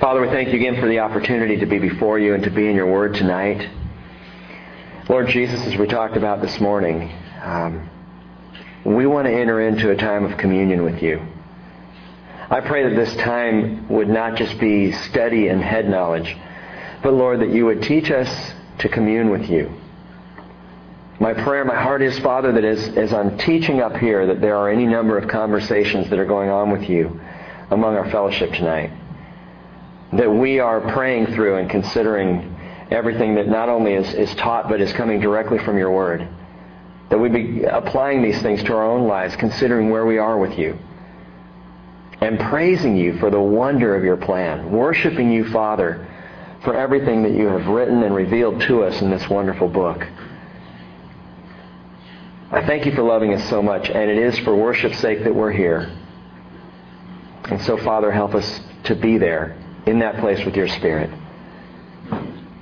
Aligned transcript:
Father, 0.00 0.20
we 0.20 0.28
thank 0.28 0.50
you 0.50 0.54
again 0.54 0.80
for 0.80 0.86
the 0.86 1.00
opportunity 1.00 1.56
to 1.56 1.66
be 1.66 1.80
before 1.80 2.20
you 2.20 2.32
and 2.34 2.44
to 2.44 2.50
be 2.50 2.68
in 2.68 2.76
your 2.76 2.86
word 2.86 3.14
tonight. 3.14 3.68
Lord 5.08 5.26
Jesus, 5.26 5.60
as 5.66 5.76
we 5.76 5.88
talked 5.88 6.16
about 6.16 6.40
this 6.40 6.60
morning, 6.60 7.12
um, 7.42 7.90
we 8.84 9.06
want 9.06 9.26
to 9.26 9.32
enter 9.32 9.60
into 9.60 9.90
a 9.90 9.96
time 9.96 10.24
of 10.24 10.38
communion 10.38 10.84
with 10.84 11.02
you. 11.02 11.20
I 12.48 12.60
pray 12.60 12.88
that 12.88 12.94
this 12.94 13.16
time 13.16 13.88
would 13.88 14.08
not 14.08 14.36
just 14.36 14.60
be 14.60 14.92
study 14.92 15.48
and 15.48 15.60
head 15.60 15.88
knowledge, 15.88 16.36
but 17.02 17.12
Lord, 17.12 17.40
that 17.40 17.50
you 17.50 17.66
would 17.66 17.82
teach 17.82 18.08
us 18.12 18.52
to 18.78 18.88
commune 18.88 19.30
with 19.30 19.50
you. 19.50 19.74
My 21.18 21.34
prayer, 21.34 21.64
my 21.64 21.74
heart 21.74 22.02
is, 22.02 22.16
Father, 22.20 22.52
that 22.52 22.64
as, 22.64 22.96
as 22.96 23.12
I'm 23.12 23.36
teaching 23.36 23.80
up 23.80 23.96
here, 23.96 24.28
that 24.28 24.40
there 24.40 24.54
are 24.58 24.70
any 24.70 24.86
number 24.86 25.18
of 25.18 25.28
conversations 25.28 26.08
that 26.10 26.20
are 26.20 26.24
going 26.24 26.50
on 26.50 26.70
with 26.70 26.88
you 26.88 27.20
among 27.72 27.96
our 27.96 28.08
fellowship 28.12 28.52
tonight 28.52 28.92
that 30.12 30.30
we 30.30 30.58
are 30.58 30.80
praying 30.92 31.26
through 31.34 31.56
and 31.56 31.68
considering 31.68 32.56
everything 32.90 33.34
that 33.34 33.48
not 33.48 33.68
only 33.68 33.92
is, 33.94 34.12
is 34.14 34.34
taught 34.36 34.68
but 34.68 34.80
is 34.80 34.92
coming 34.94 35.20
directly 35.20 35.58
from 35.58 35.76
your 35.76 35.90
word. 35.90 36.26
That 37.10 37.18
we 37.18 37.28
be 37.28 37.64
applying 37.64 38.22
these 38.22 38.40
things 38.40 38.62
to 38.64 38.74
our 38.74 38.84
own 38.84 39.06
lives, 39.06 39.36
considering 39.36 39.90
where 39.90 40.06
we 40.06 40.18
are 40.18 40.38
with 40.38 40.58
you. 40.58 40.78
And 42.20 42.38
praising 42.38 42.96
you 42.96 43.18
for 43.18 43.30
the 43.30 43.40
wonder 43.40 43.94
of 43.94 44.04
your 44.04 44.16
plan. 44.16 44.70
Worshiping 44.72 45.30
you, 45.30 45.48
Father, 45.50 46.06
for 46.64 46.74
everything 46.74 47.22
that 47.22 47.32
you 47.32 47.46
have 47.46 47.66
written 47.66 48.02
and 48.02 48.14
revealed 48.14 48.60
to 48.62 48.82
us 48.82 49.00
in 49.00 49.10
this 49.10 49.28
wonderful 49.28 49.68
book. 49.68 50.06
I 52.50 52.66
thank 52.66 52.86
you 52.86 52.92
for 52.92 53.02
loving 53.02 53.34
us 53.34 53.48
so 53.48 53.62
much, 53.62 53.88
and 53.90 54.10
it 54.10 54.18
is 54.18 54.38
for 54.40 54.56
worship's 54.56 54.98
sake 54.98 55.22
that 55.24 55.34
we're 55.34 55.52
here. 55.52 55.94
And 57.44 57.60
so, 57.62 57.76
Father, 57.78 58.10
help 58.10 58.34
us 58.34 58.60
to 58.84 58.94
be 58.94 59.18
there 59.18 59.56
in 59.88 60.00
that 60.00 60.18
place 60.18 60.44
with 60.44 60.54
your 60.54 60.68
Spirit. 60.68 61.10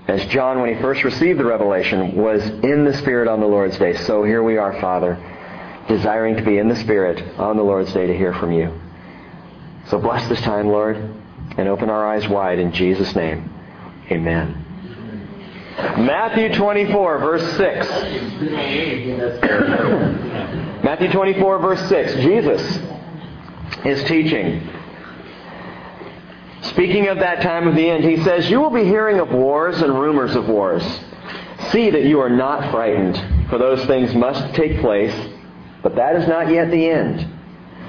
As 0.07 0.25
John, 0.27 0.61
when 0.61 0.73
he 0.73 0.81
first 0.81 1.03
received 1.03 1.41
the 1.41 1.45
revelation, 1.45 2.15
was 2.15 2.47
in 2.47 2.85
the 2.85 2.95
Spirit 2.95 3.27
on 3.27 3.41
the 3.41 3.47
Lord's 3.47 3.77
day, 3.77 3.97
so 3.97 4.23
here 4.23 4.43
we 4.43 4.57
are, 4.57 4.81
Father, 4.81 5.19
desiring 5.89 6.37
to 6.37 6.43
be 6.43 6.59
in 6.59 6.69
the 6.69 6.77
Spirit 6.77 7.21
on 7.39 7.57
the 7.57 7.65
Lord's 7.65 7.93
day 7.93 8.07
to 8.07 8.17
hear 8.17 8.33
from 8.35 8.53
you. 8.53 8.73
So 9.89 9.99
bless 9.99 10.29
this 10.29 10.41
time, 10.43 10.69
Lord, 10.69 10.97
and 11.57 11.69
open 11.69 11.91
our 11.91 12.07
eyes 12.07 12.29
wide 12.29 12.61
in 12.61 12.73
Jesus' 12.73 13.17
name. 13.17 13.53
Amen. 14.11 14.63
Matthew 15.77 16.55
24, 16.55 17.19
verse 17.19 17.57
6. 17.57 17.89
Matthew 20.85 21.11
24, 21.11 21.59
verse 21.59 21.89
6. 21.89 22.15
Jesus 22.15 22.79
is 23.85 24.05
teaching. 24.05 24.76
Speaking 26.63 27.09
of 27.09 27.19
that 27.19 27.43
time 27.43 27.69
of 27.69 27.75
the 27.75 27.89
end, 27.89 28.05
he 28.05 28.23
says, 28.23 28.51
You 28.51 28.61
will 28.61 28.71
be 28.71 28.85
hearing 28.85 29.21
of 29.21 29.31
wars 29.31 29.81
and 29.83 29.99
rumors 29.99 30.35
of 30.35 30.49
wars. 30.49 30.83
See 31.71 31.91
that 31.91 32.05
you 32.05 32.21
are 32.21 32.31
not 32.31 32.71
frightened, 32.71 33.49
for 33.51 33.59
those 33.59 33.85
things 33.87 34.15
must 34.15 34.55
take 34.55 34.81
place, 34.81 35.15
but 35.83 35.97
that 35.97 36.17
is 36.17 36.27
not 36.29 36.51
yet 36.51 36.71
the 36.71 36.89
end. 36.89 37.33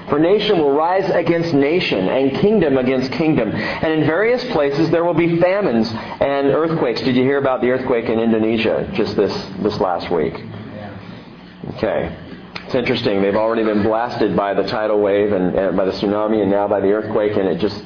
For 0.08 0.18
nation 0.18 0.58
will 0.58 0.72
rise 0.72 1.08
against 1.10 1.52
nation, 1.52 2.08
and 2.08 2.32
kingdom 2.38 2.78
against 2.78 3.12
kingdom. 3.12 3.50
And 3.50 3.92
in 3.92 4.06
various 4.06 4.42
places 4.52 4.90
there 4.90 5.04
will 5.04 5.14
be 5.14 5.38
famines 5.38 5.90
and 5.90 6.48
earthquakes. 6.48 7.02
Did 7.02 7.14
you 7.14 7.24
hear 7.24 7.38
about 7.38 7.60
the 7.60 7.70
earthquake 7.70 8.06
in 8.06 8.18
Indonesia 8.18 8.90
just 8.94 9.16
this, 9.16 9.34
this 9.60 9.78
last 9.80 10.10
week? 10.10 10.34
Okay. 11.74 12.16
It's 12.64 12.74
interesting. 12.74 13.22
They've 13.22 13.36
already 13.36 13.64
been 13.64 13.82
blasted 13.82 14.34
by 14.34 14.54
the 14.54 14.62
tidal 14.62 15.00
wave 15.00 15.32
and, 15.32 15.54
and 15.54 15.76
by 15.76 15.84
the 15.84 15.92
tsunami 15.92 16.40
and 16.42 16.50
now 16.50 16.68
by 16.68 16.80
the 16.80 16.92
earthquake, 16.92 17.36
and 17.36 17.48
it 17.48 17.58
just 17.58 17.82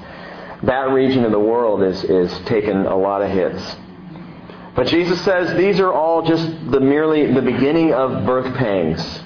that 0.65 0.91
region 0.91 1.25
of 1.25 1.33
the 1.33 1.41
world 1.41 1.83
is, 1.83 2.05
is 2.05 2.33
taken 2.47 2.87
a 2.87 2.97
lot 2.97 3.23
of 3.23 3.31
hits. 3.31 3.77
But 4.75 4.87
Jesus 4.87 5.21
says 5.23 5.57
these 5.57 5.81
are 5.81 5.93
all 5.93 6.23
just 6.23 6.71
the 6.71 6.81
merely 6.81 7.33
the 7.33 7.43
beginning 7.43 7.93
of 7.93 8.25
birth 8.25 8.55
pangs. 8.57 9.21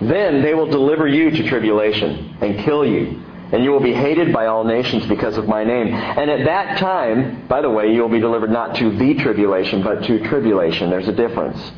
Then 0.00 0.42
they 0.42 0.52
will 0.52 0.66
deliver 0.66 1.06
you 1.06 1.30
to 1.30 1.48
tribulation 1.48 2.36
and 2.40 2.58
kill 2.64 2.84
you, 2.84 3.22
and 3.52 3.62
you 3.62 3.70
will 3.70 3.80
be 3.80 3.94
hated 3.94 4.32
by 4.32 4.46
all 4.46 4.64
nations 4.64 5.06
because 5.06 5.38
of 5.38 5.46
my 5.46 5.64
name. 5.64 5.94
And 5.94 6.28
at 6.28 6.44
that 6.44 6.78
time, 6.78 7.46
by 7.46 7.62
the 7.62 7.70
way, 7.70 7.94
you 7.94 8.02
will 8.02 8.08
be 8.08 8.20
delivered 8.20 8.50
not 8.50 8.76
to 8.76 8.90
the 8.96 9.14
tribulation, 9.14 9.82
but 9.82 10.02
to 10.04 10.28
tribulation. 10.28 10.90
There's 10.90 11.08
a 11.08 11.12
difference. 11.12 11.72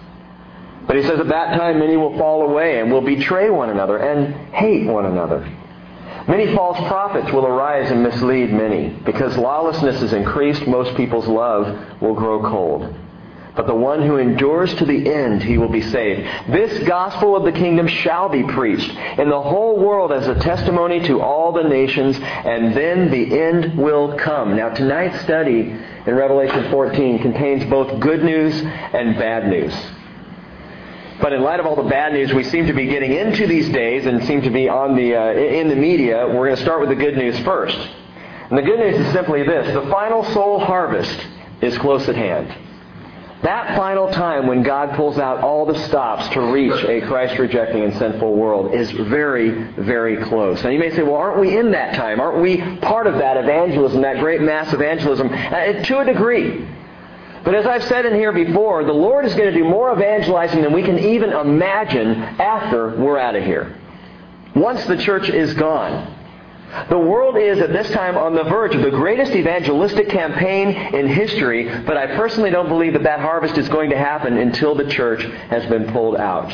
But 0.86 0.96
he 0.96 1.02
says 1.02 1.20
at 1.20 1.28
that 1.28 1.58
time 1.58 1.78
many 1.78 1.96
will 1.96 2.16
fall 2.19 2.48
away 2.48 2.81
and 2.81 2.91
will 2.91 3.02
betray 3.02 3.50
one 3.50 3.70
another 3.70 3.98
and 3.98 4.34
hate 4.54 4.86
one 4.86 5.06
another. 5.06 5.46
Many 6.26 6.54
false 6.54 6.78
prophets 6.88 7.32
will 7.32 7.46
arise 7.46 7.90
and 7.90 8.02
mislead 8.02 8.52
many. 8.52 8.88
Because 9.04 9.36
lawlessness 9.36 10.00
is 10.00 10.12
increased, 10.12 10.66
most 10.66 10.96
people's 10.96 11.26
love 11.26 12.00
will 12.00 12.14
grow 12.14 12.42
cold. 12.42 12.94
But 13.56 13.66
the 13.68 13.74
one 13.74 14.02
who 14.02 14.16
endures 14.16 14.74
to 14.76 14.84
the 14.84 15.12
end, 15.12 15.42
he 15.42 15.58
will 15.58 15.68
be 15.68 15.82
saved. 15.82 16.28
This 16.48 16.86
gospel 16.88 17.36
of 17.36 17.44
the 17.44 17.52
kingdom 17.52 17.86
shall 17.86 18.28
be 18.28 18.42
preached 18.42 18.90
in 19.18 19.28
the 19.28 19.40
whole 19.40 19.78
world 19.78 20.12
as 20.12 20.26
a 20.26 20.34
testimony 20.40 21.00
to 21.06 21.20
all 21.20 21.52
the 21.52 21.62
nations, 21.62 22.18
and 22.18 22.74
then 22.74 23.10
the 23.10 23.40
end 23.40 23.78
will 23.78 24.16
come. 24.18 24.56
Now, 24.56 24.70
tonight's 24.70 25.20
study 25.22 25.76
in 26.06 26.14
Revelation 26.14 26.68
14 26.70 27.20
contains 27.20 27.64
both 27.70 28.00
good 28.00 28.24
news 28.24 28.60
and 28.60 29.16
bad 29.16 29.48
news. 29.48 29.74
But 31.20 31.32
in 31.32 31.42
light 31.42 31.60
of 31.60 31.66
all 31.66 31.76
the 31.76 31.88
bad 31.88 32.12
news 32.12 32.32
we 32.32 32.44
seem 32.44 32.66
to 32.66 32.72
be 32.72 32.86
getting 32.86 33.12
into 33.12 33.47
these 33.47 33.69
days 33.69 34.06
and 34.06 34.25
seem 34.25 34.42
to 34.42 34.50
be 34.50 34.69
on 34.69 34.97
the, 34.97 35.14
uh, 35.14 35.32
in 35.32 35.69
the 35.69 35.76
media, 35.76 36.26
we're 36.26 36.47
going 36.47 36.56
to 36.56 36.62
start 36.62 36.80
with 36.80 36.88
the 36.88 36.97
good 36.97 37.16
news 37.16 37.38
first. 37.41 37.78
And 38.48 38.58
the 38.58 38.62
good 38.62 38.78
news 38.78 39.06
is 39.06 39.12
simply 39.12 39.42
this 39.42 39.72
the 39.72 39.88
final 39.91 40.25
soul 40.32 40.58
harvest 40.58 41.26
is 41.62 41.78
close 41.78 42.08
at 42.08 42.16
hand. 42.16 42.54
That 43.42 43.76
final 43.76 44.10
time 44.10 44.47
when 44.47 44.62
God 44.62 44.97
pulls 44.97 45.19
out 45.19 45.41
all 45.41 45.66
the 45.66 45.78
stops 45.86 46.28
to 46.30 46.41
reach 46.41 46.82
a 46.84 47.06
Christ 47.06 47.38
rejecting 47.38 47.84
and 47.84 47.94
sinful 47.98 48.34
world 48.34 48.75
is 48.75 48.91
very, 48.91 49.50
very 49.75 50.16
close. 50.25 50.64
Now 50.64 50.70
you 50.70 50.78
may 50.78 50.91
say, 50.91 51.02
well, 51.02 51.16
aren't 51.16 51.41
we 51.41 51.58
in 51.58 51.70
that 51.72 51.94
time? 51.94 52.20
Aren't 52.20 52.41
we 52.41 52.78
part 52.78 53.06
of 53.06 53.19
that 53.19 53.36
evangelism, 53.36 54.00
that 54.00 54.19
great 54.19 54.41
mass 54.41 54.72
evangelism? 54.72 55.28
Uh, 55.31 55.84
to 55.84 55.98
a 55.98 56.04
degree. 56.06 56.66
But 57.44 57.55
as 57.55 57.66
I've 57.66 57.84
said 57.84 58.06
in 58.06 58.15
here 58.15 58.32
before, 58.32 58.84
the 58.84 58.93
Lord 58.93 59.27
is 59.27 59.34
going 59.34 59.53
to 59.53 59.59
do 59.59 59.65
more 59.65 59.93
evangelizing 59.93 60.62
than 60.62 60.72
we 60.72 60.82
can 60.82 60.99
even 60.99 61.31
imagine 61.31 62.22
after 62.22 62.97
we're 62.97 63.19
out 63.19 63.37
of 63.37 63.44
here. 63.44 63.78
Once 64.55 64.84
the 64.87 64.97
church 64.97 65.28
is 65.28 65.53
gone. 65.55 66.15
The 66.88 66.99
world 66.99 67.37
is 67.37 67.60
at 67.60 67.72
this 67.72 67.88
time 67.91 68.16
on 68.16 68.34
the 68.34 68.44
verge 68.44 68.75
of 68.75 68.82
the 68.82 68.91
greatest 68.91 69.32
evangelistic 69.32 70.09
campaign 70.09 70.71
in 70.94 71.06
history, 71.06 71.69
but 71.84 71.97
I 71.97 72.16
personally 72.16 72.50
don't 72.50 72.69
believe 72.69 72.94
that 72.94 73.05
that 73.05 73.21
harvest 73.21 73.59
is 73.59 73.69
going 73.69 73.91
to 73.91 73.99
happen 73.99 74.38
until 74.38 74.75
the 74.75 74.88
church 74.88 75.22
has 75.50 75.65
been 75.66 75.93
pulled 75.93 76.16
out. 76.16 76.53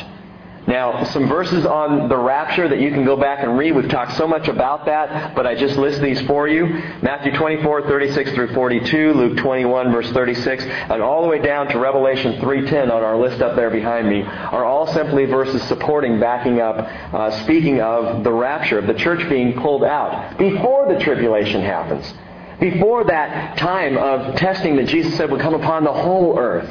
Now, 0.71 1.03
some 1.03 1.27
verses 1.27 1.65
on 1.65 2.07
the 2.07 2.15
rapture 2.15 2.69
that 2.69 2.79
you 2.79 2.91
can 2.91 3.03
go 3.03 3.17
back 3.17 3.43
and 3.43 3.57
read. 3.57 3.73
We've 3.73 3.89
talked 3.89 4.13
so 4.13 4.25
much 4.25 4.47
about 4.47 4.85
that, 4.85 5.35
but 5.35 5.45
I 5.45 5.53
just 5.53 5.75
list 5.75 6.01
these 6.01 6.21
for 6.21 6.47
you. 6.47 6.65
Matthew 7.01 7.33
24, 7.33 7.89
36 7.89 8.31
through 8.31 8.53
42, 8.53 9.11
Luke 9.11 9.37
21, 9.39 9.91
verse 9.91 10.09
36, 10.11 10.63
and 10.63 11.01
all 11.01 11.23
the 11.23 11.27
way 11.27 11.41
down 11.41 11.67
to 11.67 11.77
Revelation 11.77 12.39
3.10 12.39 12.83
on 12.83 13.03
our 13.03 13.17
list 13.17 13.41
up 13.41 13.57
there 13.57 13.69
behind 13.69 14.07
me 14.07 14.21
are 14.21 14.63
all 14.63 14.87
simply 14.93 15.25
verses 15.25 15.61
supporting, 15.63 16.21
backing 16.21 16.61
up, 16.61 16.77
uh, 16.77 17.31
speaking 17.43 17.81
of 17.81 18.23
the 18.23 18.31
rapture, 18.31 18.79
of 18.79 18.87
the 18.87 18.93
church 18.93 19.27
being 19.27 19.59
pulled 19.59 19.83
out 19.83 20.37
before 20.37 20.87
the 20.87 20.97
tribulation 21.01 21.59
happens. 21.61 22.13
Before 22.61 23.03
that 23.03 23.57
time 23.57 23.97
of 23.97 24.37
testing 24.37 24.77
that 24.77 24.87
Jesus 24.87 25.17
said 25.17 25.31
would 25.31 25.41
come 25.41 25.53
upon 25.53 25.83
the 25.83 25.91
whole 25.91 26.39
earth, 26.39 26.69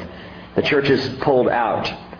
the 0.55 0.63
church 0.63 0.89
is 0.89 1.07
pulled 1.19 1.49
out. 1.49 2.10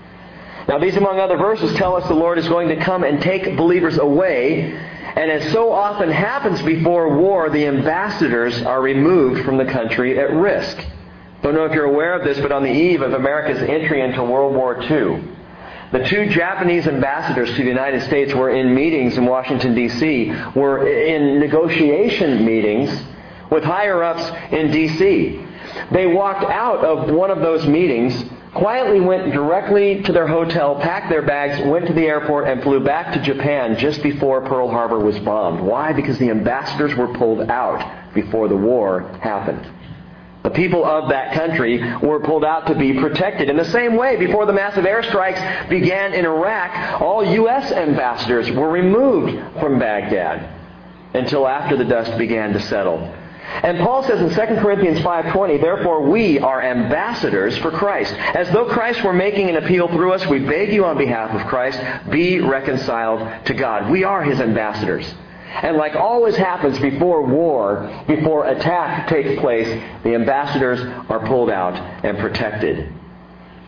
Now, 0.72 0.80
these, 0.80 0.96
among 0.96 1.20
other 1.20 1.36
verses, 1.36 1.76
tell 1.76 1.98
us 1.98 2.08
the 2.08 2.14
Lord 2.14 2.38
is 2.38 2.48
going 2.48 2.70
to 2.70 2.78
come 2.78 3.04
and 3.04 3.22
take 3.22 3.58
believers 3.58 3.98
away. 3.98 4.72
And 4.72 5.30
as 5.30 5.52
so 5.52 5.70
often 5.70 6.09
happens 6.09 6.62
before 6.62 7.14
war, 7.14 7.50
the 7.50 7.68
ambassadors 7.68 8.62
are 8.62 8.82
removed 8.82 9.44
from 9.44 9.58
the 9.58 9.66
country 9.66 10.18
at 10.18 10.32
risk. 10.32 10.82
Don't 11.44 11.56
know 11.56 11.66
if 11.66 11.73
you're 11.73 11.84
aware 11.84 12.14
of 12.18 12.23
this, 12.23 12.40
but 12.40 12.53
on 12.53 12.64
the 12.64 12.72
eve 12.72 13.02
of 13.02 13.12
America's 13.12 13.62
entry 13.62 14.00
into 14.00 14.23
World 14.23 14.56
War 14.56 14.82
II, 14.82 15.22
the 15.91 16.06
two 16.06 16.28
Japanese 16.29 16.88
ambassadors 16.88 17.50
to 17.50 17.58
the 17.58 17.68
United 17.68 18.03
States 18.03 18.34
were 18.34 18.52
in 18.52 18.73
meetings 18.73 19.18
in 19.18 19.26
Washington, 19.26 19.76
D.C., 19.76 20.34
were 20.56 20.88
in 20.88 21.38
negotiation 21.38 22.46
meetings 22.46 22.90
with 23.50 23.66
higher 23.66 24.02
ups 24.02 24.23
in 24.53 24.72
D.C. 24.72 25.46
They 25.91 26.08
walked 26.08 26.46
out 26.46 26.85
of 26.85 27.14
one 27.14 27.29
of 27.29 27.40
those 27.40 27.68
meetings 27.68 28.23
quietly 28.53 29.00
went 29.00 29.32
directly 29.32 30.02
to 30.03 30.12
their 30.12 30.28
hotel, 30.28 30.76
packed 30.76 31.09
their 31.09 31.22
bags, 31.22 31.66
went 31.68 31.88
to 31.88 31.94
the 31.94 32.06
airport, 32.06 32.48
and 32.48 32.62
flew 32.64 32.80
back 32.80 33.14
to 33.14 33.22
Japan 33.22 33.78
just 33.78 34.03
before 34.03 34.42
Pearl 34.42 34.70
Harbor 34.70 35.00
was 35.00 35.18
bombed. 35.20 35.62
Why? 35.62 35.94
Because 35.94 36.18
the 36.18 36.30
ambassadors 36.30 36.96
were 36.96 37.14
pulled 37.14 37.50
out 37.50 38.14
before 38.14 38.48
the 38.48 38.58
war 38.58 39.02
happened. 39.22 39.68
The 40.44 40.50
people 40.50 40.84
of 40.84 41.09
that 41.09 41.34
country 41.34 41.82
were 42.00 42.20
pulled 42.20 42.44
out 42.44 42.66
to 42.68 42.76
be 42.76 42.94
protected. 42.94 43.50
In 43.50 43.58
the 43.58 43.66
same 43.66 43.96
way, 43.96 44.18
before 44.18 44.48
the 44.48 44.54
massive 44.54 44.86
airstrikes 44.86 45.70
began 45.70 46.14
in 46.14 46.26
Iraq, 46.26 47.02
all 47.02 47.24
U.S. 47.24 47.72
ambassadors 47.72 48.50
were 48.52 48.70
removed 48.70 49.59
from 49.59 49.78
Baghdad 49.78 50.50
until 51.14 51.47
after 51.47 51.78
the 51.78 51.86
dust 51.86 52.18
began 52.18 52.54
to 52.54 52.59
settle. 52.59 53.14
And 53.64 53.80
Paul 53.80 54.03
says 54.03 54.22
in 54.22 54.30
2 54.30 54.62
Corinthians 54.62 55.02
5:20, 55.02 55.58
"Therefore 55.58 56.02
we 56.02 56.40
are 56.40 56.62
ambassadors 56.62 57.58
for 57.58 57.72
Christ. 57.72 58.16
As 58.34 58.50
though 58.52 58.66
Christ 58.66 59.03
were 59.03 59.14
making 59.14 59.50
an 59.50 59.58
appeal 59.58 59.88
through 59.88 60.14
us, 60.14 60.28
we 60.28 60.40
beg 60.40 60.74
you 60.74 60.86
on 60.86 60.98
behalf 60.98 61.34
of 61.36 61.48
Christ, 61.48 61.80
be 62.09 62.40
reconciled 62.40 63.22
to 63.46 63.53
God." 63.53 63.90
We 63.90 64.03
are 64.03 64.22
his 64.22 64.42
ambassadors. 64.42 65.14
And 65.62 65.78
like 65.78 65.96
always 65.96 66.36
happens 66.36 66.80
before 66.80 67.22
war, 67.22 67.90
before 68.08 68.48
attack 68.48 69.08
takes 69.08 69.40
place, 69.40 69.68
the 70.04 70.16
ambassadors 70.16 70.82
are 71.09 71.20
pulled 71.20 71.50
out 71.50 71.80
and 72.04 72.18
protected. 72.18 72.88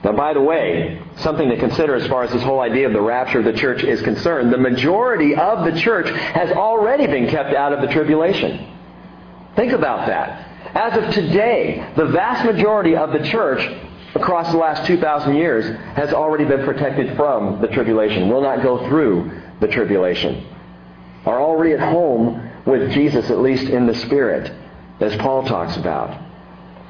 Now, 0.03 0.11
by 0.11 0.33
the 0.33 0.41
way, 0.41 0.99
something 1.17 1.49
to 1.49 1.57
consider 1.57 1.95
as 1.95 2.05
far 2.07 2.23
as 2.23 2.31
this 2.31 2.43
whole 2.43 2.59
idea 2.59 2.87
of 2.87 2.93
the 2.93 3.01
rapture 3.01 3.39
of 3.39 3.45
the 3.45 3.53
church 3.53 3.83
is 3.83 4.01
concerned, 4.01 4.51
the 4.51 4.57
majority 4.57 5.35
of 5.35 5.63
the 5.63 5.79
church 5.79 6.09
has 6.09 6.51
already 6.51 7.07
been 7.07 7.27
kept 7.27 7.53
out 7.53 7.71
of 7.71 7.81
the 7.81 7.87
tribulation. 7.87 8.67
Think 9.55 9.73
about 9.73 10.07
that. 10.07 10.49
As 10.75 10.97
of 10.97 11.13
today, 11.13 11.87
the 11.95 12.05
vast 12.05 12.45
majority 12.45 12.95
of 12.95 13.11
the 13.11 13.27
church 13.29 13.61
across 14.15 14.51
the 14.51 14.57
last 14.57 14.85
2,000 14.87 15.35
years 15.35 15.65
has 15.95 16.13
already 16.13 16.45
been 16.45 16.65
protected 16.65 17.15
from 17.15 17.61
the 17.61 17.67
tribulation, 17.67 18.29
will 18.29 18.41
not 18.41 18.63
go 18.63 18.87
through 18.87 19.41
the 19.59 19.67
tribulation, 19.67 20.45
are 21.25 21.41
already 21.41 21.73
at 21.73 21.79
home 21.79 22.49
with 22.65 22.91
Jesus, 22.91 23.29
at 23.29 23.39
least 23.39 23.65
in 23.65 23.85
the 23.85 23.93
Spirit, 23.93 24.51
as 24.99 25.15
Paul 25.17 25.43
talks 25.43 25.77
about. 25.77 26.19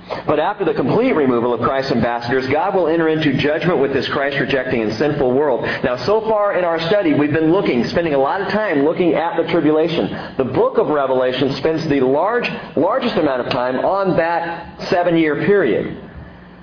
But 0.08 0.40
after 0.40 0.66
the 0.66 0.74
complete 0.74 1.14
removal 1.14 1.54
of 1.54 1.62
Christ's 1.62 1.94
ambassadors, 1.94 2.46
God 2.48 2.76
will 2.76 2.88
enter 2.88 3.08
into 3.08 3.34
judgment 3.38 3.80
with 3.80 3.94
this 3.94 4.08
Christ 4.10 4.38
rejecting 4.38 4.82
and 4.82 4.94
sinful 4.94 5.32
world. 5.32 5.64
Now, 5.84 5.96
so 5.96 6.22
far 6.22 6.58
in 6.58 6.66
our 6.66 6.80
study, 6.82 7.14
we've 7.14 7.32
been 7.32 7.54
looking, 7.54 7.86
spending 7.86 8.14
a 8.14 8.18
lot 8.18 8.42
of 8.42 8.50
time 8.50 8.84
looking 8.84 9.14
at 9.14 9.38
the 9.38 9.50
tribulation. 9.50 10.36
The 10.38 10.44
book 10.44 10.78
of 10.78 10.90
Revelation 10.90 11.54
spends 11.54 11.88
the 11.88 12.02
large, 12.02 12.50
largest 12.76 13.16
amount 13.16 13.46
of 13.46 13.52
time 13.52 13.78
on 13.80 14.18
that 14.18 14.90
seven 14.90 15.16
year 15.16 15.46
period. 15.46 15.98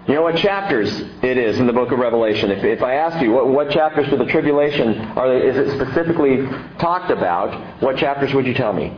You 0.07 0.15
know 0.15 0.23
what 0.23 0.37
chapters 0.37 0.91
it 1.23 1.39
is 1.39 1.59
in 1.59 1.67
the 1.67 1.73
book 1.73 1.93
of 1.93 1.99
Revelation? 1.99 2.51
If, 2.51 2.65
if 2.65 2.83
I 2.83 2.95
ask 2.95 3.23
you 3.23 3.31
what, 3.31 3.49
what 3.49 3.71
chapters 3.71 4.09
for 4.09 4.17
the 4.17 4.27
tribulation 4.27 4.99
are 5.17 5.35
is 5.35 5.57
it 5.57 5.75
specifically 5.77 6.47
talked 6.79 7.11
about, 7.11 7.81
what 7.83 7.97
chapters 7.97 8.35
would 8.35 8.47
you 8.47 8.55
tell 8.55 8.73
me? 8.73 8.97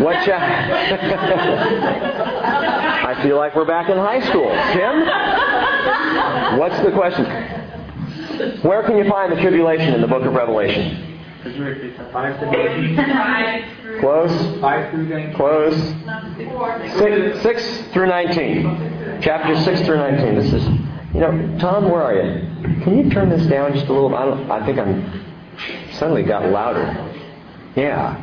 What 0.00 0.16
chapter? 0.24 0.74
I 3.06 3.22
feel 3.22 3.36
like 3.36 3.54
we're 3.54 3.64
back 3.66 3.90
in 3.90 3.98
high 3.98 4.20
school. 4.28 4.48
Tim? 4.72 5.06
What's 6.58 6.78
the 6.82 6.90
question? 6.92 7.26
Where 8.62 8.82
can 8.84 8.96
you 8.96 9.08
find 9.10 9.30
the 9.30 9.36
tribulation 9.40 9.92
in 9.94 10.00
the 10.00 10.06
book 10.06 10.24
of 10.24 10.32
Revelation? 10.32 11.20
Close. 14.00 14.32
Close. 15.36 15.76
Six, 16.98 17.42
six 17.42 17.92
through 17.92 18.06
nineteen. 18.06 19.20
Chapter 19.22 19.54
six 19.62 19.82
through 19.82 19.98
nineteen. 19.98 20.34
This 20.36 20.52
is, 20.52 20.64
you 21.14 21.20
know, 21.20 21.58
Tom, 21.58 21.90
where 21.90 22.02
are 22.02 22.14
you? 22.14 22.40
Can 22.82 22.96
you 23.04 23.10
turn 23.10 23.28
this 23.28 23.46
down 23.46 23.74
just 23.74 23.86
a 23.86 23.92
little? 23.92 24.14
I. 24.14 24.60
I 24.60 24.64
think 24.64 24.78
I'm 24.78 25.24
suddenly 25.92 26.22
got 26.22 26.46
louder. 26.50 26.86
Yeah, 27.76 28.16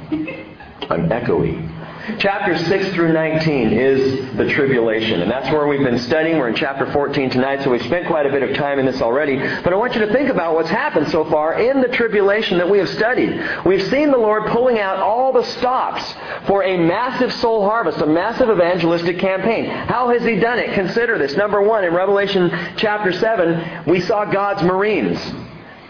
I'm 0.84 1.10
echoey. 1.10 1.74
Chapter 2.20 2.58
6 2.58 2.94
through 2.94 3.12
19 3.12 3.74
is 3.74 4.38
the 4.38 4.48
tribulation, 4.50 5.22
and 5.22 5.30
that's 5.30 5.52
where 5.52 5.68
we've 5.68 5.84
been 5.84 6.00
studying. 6.00 6.38
We're 6.38 6.48
in 6.48 6.56
chapter 6.56 6.90
14 6.94 7.32
tonight, 7.32 7.64
so 7.64 7.70
we've 7.70 7.84
spent 7.84 8.08
quite 8.08 8.26
a 8.26 8.30
bit 8.30 8.44
of 8.44 8.56
time 8.56 8.80
in 8.80 8.86
this 8.86 9.02
already. 9.02 9.38
But 9.38 9.74
I 9.74 9.76
want 9.76 9.94
you 9.96 10.06
to 10.06 10.14
think 10.14 10.30
about 10.30 10.54
what's 10.54 10.70
happened 10.70 11.10
so 11.10 11.26
far 11.26 11.60
in 11.60 11.82
the 11.82 11.90
tribulation 11.90 12.60
that 12.60 12.70
we 12.70 12.78
have 12.78 12.88
studied. 12.90 13.44
We've 13.66 13.86
seen 13.90 14.12
the 14.12 14.18
Lord 14.18 14.46
pulling 14.46 14.80
out 14.80 15.00
all 15.00 15.34
the 15.34 15.44
stops 15.44 16.16
for 16.46 16.64
a 16.64 16.78
massive 16.78 17.34
soul 17.34 17.66
harvest, 17.66 17.98
a 17.98 18.06
massive 18.06 18.50
evangelistic 18.50 19.20
campaign. 19.20 19.66
How 19.66 20.08
has 20.10 20.24
He 20.24 20.38
done 20.38 20.60
it? 20.60 20.74
Consider 20.76 21.18
this. 21.18 21.36
Number 21.36 21.62
one, 21.62 21.84
in 21.84 21.94
Revelation 21.94 22.50
chapter 22.78 23.12
7, 23.12 23.84
we 23.86 24.00
saw 24.00 24.24
God's 24.24 24.64
Marines. 24.64 25.20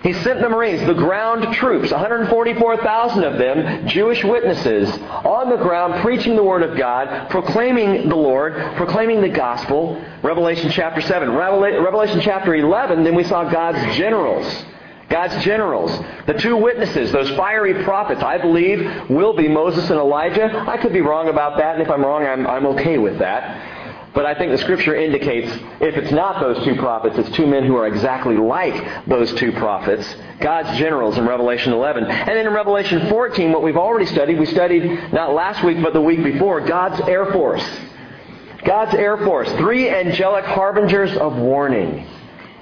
He 0.07 0.13
sent 0.13 0.39
the 0.39 0.47
Marines, 0.47 0.87
the 0.87 0.93
ground 0.93 1.53
troops, 1.55 1.91
144,000 1.91 3.23
of 3.25 3.37
them, 3.37 3.89
Jewish 3.89 4.23
witnesses, 4.23 4.89
on 4.89 5.49
the 5.49 5.57
ground 5.57 6.01
preaching 6.01 6.37
the 6.37 6.43
Word 6.45 6.63
of 6.63 6.77
God, 6.77 7.29
proclaiming 7.29 8.07
the 8.07 8.15
Lord, 8.15 8.53
proclaiming 8.77 9.19
the 9.19 9.27
gospel. 9.27 10.01
Revelation 10.23 10.71
chapter 10.71 11.01
7. 11.01 11.29
Revelation 11.33 12.21
chapter 12.21 12.55
11, 12.55 13.03
then 13.03 13.15
we 13.15 13.25
saw 13.25 13.51
God's 13.51 13.97
generals. 13.97 14.65
God's 15.09 15.43
generals, 15.43 15.91
the 16.25 16.35
two 16.35 16.55
witnesses, 16.55 17.11
those 17.11 17.29
fiery 17.31 17.83
prophets, 17.83 18.21
I 18.21 18.37
believe 18.37 19.09
will 19.09 19.33
be 19.33 19.49
Moses 19.49 19.89
and 19.89 19.99
Elijah. 19.99 20.63
I 20.67 20.77
could 20.77 20.93
be 20.93 21.01
wrong 21.01 21.27
about 21.27 21.57
that, 21.57 21.75
and 21.75 21.81
if 21.81 21.89
I'm 21.89 22.01
wrong, 22.01 22.25
I'm, 22.25 22.47
I'm 22.47 22.65
okay 22.67 22.97
with 22.97 23.19
that. 23.19 23.76
But 24.17 24.25
I 24.25 24.33
think 24.33 24.51
the 24.51 24.57
scripture 24.57 24.95
indicates 24.95 25.47
if 25.79 25.95
it's 25.95 26.11
not 26.11 26.39
those 26.39 26.65
two 26.65 26.73
prophets, 26.77 27.19
it's 27.19 27.29
two 27.35 27.45
men 27.45 27.63
who 27.67 27.75
are 27.75 27.85
exactly 27.85 28.35
like 28.35 29.05
those 29.05 29.31
two 29.35 29.51
prophets, 29.51 30.15
God's 30.39 30.75
generals 30.79 31.19
in 31.19 31.27
Revelation 31.27 31.71
11. 31.71 32.03
And 32.05 32.27
then 32.27 32.47
in 32.47 32.51
Revelation 32.51 33.09
14, 33.09 33.51
what 33.51 33.61
we've 33.61 33.77
already 33.77 34.07
studied, 34.07 34.39
we 34.39 34.47
studied 34.47 35.13
not 35.13 35.35
last 35.35 35.63
week 35.63 35.83
but 35.83 35.93
the 35.93 36.01
week 36.01 36.23
before, 36.23 36.61
God's 36.61 36.99
Air 37.01 37.31
Force. 37.31 37.63
God's 38.65 38.95
Air 38.95 39.17
Force, 39.17 39.51
three 39.51 39.87
angelic 39.87 40.45
harbingers 40.45 41.15
of 41.15 41.37
warning 41.37 42.07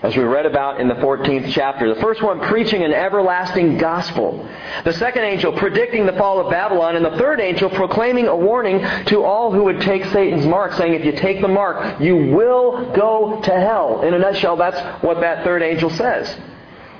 as 0.03 0.15
we 0.15 0.23
read 0.23 0.45
about 0.45 0.79
in 0.79 0.87
the 0.87 0.95
14th 0.95 1.51
chapter. 1.51 1.93
The 1.93 1.99
first 2.01 2.21
one 2.21 2.39
preaching 2.41 2.83
an 2.83 2.93
everlasting 2.93 3.77
gospel. 3.77 4.47
The 4.83 4.93
second 4.93 5.23
angel 5.23 5.53
predicting 5.53 6.05
the 6.05 6.13
fall 6.13 6.39
of 6.39 6.51
Babylon. 6.51 6.95
And 6.95 7.05
the 7.05 7.17
third 7.17 7.39
angel 7.39 7.69
proclaiming 7.69 8.27
a 8.27 8.35
warning 8.35 8.79
to 9.05 9.23
all 9.23 9.51
who 9.51 9.63
would 9.63 9.81
take 9.81 10.05
Satan's 10.05 10.45
mark, 10.45 10.73
saying, 10.73 10.93
if 10.93 11.05
you 11.05 11.13
take 11.13 11.41
the 11.41 11.47
mark, 11.47 11.99
you 11.99 12.15
will 12.15 12.93
go 12.93 13.41
to 13.41 13.51
hell. 13.51 14.01
In 14.01 14.13
a 14.13 14.19
nutshell, 14.19 14.57
that's 14.57 14.79
what 15.03 15.21
that 15.21 15.43
third 15.43 15.63
angel 15.63 15.89
says. 15.89 16.37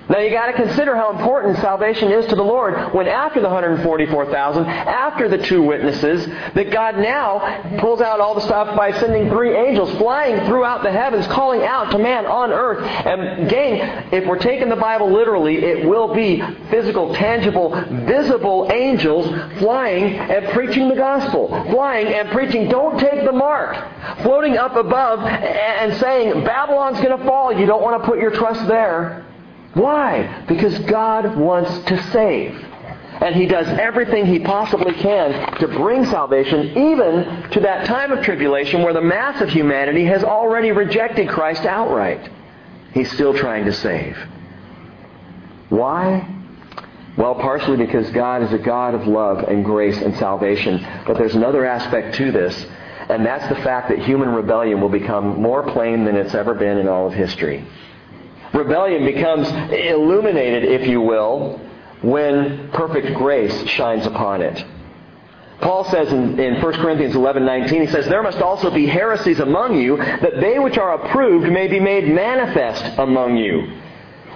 Now 0.08 0.20
you 0.20 0.30
got 0.30 0.48
to 0.48 0.54
consider 0.54 0.96
how 0.96 1.18
important 1.18 1.58
salvation 1.58 2.12
is 2.12 2.28
to 2.28 2.36
the 2.36 2.44
Lord 2.44 2.94
when 2.94 3.08
after 3.08 3.42
the 3.42 3.48
144,000, 3.48 4.66
after 4.66 5.28
the 5.28 5.40
two 5.40 5.64
witnesses, 5.64 6.28
that 6.28 6.70
God 6.70 6.98
now 6.98 7.80
pulls 7.80 8.02
out 8.02 8.20
all 8.20 8.36
the 8.36 8.42
stuff 8.42 8.78
by 8.78 8.92
sending 9.00 9.30
three 9.30 9.56
angels 9.56 9.90
flying 9.98 10.46
throughout 10.46 10.84
the 10.84 10.92
heavens, 10.92 11.26
calling 11.28 11.64
out 11.64 11.92
to 11.92 11.98
man 11.98 12.28
on 12.28 12.52
earth. 12.52 12.84
And 12.86 13.50
gang, 13.50 13.80
if 14.12 14.26
we're 14.28 14.38
taking 14.38 14.70
the 14.70 14.76
Bible 14.76 15.12
literally, 15.12 15.58
it 15.58 15.86
will 15.86 16.14
be 16.14 16.42
physical, 16.70 17.14
tangible, 17.16 17.70
visible 18.06 18.70
angels 18.72 19.28
flying 19.58 20.16
and 20.16 20.50
preaching 20.50 20.88
the 20.88 20.96
gospel. 20.96 21.48
Flying 21.72 22.08
and 22.08 22.30
preaching, 22.30 22.70
don't 22.70 23.00
take 23.00 23.26
the 23.26 23.32
mark. 23.32 23.76
Floating 24.22 24.58
up 24.58 24.76
above 24.76 25.20
and 25.22 25.96
saying, 25.98 26.44
Babylon's 26.44 27.00
going 27.02 27.18
to 27.18 27.26
fall. 27.26 27.52
You 27.52 27.66
don't 27.66 27.82
want 27.82 28.02
to 28.04 28.08
put 28.08 28.20
your 28.20 28.32
trust 28.32 28.68
there. 28.68 29.26
Why? 29.76 30.46
Because 30.48 30.80
God 30.80 31.36
wants 31.36 31.86
to 31.90 32.02
save. 32.12 32.56
And 33.22 33.36
He 33.36 33.46
does 33.46 33.68
everything 33.68 34.26
He 34.26 34.40
possibly 34.40 34.94
can 34.94 35.58
to 35.60 35.68
bring 35.68 36.06
salvation, 36.06 36.70
even 36.70 37.50
to 37.52 37.60
that 37.62 37.86
time 37.86 38.12
of 38.12 38.24
tribulation 38.24 38.84
where 38.84 38.94
the 38.94 39.02
mass 39.02 39.42
of 39.42 39.50
humanity 39.50 40.06
has 40.06 40.24
already 40.24 40.72
rejected 40.72 41.30
Christ 41.30 41.66
outright. 41.66 42.32
He's 42.94 43.12
still 43.12 43.34
trying 43.34 43.66
to 43.66 43.74
save. 43.74 44.18
Why? 45.70 46.26
Well, 47.18 47.36
partially 47.36 47.78
because 47.78 48.10
God 48.12 48.44
is 48.44 48.54
a 48.54 48.58
God 48.58 48.94
of 48.94 49.08
love 49.08 49.40
and 49.40 49.64
grace 49.64 49.98
and 50.02 50.16
salvation. 50.16 50.86
But 51.06 51.18
there's 51.18 51.36
another 51.36 51.66
aspect 51.66 52.16
to 52.16 52.32
this, 52.32 52.66
and 53.10 53.26
that's 53.26 53.48
the 53.50 53.62
fact 53.62 53.90
that 53.90 54.00
human 54.00 54.30
rebellion 54.30 54.80
will 54.80 54.90
become 54.90 55.42
more 55.42 55.64
plain 55.64 56.06
than 56.06 56.16
it's 56.16 56.36
ever 56.36 56.54
been 56.54 56.78
in 56.78 56.88
all 56.88 57.08
of 57.08 57.14
history. 57.14 57.66
Rebellion 58.56 59.06
becomes 59.06 59.48
illuminated, 59.72 60.64
if 60.64 60.88
you 60.88 61.02
will, 61.02 61.60
when 62.02 62.70
perfect 62.72 63.16
grace 63.18 63.68
shines 63.68 64.06
upon 64.06 64.42
it. 64.42 64.66
Paul 65.62 65.86
says 65.86 66.12
in, 66.12 66.40
in 66.40 66.62
1 66.62 66.74
Corinthians 66.74 67.16
11, 67.16 67.46
19, 67.46 67.82
he 67.82 67.88
says, 67.88 68.06
There 68.08 68.24
must 68.24 68.40
also 68.40 68.70
be 68.70 68.86
heresies 68.86 69.40
among 69.40 69.80
you, 69.80 69.98
that 69.98 70.40
they 70.40 70.60
which 70.60 70.78
are 70.78 71.06
approved 71.06 71.52
may 71.52 71.68
be 71.68 71.80
made 71.80 72.08
manifest 72.08 72.98
among 72.98 73.38
you. 73.38 73.82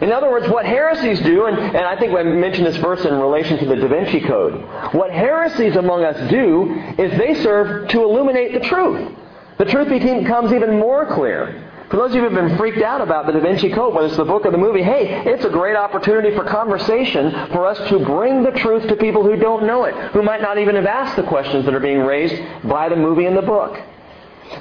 In 0.02 0.14
other 0.14 0.30
words, 0.30 0.48
what 0.48 0.66
heresies 0.66 1.20
do, 1.22 1.46
and, 1.46 1.58
and 1.58 1.86
I 1.86 1.98
think 2.00 2.14
I 2.14 2.24
mentioned 2.24 2.66
this 2.66 2.78
verse 2.78 3.04
in 3.04 3.14
relation 3.14 3.58
to 3.60 3.66
the 3.66 3.76
Da 3.76 3.88
Vinci 3.88 4.22
Code, 4.22 4.64
what 4.94 5.12
heresies 5.12 5.76
among 5.76 6.06
us 6.06 6.30
do 6.30 6.74
is 6.98 7.18
they 7.18 7.36
serve 7.44 7.90
to 7.90 8.04
illuminate 8.04 8.54
the 8.54 8.68
truth. 8.68 9.14
The 9.58 9.66
truth 9.66 9.90
becomes 9.90 10.54
even 10.54 10.80
more 10.80 11.06
clear. 11.06 11.69
For 11.90 11.98
those 11.98 12.12
of 12.12 12.16
you 12.16 12.22
who 12.22 12.36
have 12.36 12.50
been 12.50 12.58
freaked 12.58 12.84
out 12.84 13.02
about 13.02 13.26
the 13.26 13.32
Da 13.32 13.40
Vinci 13.40 13.72
Code, 13.72 13.96
whether 13.96 14.08
it's 14.08 14.18
the 14.18 14.24
book 14.24 14.46
or 14.46 14.52
the 14.52 14.60
movie, 14.60 14.84
hey, 14.84 15.24
it's 15.26 15.44
a 15.44 15.50
great 15.50 15.76
opportunity 15.76 16.36
for 16.36 16.44
conversation 16.44 17.32
for 17.48 17.66
us 17.66 17.78
to 17.90 18.00
bring 18.00 18.44
the 18.44 18.52
truth 18.52 18.88
to 18.88 18.96
people 18.96 19.24
who 19.24 19.36
don't 19.36 19.66
know 19.66 19.86
it, 19.86 19.96
who 20.12 20.22
might 20.22 20.42
not 20.42 20.60
even 20.60 20.76
have 20.76 20.86
asked 20.86 21.16
the 21.16 21.24
questions 21.24 21.66
that 21.66 21.74
are 21.74 21.80
being 21.80 22.00
raised 22.00 22.40
by 22.68 22.90
the 22.90 22.96
movie 22.96 23.26
and 23.26 23.36
the 23.36 23.42
book. 23.42 23.82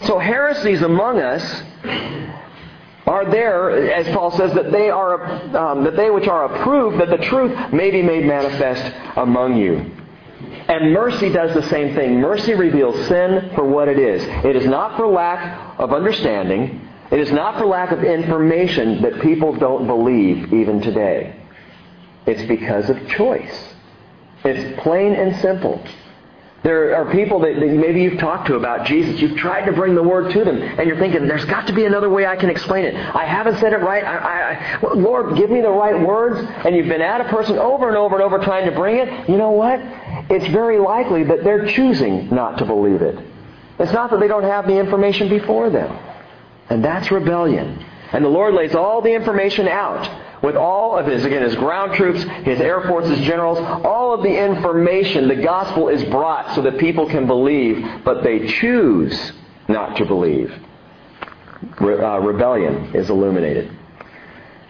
So 0.05 0.19
heresies 0.19 0.81
among 0.81 1.21
us 1.21 1.63
are 3.07 3.31
there, 3.31 3.93
as 3.93 4.07
Paul 4.15 4.31
says, 4.31 4.55
that 4.55 4.73
they 4.73 4.89
are 4.89 5.23
um, 5.57 5.85
that 5.85 5.97
they 5.97 6.11
which 6.11 6.29
are 6.29 6.45
approved, 6.47 6.99
that 7.01 7.11
the 7.11 7.25
truth 7.27 7.73
may 7.73 7.91
be 7.91 8.03
made 8.03 8.25
manifest 8.25 8.95
among 9.17 9.59
you. 9.59 9.95
And 10.69 10.93
mercy 10.93 11.31
does 11.31 11.55
the 11.55 11.67
same 11.69 11.95
thing. 11.95 12.21
Mercy 12.21 12.55
reveals 12.55 13.07
sin 13.07 13.51
for 13.55 13.65
what 13.65 13.89
it 13.89 13.99
is. 13.99 14.23
It 14.45 14.57
is 14.57 14.67
not 14.67 14.97
for 14.97 15.07
lack 15.07 15.79
of 15.79 15.93
understanding. 15.93 16.88
It 17.11 17.21
is 17.21 17.33
not 17.33 17.59
for 17.59 17.67
lack 17.67 17.91
of 17.91 18.05
information 18.05 19.03
that 19.03 19.21
people 19.21 19.55
don't 19.57 19.87
believe 19.87 20.53
even 20.53 20.81
today. 20.81 21.35
It's 22.27 22.43
because 22.43 22.91
of 22.91 23.09
choice. 23.09 23.75
It's 24.45 24.81
plain 24.83 25.15
and 25.15 25.41
simple. 25.41 25.83
There 26.63 26.95
are 26.97 27.11
people 27.13 27.41
that, 27.41 27.57
maybe 27.57 28.03
you've 28.03 28.19
talked 28.19 28.49
to 28.49 28.57
about 28.57 28.85
Jesus. 28.85 29.21
You've 29.21 29.39
tried 29.39 29.65
to 29.67 29.73
bring 29.73 29.95
the 29.95 30.03
word 30.03 30.33
to 30.33 30.45
them, 30.45 30.61
and 30.61 30.89
you're 30.89 30.99
thinking, 30.99 31.29
there's 31.29 31.45
got 31.45 31.69
to 31.69 31.73
be 31.73 31.85
another 31.85 32.11
way 32.11 32.27
I 32.27 32.37
can 32.37 32.51
explain 32.51 32.85
it. 32.85 32.95
I 32.95 33.25
haven't 33.25 33.59
said 33.59 33.73
it 33.73 33.79
right. 33.79 34.05
I, 34.05 34.79
I, 34.83 34.95
Lord, 34.95 35.37
give 35.37 35.51
me 35.51 35.61
the 35.61 35.71
right 35.71 35.99
words. 35.99 36.41
And 36.67 36.75
you've 36.75 36.89
been 36.89 37.01
at 37.01 37.21
a 37.21 37.29
person 37.29 37.59
over 37.59 37.89
and 37.89 37.97
over 37.97 38.17
and 38.17 38.25
over 38.25 38.39
trying 38.41 38.69
to 38.69 38.73
bring 38.73 38.97
it. 38.97 39.29
You 39.29 39.37
know 39.37 39.53
what? 39.53 39.81
It's 40.31 40.49
very 40.49 40.79
likely 40.79 41.23
that 41.25 41.45
they're 41.45 41.67
choosing 41.69 42.29
not 42.29 42.59
to 42.59 42.65
believe 42.65 43.03
it. 43.03 43.19
It's 43.79 43.93
not 43.93 44.11
that 44.11 44.19
they 44.19 44.29
don't 44.29 44.43
have 44.43 44.67
the 44.67 44.77
information 44.77 45.29
before 45.29 45.71
them. 45.71 45.97
And 46.71 46.85
that's 46.85 47.11
rebellion. 47.11 47.85
And 48.13 48.25
the 48.25 48.29
Lord 48.29 48.55
lays 48.55 48.75
all 48.75 49.03
the 49.03 49.13
information 49.13 49.69
out 49.69 50.43
with 50.43 50.57
all 50.57 50.97
of 50.97 51.07
his, 51.07 51.25
again, 51.25 51.43
his 51.43 51.57
ground 51.57 51.95
troops, 51.95 52.23
his 52.45 52.61
air 52.61 52.83
forces 52.83 53.21
generals, 53.21 53.59
all 53.59 54.15
of 54.15 54.23
the 54.23 54.45
information, 54.45 55.29
the 55.29 55.37
gospel 55.37 55.89
is 55.89 56.03
brought 56.05 56.55
so 56.55 56.63
that 56.63 56.79
people 56.79 57.09
can 57.09 57.27
believe, 57.27 57.85
but 58.05 58.23
they 58.23 58.47
choose 58.47 59.33
not 59.69 59.97
to 59.97 60.05
believe. 60.05 60.53
Re- 61.81 61.99
uh, 61.99 62.19
rebellion 62.19 62.95
is 62.95 63.11
illuminated. 63.11 63.77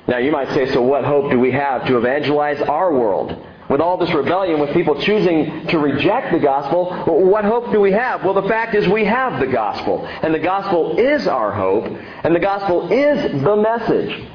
Now 0.06 0.18
you 0.18 0.32
might 0.32 0.48
say, 0.48 0.72
so 0.72 0.80
what 0.80 1.04
hope 1.04 1.30
do 1.30 1.38
we 1.38 1.50
have 1.52 1.86
to 1.86 1.98
evangelize 1.98 2.62
our 2.62 2.92
world? 2.92 3.46
With 3.68 3.82
all 3.82 3.98
this 3.98 4.10
rebellion, 4.12 4.60
with 4.60 4.72
people 4.72 5.00
choosing 5.02 5.66
to 5.66 5.78
reject 5.78 6.32
the 6.32 6.38
gospel, 6.38 6.86
what 7.06 7.44
hope 7.44 7.70
do 7.70 7.80
we 7.80 7.92
have? 7.92 8.24
Well, 8.24 8.34
the 8.34 8.48
fact 8.48 8.74
is 8.74 8.88
we 8.88 9.04
have 9.04 9.40
the 9.40 9.46
gospel. 9.46 10.06
And 10.06 10.34
the 10.34 10.38
gospel 10.38 10.98
is 10.98 11.26
our 11.26 11.52
hope. 11.52 11.84
And 12.24 12.34
the 12.34 12.40
gospel 12.40 12.90
is 12.90 13.42
the 13.42 13.56
message. 13.56 14.26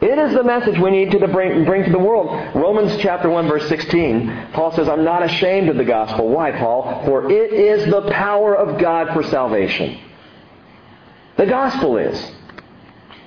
It 0.00 0.18
is 0.18 0.34
the 0.34 0.42
message 0.42 0.80
we 0.80 0.90
need 0.90 1.12
to 1.12 1.28
bring, 1.28 1.64
bring 1.64 1.84
to 1.84 1.90
the 1.92 1.98
world. 1.98 2.56
Romans 2.56 3.00
chapter 3.00 3.30
1 3.30 3.46
verse 3.46 3.68
16, 3.68 4.48
Paul 4.52 4.72
says, 4.72 4.88
I'm 4.88 5.04
not 5.04 5.22
ashamed 5.22 5.68
of 5.68 5.76
the 5.76 5.84
gospel. 5.84 6.28
Why, 6.28 6.50
Paul? 6.50 7.04
For 7.04 7.30
it 7.30 7.52
is 7.52 7.88
the 7.88 8.10
power 8.10 8.52
of 8.56 8.80
God 8.80 9.14
for 9.14 9.22
salvation. 9.22 10.00
The 11.36 11.46
gospel 11.46 11.98
is. 11.98 12.32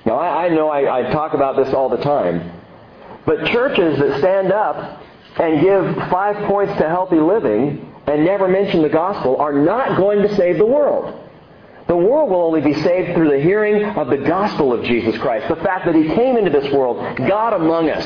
Now, 0.04 0.16
I, 0.18 0.44
I 0.44 0.48
know 0.50 0.68
I, 0.68 1.00
I 1.00 1.10
talk 1.12 1.32
about 1.32 1.56
this 1.56 1.72
all 1.72 1.88
the 1.88 2.02
time, 2.02 2.52
but 3.24 3.46
churches 3.46 3.98
that 3.98 4.18
stand 4.18 4.52
up 4.52 5.02
and 5.38 5.60
give 5.60 6.08
five 6.10 6.36
points 6.46 6.72
to 6.78 6.88
healthy 6.88 7.20
living 7.20 7.92
and 8.06 8.24
never 8.24 8.48
mention 8.48 8.82
the 8.82 8.88
gospel 8.88 9.36
are 9.36 9.52
not 9.52 9.96
going 9.96 10.22
to 10.22 10.34
save 10.36 10.58
the 10.58 10.66
world. 10.66 11.22
The 11.88 11.96
world 11.96 12.30
will 12.30 12.42
only 12.42 12.60
be 12.60 12.74
saved 12.74 13.14
through 13.14 13.30
the 13.30 13.40
hearing 13.40 13.84
of 13.84 14.08
the 14.08 14.16
gospel 14.16 14.72
of 14.72 14.84
Jesus 14.84 15.16
Christ. 15.18 15.48
The 15.48 15.56
fact 15.56 15.86
that 15.86 15.94
He 15.94 16.04
came 16.04 16.36
into 16.36 16.50
this 16.50 16.72
world, 16.72 17.16
God 17.16 17.52
among 17.52 17.90
us, 17.90 18.04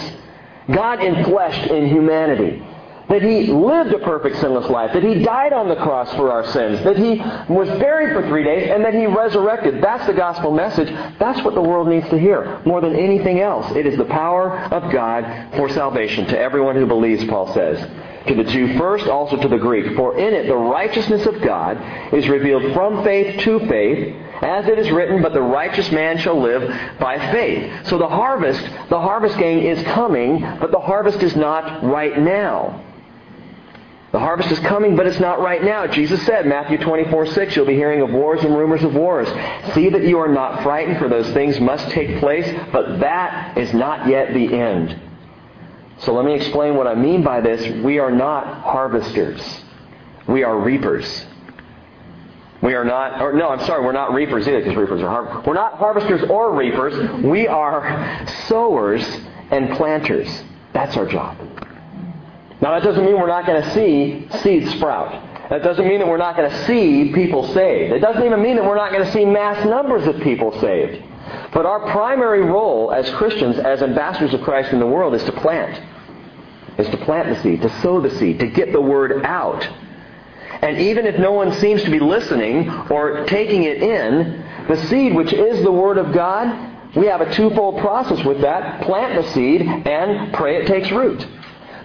God 0.71 0.99
enfleshed 0.99 1.71
in 1.71 1.89
humanity. 1.89 2.63
That 3.11 3.23
He 3.23 3.49
lived 3.49 3.93
a 3.93 3.99
perfect 3.99 4.39
sinless 4.41 4.71
life. 4.71 4.93
That 4.95 5.03
He 5.03 5.23
died 5.23 5.53
on 5.53 5.69
the 5.69 5.77
cross 5.77 6.11
for 6.15 6.31
our 6.31 6.47
sins. 6.53 6.83
That 6.85 6.97
He 6.97 7.17
was 7.53 7.69
buried 7.81 8.15
for 8.15 8.27
three 8.29 8.45
days 8.45 8.71
and 8.71 8.85
that 8.85 8.95
He 8.95 9.07
resurrected. 9.07 9.83
That's 9.83 10.07
the 10.07 10.15
gospel 10.15 10.53
message. 10.53 10.89
That's 11.19 11.45
what 11.45 11.55
the 11.55 11.61
world 11.61 11.89
needs 11.89 12.09
to 12.11 12.19
hear 12.19 12.63
more 12.65 12.81
than 12.81 12.97
anything 12.97 13.41
else. 13.41 13.71
It 13.77 13.85
is 13.85 13.99
the 13.99 14.05
power 14.05 14.57
of 14.57 14.93
God 14.93 15.55
for 15.57 15.69
salvation 15.69 16.27
to 16.27 16.39
everyone 16.39 16.77
who 16.77 16.87
believes, 16.87 17.25
Paul 17.25 17.53
says 17.53 17.87
to 18.27 18.35
the 18.35 18.45
Jew 18.45 18.79
first, 18.79 19.07
also 19.07 19.37
to 19.37 19.49
the 19.49 19.59
Greek. 19.59 19.97
For 19.97 20.17
in 20.19 20.35
it 20.35 20.47
the 20.47 20.57
righteousness 20.57 21.27
of 21.27 21.41
God 21.41 21.79
is 22.13 22.29
revealed 22.29 22.75
from 22.75 23.03
faith 23.03 23.41
to 23.41 23.61
faith, 23.61 24.15
as 24.43 24.67
it 24.67 24.79
is 24.79 24.91
written, 24.91 25.23
but 25.23 25.33
the 25.33 25.43
righteous 25.43 25.91
man 25.91 26.19
shall 26.19 26.41
live 26.41 26.71
by 26.99 27.19
faith. 27.33 27.87
So 27.87 27.99
the 27.99 28.09
harvest, 28.09 28.63
the 28.89 29.01
harvest 29.01 29.39
gang 29.39 29.63
is 29.63 29.83
coming, 29.85 30.41
but 30.61 30.71
the 30.71 30.81
harvest 30.81 31.23
is 31.23 31.35
not 31.35 31.83
right 31.83 32.19
now. 32.19 32.85
The 34.13 34.19
harvest 34.19 34.51
is 34.51 34.59
coming, 34.61 34.97
but 34.97 35.07
it's 35.07 35.21
not 35.21 35.41
right 35.41 35.63
now. 35.63 35.87
Jesus 35.87 36.25
said, 36.27 36.45
Matthew 36.45 36.79
24, 36.79 37.27
6, 37.27 37.55
you'll 37.55 37.67
be 37.67 37.75
hearing 37.75 38.01
of 38.01 38.11
wars 38.11 38.43
and 38.43 38.57
rumors 38.57 38.83
of 38.83 38.95
wars. 38.95 39.29
See 39.75 39.89
that 39.89 40.03
you 40.03 40.19
are 40.19 40.29
not 40.29 40.65
frightened, 40.65 40.99
for 40.99 41.09
those 41.09 41.31
things 41.33 41.61
must 41.61 41.89
take 41.91 42.19
place, 42.19 42.53
but 42.73 42.99
that 42.99 43.57
is 43.57 43.73
not 43.73 44.09
yet 44.09 44.35
the 44.35 44.53
end. 44.53 45.01
So 45.99 46.13
let 46.13 46.25
me 46.25 46.35
explain 46.35 46.75
what 46.75 46.89
I 46.89 46.95
mean 46.95 47.23
by 47.23 47.41
this. 47.41 47.85
We 47.85 48.01
are 48.01 48.11
not 48.11 48.63
harvesters. 48.63 49.63
We 50.27 50.43
are 50.43 50.59
reapers. 50.59 51.27
We 52.63 52.75
are 52.75 52.85
not, 52.85 53.23
or 53.23 53.33
no, 53.33 53.51
I'm 53.51 53.65
sorry, 53.65 53.85
we're 53.85 53.93
not 53.93 54.13
reapers 54.13 54.47
either 54.49 54.59
because 54.59 54.77
reapers 54.77 55.03
are 55.03 55.09
har- 55.09 55.43
We're 55.47 55.55
not 55.55 55.75
harvesters 55.75 56.29
or 56.29 56.55
reapers. 56.55 57.23
We 57.23 57.47
are 57.47 58.27
sowers 58.49 59.03
and 59.51 59.77
planters. 59.77 60.43
That's 60.73 60.97
our 60.97 61.07
job. 61.07 61.37
Now 62.61 62.73
that 62.73 62.83
doesn't 62.83 63.05
mean 63.05 63.19
we're 63.19 63.27
not 63.27 63.47
going 63.47 63.63
to 63.63 63.75
see 63.75 64.29
seeds 64.43 64.71
sprout. 64.73 65.49
That 65.51 65.63
doesn't 65.63 65.87
mean 65.87 65.99
that 65.99 66.07
we're 66.07 66.17
not 66.17 66.37
going 66.37 66.51
to 66.51 66.67
see 66.67 67.13
people 67.13 67.47
saved. 67.55 67.93
It 67.93 68.01
doesn't 68.01 68.25
even 68.25 68.43
mean 68.43 68.57
that 68.57 68.65
we're 68.65 68.77
not 68.77 68.93
going 68.93 69.05
to 69.05 69.13
see 69.13 69.25
mass 69.25 69.65
numbers 69.65 70.07
of 70.07 70.21
people 70.23 70.59
saved. 70.61 71.03
But 71.53 71.67
our 71.67 71.91
primary 71.91 72.43
role 72.43 72.93
as 72.93 73.11
Christians, 73.11 73.59
as 73.59 73.83
ambassadors 73.83 74.33
of 74.35 74.43
Christ 74.43 74.73
in 74.73 74.79
the 74.79 74.87
world, 74.87 75.15
is 75.15 75.25
to 75.25 75.33
plant. 75.33 75.81
Is 76.79 76.89
to 76.89 76.97
plant 76.99 77.35
the 77.35 77.43
seed, 77.43 77.63
to 77.63 77.81
sow 77.81 78.01
the 78.01 78.11
seed, 78.19 78.39
to 78.39 78.47
get 78.47 78.73
the 78.73 78.81
word 78.81 79.25
out. 79.25 79.69
And 80.63 80.79
even 80.79 81.07
if 81.07 81.19
no 81.19 81.33
one 81.33 81.53
seems 81.55 81.83
to 81.85 81.91
be 81.91 81.99
listening 81.99 82.69
or 82.91 83.25
taking 83.27 83.65
it 83.65 83.83
in, 83.83 84.45
the 84.69 84.77
seed, 84.87 85.15
which 85.15 85.33
is 85.33 85.63
the 85.65 85.73
Word 85.73 85.99
of 85.99 86.13
God, 86.13 86.95
we 86.95 87.07
have 87.07 87.21
a 87.21 87.33
twofold 87.35 87.81
process 87.81 88.25
with 88.25 88.41
that. 88.43 88.83
Plant 88.83 89.23
the 89.23 89.33
seed 89.33 89.63
and 89.63 90.33
pray 90.35 90.57
it 90.63 90.67
takes 90.67 90.91
root. 90.91 91.27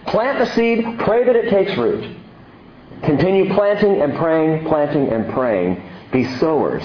Plant 0.08 0.40
the 0.40 0.54
seed, 0.54 1.00
pray 1.00 1.24
that 1.26 1.36
it 1.36 1.50
takes 1.50 1.78
root. 1.78 2.18
Continue 3.04 3.54
planting 3.54 4.02
and 4.02 4.16
praying, 4.16 4.66
planting 4.66 5.10
and 5.10 5.32
praying. 5.34 5.82
Be 6.12 6.26
sowers. 6.38 6.84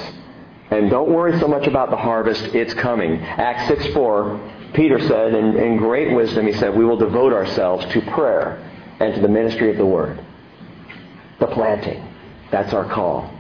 And 0.71 0.91
don't 0.91 1.11
worry 1.11 1.39
so 1.39 1.49
much 1.49 1.67
about 1.67 1.91
the 1.91 1.97
harvest, 1.97 2.43
it's 2.55 2.75
coming. 2.75 3.21
Acts 3.21 3.69
6 3.69 3.93
4, 3.93 4.53
Peter 4.75 5.01
said, 5.01 5.35
in, 5.35 5.57
in 5.57 5.77
great 5.77 6.15
wisdom, 6.15 6.47
he 6.47 6.53
said, 6.53 6.77
We 6.77 6.85
will 6.85 6.97
devote 6.97 7.33
ourselves 7.33 7.85
to 7.93 8.01
prayer 8.03 8.65
and 9.01 9.15
to 9.15 9.21
the 9.21 9.29
ministry 9.29 9.71
of 9.71 9.77
the 9.77 9.87
Word. 9.87 10.25
The 11.41 11.49
planting. 11.49 12.07
That's 12.51 12.73
our 12.73 12.85
call. 12.85 13.33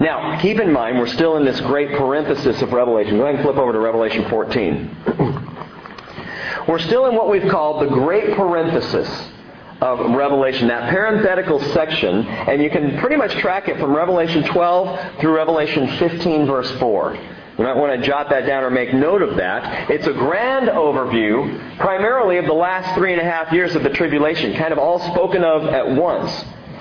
Now, 0.00 0.40
keep 0.40 0.58
in 0.58 0.72
mind, 0.72 0.98
we're 0.98 1.06
still 1.06 1.36
in 1.36 1.44
this 1.44 1.60
great 1.60 1.90
parenthesis 1.96 2.62
of 2.62 2.72
Revelation. 2.72 3.16
Go 3.16 3.24
ahead 3.24 3.36
and 3.36 3.44
flip 3.44 3.56
over 3.56 3.72
to 3.72 3.78
Revelation 3.78 4.28
14. 4.28 5.48
we're 6.68 6.78
still 6.78 7.06
in 7.06 7.14
what 7.14 7.28
we've 7.28 7.50
called 7.50 7.82
the 7.82 7.92
great 7.92 8.34
parenthesis 8.34 9.08
of 9.80 9.98
Revelation, 10.14 10.68
that 10.68 10.90
parenthetical 10.90 11.60
section, 11.72 12.26
and 12.26 12.62
you 12.62 12.70
can 12.70 12.98
pretty 12.98 13.16
much 13.16 13.32
track 13.36 13.68
it 13.68 13.78
from 13.78 13.94
Revelation 13.94 14.44
12 14.44 15.20
through 15.20 15.34
Revelation 15.34 15.88
15, 15.98 16.46
verse 16.46 16.70
4. 16.78 17.18
You 17.58 17.64
might 17.64 17.76
want 17.76 18.00
to 18.00 18.06
jot 18.06 18.30
that 18.30 18.46
down 18.46 18.64
or 18.64 18.70
make 18.70 18.94
note 18.94 19.22
of 19.22 19.36
that. 19.36 19.90
It's 19.90 20.06
a 20.06 20.12
grand 20.12 20.68
overview, 20.68 21.78
primarily 21.78 22.38
of 22.38 22.46
the 22.46 22.54
last 22.54 22.94
three 22.94 23.12
and 23.12 23.20
a 23.20 23.24
half 23.24 23.52
years 23.52 23.74
of 23.74 23.82
the 23.82 23.90
tribulation, 23.90 24.54
kind 24.54 24.72
of 24.72 24.78
all 24.78 25.00
spoken 25.12 25.44
of 25.44 25.64
at 25.64 25.90
once. 25.90 26.32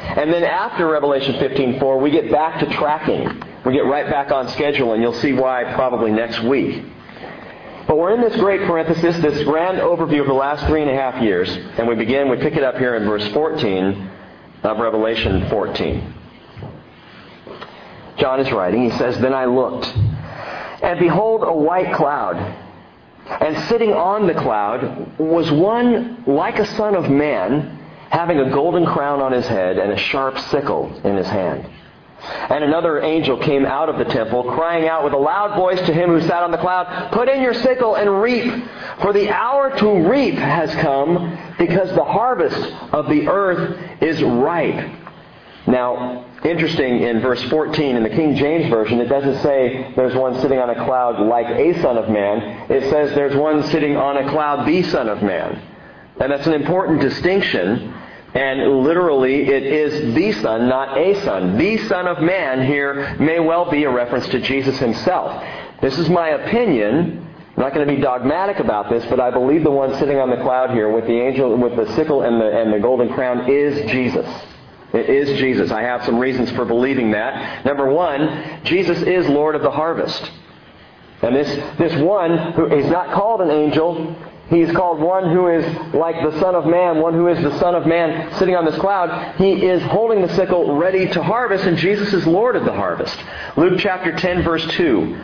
And 0.01 0.31
then 0.31 0.43
after 0.43 0.87
Revelation 0.87 1.35
15:4, 1.35 1.99
we 1.99 2.09
get 2.09 2.31
back 2.31 2.59
to 2.59 2.65
tracking. 2.67 3.41
We 3.65 3.73
get 3.73 3.85
right 3.85 4.09
back 4.09 4.31
on 4.31 4.47
schedule, 4.49 4.93
and 4.93 5.01
you'll 5.01 5.13
see 5.13 5.33
why 5.33 5.73
probably 5.73 6.11
next 6.11 6.41
week. 6.41 6.83
But 7.91 7.97
we're 7.97 8.13
in 8.13 8.21
this 8.21 8.37
great 8.37 8.61
parenthesis, 8.61 9.17
this 9.17 9.43
grand 9.43 9.79
overview 9.79 10.21
of 10.21 10.27
the 10.27 10.33
last 10.33 10.65
three 10.67 10.81
and 10.81 10.89
a 10.89 10.93
half 10.93 11.21
years, 11.21 11.49
and 11.77 11.89
we 11.89 11.95
begin, 11.95 12.29
we 12.29 12.37
pick 12.37 12.55
it 12.55 12.63
up 12.63 12.77
here 12.77 12.95
in 12.95 13.03
verse 13.03 13.27
14 13.33 14.09
of 14.63 14.77
Revelation 14.77 15.49
14. 15.49 16.13
John 18.17 18.39
is 18.39 18.49
writing, 18.53 18.89
he 18.89 18.97
says, 18.97 19.19
Then 19.19 19.33
I 19.33 19.43
looked, 19.43 19.87
and 20.81 21.01
behold, 21.01 21.43
a 21.43 21.51
white 21.51 21.93
cloud. 21.93 22.37
And 23.27 23.61
sitting 23.67 23.91
on 23.91 24.25
the 24.25 24.35
cloud 24.35 25.19
was 25.19 25.51
one 25.51 26.23
like 26.25 26.59
a 26.59 26.65
son 26.77 26.95
of 26.95 27.09
man, 27.09 27.77
having 28.09 28.39
a 28.39 28.51
golden 28.51 28.85
crown 28.85 29.19
on 29.19 29.33
his 29.33 29.47
head 29.47 29.77
and 29.77 29.91
a 29.91 29.97
sharp 29.97 30.39
sickle 30.39 30.97
in 31.03 31.17
his 31.17 31.27
hand. 31.27 31.69
And 32.23 32.63
another 32.63 33.01
angel 33.01 33.37
came 33.37 33.65
out 33.65 33.89
of 33.89 33.97
the 33.97 34.05
temple, 34.05 34.43
crying 34.43 34.87
out 34.87 35.03
with 35.03 35.13
a 35.13 35.17
loud 35.17 35.55
voice 35.55 35.79
to 35.87 35.93
him 35.93 36.09
who 36.09 36.21
sat 36.21 36.43
on 36.43 36.51
the 36.51 36.57
cloud, 36.57 37.11
Put 37.11 37.29
in 37.29 37.41
your 37.41 37.53
sickle 37.53 37.95
and 37.95 38.21
reap, 38.21 38.63
for 39.01 39.11
the 39.11 39.29
hour 39.29 39.75
to 39.79 40.09
reap 40.09 40.35
has 40.35 40.73
come, 40.75 41.37
because 41.57 41.89
the 41.95 42.03
harvest 42.03 42.61
of 42.93 43.09
the 43.09 43.27
earth 43.27 44.01
is 44.01 44.21
ripe. 44.21 44.97
Now, 45.67 46.25
interesting 46.43 47.01
in 47.01 47.21
verse 47.21 47.41
14 47.43 47.95
in 47.95 48.03
the 48.03 48.09
King 48.09 48.35
James 48.35 48.69
Version, 48.69 48.99
it 48.99 49.07
doesn't 49.07 49.41
say 49.41 49.93
there's 49.95 50.15
one 50.15 50.39
sitting 50.41 50.59
on 50.59 50.69
a 50.69 50.85
cloud 50.85 51.19
like 51.19 51.47
a 51.47 51.79
Son 51.81 51.97
of 51.97 52.09
Man. 52.09 52.69
It 52.69 52.89
says 52.89 53.13
there's 53.15 53.35
one 53.35 53.63
sitting 53.69 53.95
on 53.95 54.17
a 54.17 54.29
cloud, 54.29 54.67
the 54.67 54.83
Son 54.83 55.07
of 55.07 55.21
Man. 55.21 55.61
And 56.19 56.31
that's 56.31 56.47
an 56.47 56.53
important 56.53 57.01
distinction 57.01 57.93
And 58.33 58.83
literally, 58.83 59.47
it 59.49 59.63
is 59.63 60.15
the 60.15 60.31
Son, 60.41 60.69
not 60.69 60.97
a 60.97 61.21
Son. 61.25 61.57
The 61.57 61.77
Son 61.89 62.07
of 62.07 62.21
Man 62.21 62.65
here 62.65 63.15
may 63.19 63.39
well 63.39 63.69
be 63.69 63.83
a 63.83 63.89
reference 63.89 64.27
to 64.29 64.39
Jesus 64.39 64.79
himself. 64.79 65.43
This 65.81 65.97
is 65.99 66.09
my 66.09 66.29
opinion. 66.29 67.27
I'm 67.57 67.63
not 67.63 67.73
going 67.73 67.85
to 67.85 67.93
be 67.93 68.01
dogmatic 68.01 68.59
about 68.59 68.89
this, 68.89 69.05
but 69.07 69.19
I 69.19 69.31
believe 69.31 69.63
the 69.63 69.71
one 69.71 69.93
sitting 69.99 70.17
on 70.17 70.29
the 70.29 70.37
cloud 70.37 70.71
here 70.71 70.89
with 70.89 71.05
the 71.07 71.19
angel, 71.19 71.57
with 71.57 71.75
the 71.75 71.93
sickle 71.95 72.21
and 72.21 72.39
the, 72.39 72.57
and 72.57 72.73
the 72.73 72.79
golden 72.79 73.13
crown 73.13 73.49
is 73.51 73.91
Jesus. 73.91 74.25
It 74.93 75.09
is 75.09 75.37
Jesus. 75.37 75.69
I 75.71 75.81
have 75.81 76.05
some 76.05 76.17
reasons 76.17 76.51
for 76.51 76.63
believing 76.63 77.11
that. 77.11 77.65
Number 77.65 77.91
one, 77.91 78.61
Jesus 78.63 79.01
is 79.01 79.27
Lord 79.27 79.55
of 79.55 79.61
the 79.61 79.71
harvest. 79.71 80.31
And 81.21 81.35
this, 81.35 81.77
this 81.77 82.01
one, 82.01 82.53
who 82.53 82.67
is 82.67 82.89
not 82.89 83.13
called 83.13 83.41
an 83.41 83.51
angel, 83.51 84.15
He's 84.51 84.69
called 84.73 84.99
one 84.99 85.31
who 85.31 85.47
is 85.47 85.65
like 85.93 86.15
the 86.21 86.37
Son 86.41 86.55
of 86.55 86.65
Man, 86.65 86.99
one 86.99 87.13
who 87.13 87.29
is 87.29 87.41
the 87.41 87.57
Son 87.57 87.73
of 87.73 87.87
Man 87.87 88.33
sitting 88.37 88.53
on 88.53 88.65
this 88.65 88.75
cloud. 88.75 89.37
He 89.37 89.65
is 89.65 89.81
holding 89.83 90.21
the 90.21 90.35
sickle 90.35 90.75
ready 90.75 91.07
to 91.07 91.23
harvest, 91.23 91.63
and 91.63 91.77
Jesus 91.77 92.11
is 92.11 92.27
Lord 92.27 92.57
of 92.57 92.65
the 92.65 92.73
harvest. 92.73 93.17
Luke 93.55 93.79
chapter 93.79 94.11
10, 94.11 94.43
verse 94.43 94.67
2. 94.73 95.17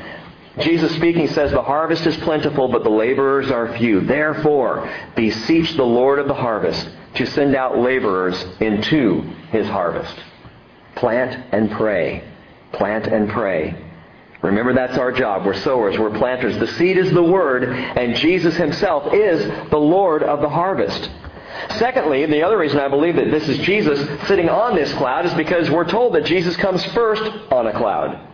Jesus 0.60 0.96
speaking 0.96 1.28
says, 1.28 1.52
The 1.52 1.62
harvest 1.62 2.08
is 2.08 2.16
plentiful, 2.18 2.70
but 2.70 2.86
the 2.86 2.90
laborers 2.90 3.52
are 3.52 3.78
few. 3.78 4.00
Therefore, 4.00 4.90
beseech 5.18 5.76
the 5.76 5.84
Lord 5.84 6.20
of 6.20 6.30
the 6.30 6.34
harvest 6.34 6.90
to 7.16 7.26
send 7.26 7.54
out 7.54 7.78
laborers 7.78 8.42
into 8.62 9.24
his 9.52 9.68
harvest. 9.68 10.16
Plant 10.96 11.46
and 11.52 11.70
pray. 11.72 12.24
Plant 12.72 13.08
and 13.08 13.30
pray. 13.30 13.87
Remember, 14.42 14.74
that's 14.74 14.98
our 14.98 15.12
job. 15.12 15.46
We're 15.46 15.60
sowers, 15.62 15.98
we're 15.98 16.18
planters. 16.18 16.58
The 16.58 16.68
seed 16.68 16.98
is 16.98 17.12
the 17.12 17.24
Word, 17.24 17.64
and 17.64 18.16
Jesus 18.16 18.56
Himself 18.56 19.14
is 19.14 19.70
the 19.70 19.78
Lord 19.78 20.24
of 20.24 20.42
the 20.42 20.50
harvest. 20.50 21.10
Secondly, 21.78 22.26
the 22.26 22.44
other 22.44 22.58
reason 22.58 22.80
I 22.80 22.88
believe 22.88 23.16
that 23.16 23.32
this 23.32 23.48
is 23.50 23.58
Jesus 23.60 24.00
sitting 24.28 24.48
on 24.48 24.76
this 24.76 24.94
cloud 24.94 25.26
is 25.26 25.34
because 25.34 25.70
we're 25.70 25.90
told 25.90 26.14
that 26.14 26.26
Jesus 26.26 26.56
comes 26.56 26.86
first 26.88 27.24
on 27.52 27.68
a 27.68 27.74
cloud. 27.74 28.28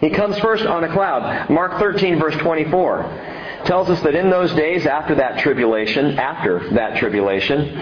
He 0.00 0.10
comes 0.10 0.38
first 0.38 0.64
on 0.64 0.84
a 0.84 0.92
cloud. 0.92 1.50
Mark 1.50 1.78
13, 1.78 2.18
verse 2.18 2.36
24 2.36 3.41
tells 3.64 3.90
us 3.90 4.00
that 4.02 4.14
in 4.14 4.30
those 4.30 4.52
days 4.54 4.86
after 4.86 5.14
that 5.16 5.40
tribulation, 5.40 6.18
after 6.18 6.70
that 6.74 6.98
tribulation, 6.98 7.74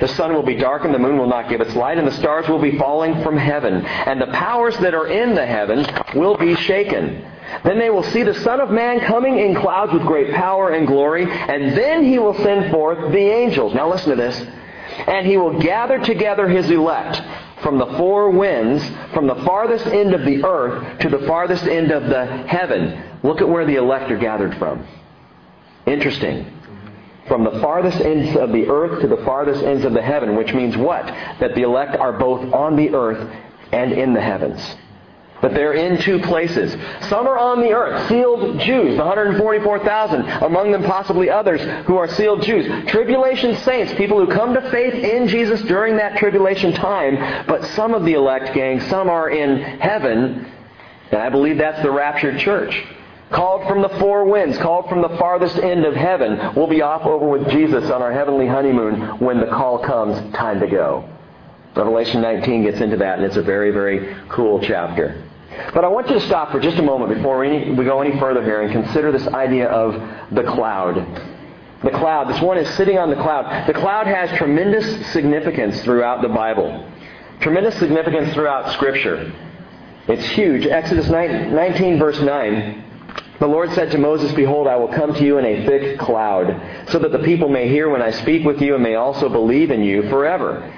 the 0.00 0.08
sun 0.08 0.32
will 0.32 0.42
be 0.42 0.56
darkened, 0.56 0.94
the 0.94 0.98
moon 0.98 1.18
will 1.18 1.28
not 1.28 1.48
give 1.48 1.60
its 1.60 1.74
light, 1.74 1.98
and 1.98 2.06
the 2.06 2.12
stars 2.12 2.48
will 2.48 2.60
be 2.60 2.78
falling 2.78 3.22
from 3.22 3.36
heaven, 3.36 3.84
and 3.84 4.20
the 4.20 4.26
powers 4.28 4.76
that 4.78 4.94
are 4.94 5.06
in 5.06 5.34
the 5.34 5.46
heavens 5.46 5.86
will 6.14 6.36
be 6.36 6.54
shaken. 6.54 7.24
Then 7.62 7.78
they 7.78 7.90
will 7.90 8.02
see 8.02 8.22
the 8.22 8.34
Son 8.34 8.60
of 8.60 8.70
Man 8.70 9.00
coming 9.00 9.38
in 9.38 9.54
clouds 9.54 9.92
with 9.92 10.02
great 10.02 10.34
power 10.34 10.70
and 10.70 10.86
glory, 10.86 11.24
and 11.30 11.76
then 11.76 12.04
he 12.04 12.18
will 12.18 12.34
send 12.38 12.70
forth 12.70 13.12
the 13.12 13.18
angels. 13.18 13.74
Now 13.74 13.90
listen 13.90 14.10
to 14.10 14.16
this. 14.16 14.44
And 15.06 15.26
he 15.26 15.36
will 15.36 15.60
gather 15.60 15.98
together 15.98 16.48
his 16.48 16.70
elect 16.70 17.20
from 17.62 17.78
the 17.78 17.86
four 17.96 18.30
winds, 18.30 18.84
from 19.12 19.26
the 19.26 19.34
farthest 19.36 19.86
end 19.86 20.14
of 20.14 20.24
the 20.24 20.44
earth 20.44 21.00
to 21.00 21.08
the 21.08 21.26
farthest 21.26 21.64
end 21.64 21.90
of 21.90 22.04
the 22.04 22.26
heaven. 22.46 23.02
Look 23.22 23.40
at 23.40 23.48
where 23.48 23.64
the 23.64 23.76
elect 23.76 24.10
are 24.10 24.18
gathered 24.18 24.56
from. 24.58 24.86
Interesting. 25.86 26.50
From 27.28 27.44
the 27.44 27.58
farthest 27.60 28.00
ends 28.00 28.36
of 28.36 28.52
the 28.52 28.68
earth 28.68 29.00
to 29.00 29.08
the 29.08 29.22
farthest 29.24 29.62
ends 29.62 29.84
of 29.84 29.94
the 29.94 30.02
heaven, 30.02 30.36
which 30.36 30.52
means 30.52 30.76
what? 30.76 31.06
That 31.40 31.54
the 31.54 31.62
elect 31.62 31.96
are 31.96 32.12
both 32.12 32.52
on 32.52 32.76
the 32.76 32.94
earth 32.94 33.34
and 33.72 33.92
in 33.92 34.12
the 34.12 34.20
heavens. 34.20 34.60
But 35.40 35.52
they're 35.52 35.74
in 35.74 36.00
two 36.00 36.20
places. 36.20 36.72
Some 37.08 37.26
are 37.26 37.38
on 37.38 37.60
the 37.60 37.72
earth, 37.72 38.08
sealed 38.08 38.60
Jews, 38.60 38.96
144,000, 38.96 40.22
among 40.42 40.72
them 40.72 40.84
possibly 40.84 41.28
others 41.28 41.60
who 41.86 41.96
are 41.96 42.08
sealed 42.08 42.42
Jews. 42.42 42.66
Tribulation 42.90 43.56
saints, 43.56 43.92
people 43.94 44.24
who 44.24 44.32
come 44.32 44.54
to 44.54 44.70
faith 44.70 44.94
in 44.94 45.28
Jesus 45.28 45.60
during 45.62 45.96
that 45.96 46.16
tribulation 46.16 46.72
time. 46.72 47.46
But 47.46 47.64
some 47.74 47.92
of 47.92 48.04
the 48.04 48.14
elect, 48.14 48.54
gang, 48.54 48.80
some 48.82 49.10
are 49.10 49.28
in 49.28 49.60
heaven, 49.80 50.50
and 51.10 51.20
I 51.20 51.28
believe 51.28 51.58
that's 51.58 51.82
the 51.82 51.90
raptured 51.90 52.38
church 52.38 52.82
called 53.30 53.66
from 53.66 53.82
the 53.82 53.88
four 54.00 54.24
winds, 54.24 54.58
called 54.58 54.88
from 54.88 55.02
the 55.02 55.16
farthest 55.18 55.56
end 55.58 55.84
of 55.84 55.94
heaven. 55.94 56.54
We'll 56.54 56.66
be 56.66 56.82
off 56.82 57.02
over 57.06 57.26
with 57.26 57.48
Jesus 57.50 57.90
on 57.90 58.02
our 58.02 58.12
heavenly 58.12 58.46
honeymoon 58.46 59.18
when 59.18 59.40
the 59.40 59.46
call 59.46 59.78
comes, 59.78 60.34
time 60.34 60.60
to 60.60 60.66
go. 60.66 61.08
Revelation 61.74 62.20
19 62.20 62.62
gets 62.62 62.80
into 62.80 62.96
that, 62.98 63.18
and 63.18 63.26
it's 63.26 63.36
a 63.36 63.42
very, 63.42 63.70
very 63.70 64.14
cool 64.28 64.60
chapter. 64.60 65.24
But 65.72 65.84
I 65.84 65.88
want 65.88 66.08
you 66.08 66.14
to 66.14 66.20
stop 66.20 66.52
for 66.52 66.60
just 66.60 66.78
a 66.78 66.82
moment 66.82 67.14
before 67.14 67.38
we, 67.38 67.74
go 67.84 68.00
any 68.00 68.18
further 68.18 68.42
here 68.42 68.62
and 68.62 68.72
consider 68.72 69.10
this 69.10 69.26
idea 69.28 69.68
of 69.68 69.94
the 70.32 70.42
cloud. 70.42 70.94
The 71.82 71.90
cloud. 71.90 72.28
This 72.28 72.40
one 72.40 72.58
is 72.58 72.68
sitting 72.76 72.98
on 72.98 73.10
the 73.10 73.16
cloud. 73.16 73.66
The 73.66 73.74
cloud 73.74 74.06
has 74.06 74.36
tremendous 74.38 75.12
significance 75.12 75.82
throughout 75.82 76.22
the 76.22 76.28
Bible. 76.28 76.88
Tremendous 77.40 77.76
significance 77.78 78.32
throughout 78.34 78.72
Scripture. 78.72 79.32
It's 80.08 80.24
huge. 80.30 80.66
Exodus 80.66 81.08
19, 81.08 81.98
verse 81.98 82.20
9 82.20 82.83
the 83.40 83.46
Lord 83.46 83.72
said 83.72 83.90
to 83.90 83.98
Moses, 83.98 84.32
Behold, 84.32 84.68
I 84.68 84.76
will 84.76 84.88
come 84.88 85.12
to 85.12 85.24
you 85.24 85.38
in 85.38 85.44
a 85.44 85.66
thick 85.66 85.98
cloud, 85.98 86.88
so 86.88 86.98
that 87.00 87.12
the 87.12 87.18
people 87.20 87.48
may 87.48 87.68
hear 87.68 87.88
when 87.88 88.02
I 88.02 88.10
speak 88.10 88.44
with 88.44 88.62
you 88.62 88.74
and 88.74 88.82
may 88.82 88.94
also 88.94 89.28
believe 89.28 89.70
in 89.70 89.82
you 89.82 90.08
forever. 90.08 90.72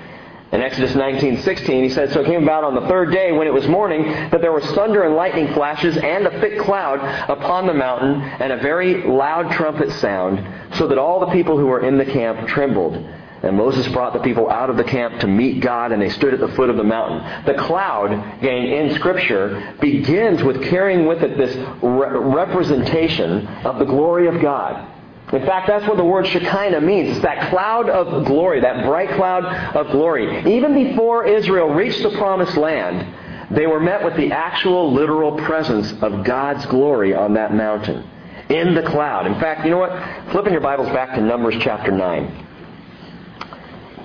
In 0.53 0.63
Exodus 0.63 0.93
19:16, 0.93 1.83
he 1.83 1.89
said, 1.91 2.13
So 2.13 2.21
it 2.21 2.27
came 2.27 2.45
about 2.45 2.65
on 2.65 2.75
the 2.75 2.89
third 2.89 3.11
day 3.11 3.33
when 3.33 3.47
it 3.47 3.53
was 3.53 3.67
morning 3.67 4.05
that 4.31 4.41
there 4.41 4.53
was 4.53 4.65
thunder 4.73 5.03
and 5.03 5.17
lightning 5.17 5.53
flashes 5.53 5.97
and 5.97 6.27
a 6.27 6.41
thick 6.41 6.61
cloud 6.61 7.01
upon 7.29 7.67
the 7.67 7.75
mountain 7.75 8.23
and 8.23 8.53
a 8.53 8.57
very 8.57 9.03
loud 9.03 9.51
trumpet 9.53 9.91
sound, 9.93 10.41
so 10.77 10.87
that 10.87 10.99
all 10.99 11.21
the 11.21 11.33
people 11.33 11.59
who 11.59 11.67
were 11.67 11.81
in 11.81 11.99
the 11.99 12.07
camp 12.07 12.47
trembled. 12.49 13.05
And 13.47 13.57
Moses 13.57 13.87
brought 13.93 14.13
the 14.13 14.19
people 14.19 14.51
out 14.51 14.71
of 14.71 14.77
the 14.77 14.83
camp 14.83 15.21
to 15.21 15.29
meet 15.29 15.61
God, 15.61 15.93
and 15.93 16.03
they 16.03 16.09
stood 16.09 16.35
at 16.35 16.41
the 16.41 16.49
foot 16.57 16.69
of 16.69 16.77
the 16.77 16.83
mountain. 16.83 17.45
The 17.47 17.55
cloud, 17.55 18.11
again, 18.41 18.65
in 18.65 18.95
Scripture, 18.97 19.77
begins 19.81 20.43
with 20.43 20.65
carrying 20.65 21.07
with 21.07 21.23
it 21.23 21.39
this 21.39 21.55
re- 21.81 22.19
representation 22.19 23.47
of 23.65 23.79
the 23.79 23.85
glory 23.85 24.27
of 24.27 24.41
God. 24.43 24.93
In 25.33 25.47
fact, 25.47 25.69
that's 25.69 25.87
what 25.87 25.97
the 25.97 26.05
word 26.05 26.27
Shekinah 26.27 26.81
means. 26.81 27.11
It's 27.11 27.21
that 27.21 27.51
cloud 27.51 27.89
of 27.89 28.25
glory, 28.27 28.61
that 28.63 28.85
bright 28.85 29.11
cloud 29.11 29.45
of 29.77 29.93
glory. 29.93 30.53
Even 30.53 30.75
before 30.75 31.25
Israel 31.25 31.69
reached 31.69 32.03
the 32.03 32.11
promised 32.11 32.57
land, 32.57 33.55
they 33.55 33.69
were 33.69 33.81
met 33.81 34.05
with 34.05 34.17
the 34.17 34.33
actual 34.33 34.93
literal 34.93 35.37
presence 35.39 35.93
of 36.03 36.25
God's 36.25 36.67
glory 36.67 37.15
on 37.15 37.35
that 37.35 37.55
mountain. 37.55 38.09
In 38.49 38.75
the 38.75 38.83
cloud. 38.83 39.27
In 39.27 39.35
fact, 39.41 39.65
you 39.65 39.71
know 39.71 39.79
what? 39.79 40.31
Flipping 40.33 40.53
your 40.53 40.61
Bibles 40.61 40.89
back 40.89 41.15
to 41.15 41.21
Numbers 41.21 41.55
chapter 41.61 41.93
9. 41.93 42.46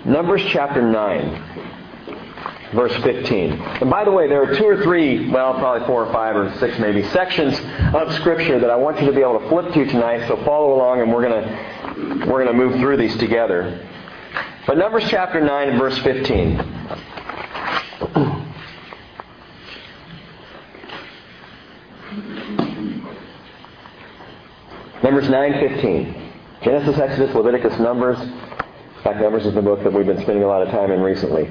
Numbers 0.05 0.43
chapter 0.47 0.81
9, 0.81 2.73
verse 2.73 2.95
15. 3.03 3.51
And 3.51 3.89
by 3.89 4.03
the 4.03 4.11
way, 4.11 4.27
there 4.27 4.41
are 4.41 4.55
two 4.55 4.65
or 4.65 4.81
three, 4.81 5.29
well, 5.29 5.53
probably 5.53 5.85
four 5.85 6.05
or 6.05 6.11
five 6.11 6.35
or 6.35 6.51
six 6.57 6.79
maybe, 6.79 7.03
sections 7.09 7.59
of 7.93 8.11
Scripture 8.15 8.59
that 8.59 8.71
I 8.71 8.75
want 8.75 8.99
you 8.99 9.05
to 9.05 9.13
be 9.13 9.21
able 9.21 9.39
to 9.39 9.47
flip 9.49 9.73
to 9.73 9.85
tonight, 9.85 10.27
so 10.27 10.37
follow 10.43 10.73
along 10.73 11.01
and 11.01 11.13
we're 11.13 11.21
going 11.21 11.43
to 11.43 12.25
we're 12.25 12.43
to 12.45 12.53
move 12.53 12.79
through 12.79 12.97
these 12.97 13.15
together. 13.17 13.87
But 14.65 14.77
Numbers 14.77 15.03
chapter 15.07 15.39
9 15.39 15.77
verse 15.77 15.97
15. 15.99 16.57
Numbers 25.03 25.27
9:15. 25.27 26.31
Genesis, 26.63 26.99
Exodus, 26.99 27.33
Leviticus, 27.35 27.79
Numbers, 27.79 28.17
fact, 29.03 29.21
Numbers 29.21 29.45
is 29.45 29.53
the 29.53 29.61
book 29.61 29.83
that 29.83 29.93
we've 29.93 30.05
been 30.05 30.21
spending 30.21 30.43
a 30.43 30.47
lot 30.47 30.61
of 30.61 30.69
time 30.69 30.91
in 30.91 31.01
recently. 31.01 31.49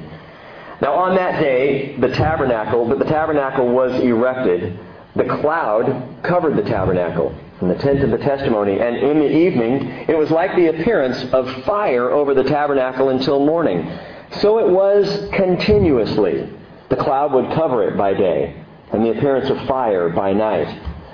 Now, 0.81 0.95
on 0.95 1.15
that 1.17 1.41
day, 1.41 1.97
the 1.97 2.09
tabernacle, 2.09 2.89
but 2.89 2.99
the 2.99 3.05
tabernacle 3.05 3.69
was 3.69 3.93
erected. 4.01 4.79
The 5.17 5.25
cloud 5.25 6.23
covered 6.23 6.57
the 6.57 6.63
tabernacle 6.63 7.35
and 7.61 7.71
the 7.71 7.75
tent 7.75 8.03
of 8.03 8.11
the 8.11 8.19
testimony, 8.19 8.81
and 8.81 8.97
in 8.97 9.19
the 9.19 9.31
evening 9.31 10.07
it 10.09 10.17
was 10.17 10.31
like 10.31 10.55
the 10.57 10.69
appearance 10.69 11.23
of 11.33 11.65
fire 11.65 12.11
over 12.11 12.33
the 12.33 12.45
tabernacle 12.45 13.11
until 13.11 13.45
morning. 13.45 13.91
So 14.41 14.59
it 14.59 14.71
was 14.71 15.29
continuously. 15.35 16.49
The 16.89 16.97
cloud 16.97 17.33
would 17.33 17.53
cover 17.53 17.87
it 17.87 17.99
by 17.99 18.15
day, 18.15 18.65
and 18.93 19.05
the 19.05 19.11
appearance 19.11 19.51
of 19.51 19.61
fire 19.67 20.09
by 20.09 20.33
night. 20.33 20.69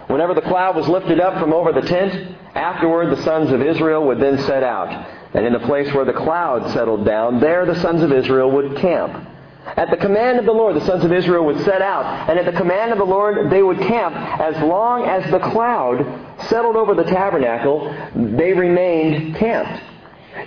Whenever 0.08 0.34
the 0.34 0.42
cloud 0.42 0.76
was 0.76 0.86
lifted 0.86 1.18
up 1.18 1.40
from 1.40 1.52
over 1.52 1.72
the 1.72 1.82
tent, 1.82 2.36
afterward 2.54 3.10
the 3.10 3.22
sons 3.24 3.50
of 3.50 3.60
Israel 3.60 4.06
would 4.06 4.20
then 4.20 4.38
set 4.42 4.62
out. 4.62 5.15
And 5.34 5.44
in 5.44 5.52
the 5.52 5.60
place 5.60 5.92
where 5.92 6.04
the 6.04 6.12
cloud 6.12 6.70
settled 6.72 7.04
down, 7.04 7.40
there 7.40 7.66
the 7.66 7.80
sons 7.80 8.02
of 8.02 8.12
Israel 8.12 8.50
would 8.52 8.76
camp. 8.76 9.28
At 9.76 9.90
the 9.90 9.96
command 9.96 10.38
of 10.38 10.44
the 10.44 10.52
Lord, 10.52 10.76
the 10.76 10.86
sons 10.86 11.04
of 11.04 11.12
Israel 11.12 11.44
would 11.46 11.58
set 11.64 11.82
out, 11.82 12.30
and 12.30 12.38
at 12.38 12.46
the 12.46 12.56
command 12.56 12.92
of 12.92 12.98
the 12.98 13.04
Lord, 13.04 13.50
they 13.50 13.62
would 13.62 13.78
camp. 13.78 14.14
As 14.14 14.56
long 14.62 15.04
as 15.04 15.28
the 15.30 15.40
cloud 15.40 16.06
settled 16.48 16.76
over 16.76 16.94
the 16.94 17.04
tabernacle, 17.04 17.92
they 18.14 18.52
remained 18.52 19.36
camped. 19.36 19.82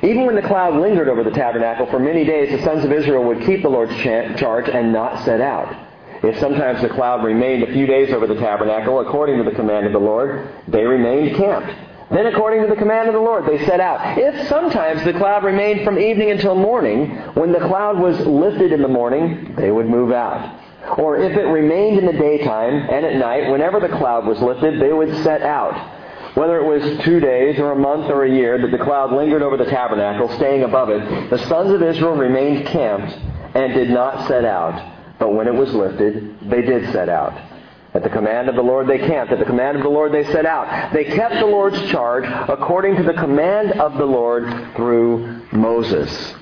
Even 0.01 0.25
when 0.25 0.35
the 0.35 0.41
cloud 0.41 0.75
lingered 0.75 1.09
over 1.09 1.23
the 1.23 1.31
tabernacle 1.31 1.85
for 1.87 1.99
many 1.99 2.23
days, 2.23 2.49
the 2.57 2.63
sons 2.63 2.85
of 2.85 2.91
Israel 2.93 3.23
would 3.25 3.41
keep 3.45 3.61
the 3.61 3.69
Lord's 3.69 3.95
charge 3.97 4.69
and 4.69 4.93
not 4.93 5.25
set 5.25 5.41
out. 5.41 5.75
If 6.23 6.39
sometimes 6.39 6.81
the 6.81 6.89
cloud 6.89 7.23
remained 7.23 7.63
a 7.63 7.73
few 7.73 7.85
days 7.85 8.13
over 8.13 8.27
the 8.27 8.35
tabernacle, 8.35 8.99
according 9.01 9.37
to 9.37 9.43
the 9.43 9.55
command 9.55 9.85
of 9.85 9.91
the 9.91 9.99
Lord, 9.99 10.49
they 10.67 10.85
remained 10.85 11.35
camped. 11.35 11.73
Then, 12.11 12.25
according 12.25 12.63
to 12.63 12.67
the 12.67 12.75
command 12.75 13.07
of 13.07 13.13
the 13.13 13.19
Lord, 13.19 13.45
they 13.45 13.63
set 13.65 13.79
out. 13.79 14.17
If 14.17 14.47
sometimes 14.47 15.03
the 15.03 15.13
cloud 15.13 15.43
remained 15.43 15.85
from 15.85 15.99
evening 15.99 16.31
until 16.31 16.55
morning, 16.55 17.11
when 17.35 17.51
the 17.51 17.59
cloud 17.59 17.99
was 17.99 18.19
lifted 18.25 18.71
in 18.71 18.81
the 18.81 18.87
morning, 18.87 19.53
they 19.55 19.69
would 19.69 19.87
move 19.87 20.11
out. 20.11 20.59
Or 20.97 21.17
if 21.17 21.37
it 21.37 21.43
remained 21.43 21.99
in 21.99 22.05
the 22.07 22.13
daytime 22.13 22.87
and 22.89 23.05
at 23.05 23.15
night, 23.15 23.51
whenever 23.51 23.79
the 23.79 23.89
cloud 23.89 24.25
was 24.25 24.39
lifted, 24.39 24.81
they 24.81 24.91
would 24.91 25.13
set 25.23 25.43
out. 25.43 25.97
Whether 26.35 26.59
it 26.59 26.65
was 26.65 27.03
two 27.03 27.19
days 27.19 27.59
or 27.59 27.73
a 27.73 27.75
month 27.75 28.09
or 28.09 28.23
a 28.23 28.29
year 28.29 28.59
that 28.59 28.71
the 28.71 28.83
cloud 28.83 29.11
lingered 29.11 29.43
over 29.43 29.57
the 29.57 29.65
tabernacle, 29.65 30.29
staying 30.35 30.63
above 30.63 30.89
it, 30.89 31.29
the 31.29 31.37
sons 31.47 31.71
of 31.71 31.83
Israel 31.83 32.15
remained 32.15 32.65
camped 32.67 33.13
and 33.55 33.73
did 33.73 33.89
not 33.89 34.27
set 34.27 34.45
out. 34.45 34.97
But 35.19 35.33
when 35.33 35.47
it 35.47 35.53
was 35.53 35.73
lifted, 35.73 36.39
they 36.49 36.61
did 36.61 36.91
set 36.91 37.09
out. 37.09 37.48
At 37.93 38.03
the 38.03 38.09
command 38.09 38.49
of 38.49 38.55
the 38.55 38.61
Lord 38.61 38.87
they 38.87 38.99
camped. 38.99 39.33
At 39.33 39.39
the 39.39 39.45
command 39.45 39.77
of 39.77 39.83
the 39.83 39.89
Lord 39.89 40.11
they 40.11 40.23
set 40.25 40.45
out. 40.45 40.93
They 40.93 41.05
kept 41.05 41.35
the 41.35 41.45
Lord's 41.45 41.81
charge 41.89 42.25
according 42.49 42.97
to 42.97 43.03
the 43.03 43.13
command 43.13 43.73
of 43.79 43.97
the 43.97 44.05
Lord 44.05 44.75
through 44.75 45.41
Moses. 45.51 46.35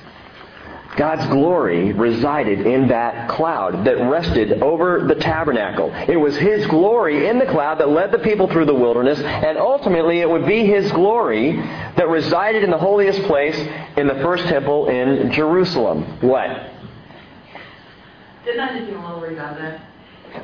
God's 0.97 1.27
glory 1.27 1.93
resided 1.93 2.65
in 2.65 2.87
that 2.87 3.29
cloud 3.29 3.85
that 3.85 3.97
rested 4.09 4.63
over 4.63 5.05
the 5.07 5.13
tabernacle. 5.15 5.91
It 5.93 6.17
was 6.17 6.35
His 6.35 6.65
glory 6.67 7.27
in 7.27 7.37
the 7.37 7.45
cloud 7.45 7.79
that 7.79 7.89
led 7.89 8.11
the 8.11 8.17
people 8.19 8.47
through 8.47 8.65
the 8.65 8.73
wilderness, 8.73 9.19
and 9.19 9.59
ultimately 9.59 10.21
it 10.21 10.29
would 10.29 10.47
be 10.47 10.65
His 10.65 10.91
glory 10.91 11.55
that 11.55 12.09
resided 12.09 12.63
in 12.63 12.71
the 12.71 12.79
holiest 12.79 13.21
place 13.23 13.55
in 13.95 14.07
the 14.07 14.15
first 14.15 14.45
temple 14.45 14.89
in 14.89 15.31
Jerusalem. 15.31 16.03
What? 16.21 16.71
Didn't 18.43 18.57
that 18.57 18.73
just 18.73 18.87
seem 18.87 18.97
a 18.97 19.05
little 19.05 19.21
redundant? 19.21 19.81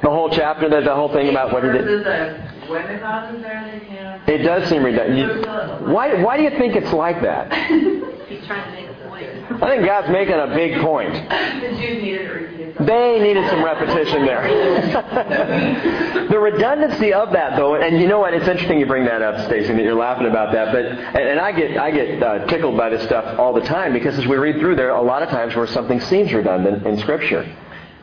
The 0.02 0.10
whole 0.10 0.30
chapter, 0.30 0.70
the, 0.70 0.82
the 0.82 0.94
whole 0.96 1.12
thing 1.14 1.30
about 1.30 1.52
what 1.54 1.64
he 1.64 1.70
did. 1.72 1.84
Versus 1.86 2.04
the 2.04 2.72
when 2.72 2.92
the 2.94 3.00
cloud 3.00 3.34
was 3.34 3.42
there, 3.44 3.80
they 3.80 3.86
can't. 3.86 4.30
It 4.30 4.38
does 4.40 4.68
seem 4.70 4.84
redundant. 4.84 5.18
You- 5.20 5.92
Why, 5.94 6.22
why 6.24 6.38
do 6.38 6.44
you 6.44 6.52
think 6.52 6.76
it's 6.76 6.94
like 6.94 7.22
that? 7.22 7.52
He's 8.28 8.46
trying 8.48 8.66
to 8.66 8.82
make 8.82 8.90
a 8.90 8.94
point. 9.08 9.64
I 9.64 9.68
think 9.70 9.86
God's 9.86 10.10
making 10.10 10.36
a 10.36 10.48
big 10.48 10.82
point. 10.82 11.14
The 11.14 11.70
Jews 11.78 12.02
needed 12.02 12.22
it 12.22 12.30
repeated. 12.30 12.76
They 12.80 13.20
needed 13.22 13.48
some 13.52 13.64
repetition 13.64 14.26
there. 14.26 14.42
the 16.30 16.40
redundancy 16.40 17.14
of 17.14 17.32
that, 17.34 17.56
though, 17.56 17.76
and 17.76 18.02
you 18.02 18.08
know 18.08 18.20
what? 18.20 18.34
It's 18.34 18.48
interesting 18.48 18.80
you 18.80 18.88
bring 18.88 19.06
that 19.06 19.22
up, 19.22 19.46
Stacy, 19.46 19.74
that 19.74 19.84
you're 19.84 19.94
laughing 19.94 20.26
about 20.28 20.52
that. 20.54 20.72
But 20.74 20.86
and, 20.86 21.18
and 21.30 21.40
I 21.40 21.52
get 21.52 21.78
I 21.78 21.92
get 21.92 22.24
uh, 22.24 22.46
tickled 22.48 22.76
by 22.78 22.90
this 22.90 23.04
stuff 23.04 23.38
all 23.40 23.54
the 23.54 23.62
time 23.62 23.94
because 23.94 24.18
as 24.18 24.26
we 24.26 24.38
read 24.38 24.60
through, 24.60 24.76
there 24.78 24.90
a 24.90 25.02
lot 25.02 25.22
of 25.22 25.30
times 25.30 25.56
where 25.56 25.68
something 25.68 26.00
seems 26.02 26.34
redundant 26.34 26.86
in 26.88 26.98
Scripture. 26.98 27.46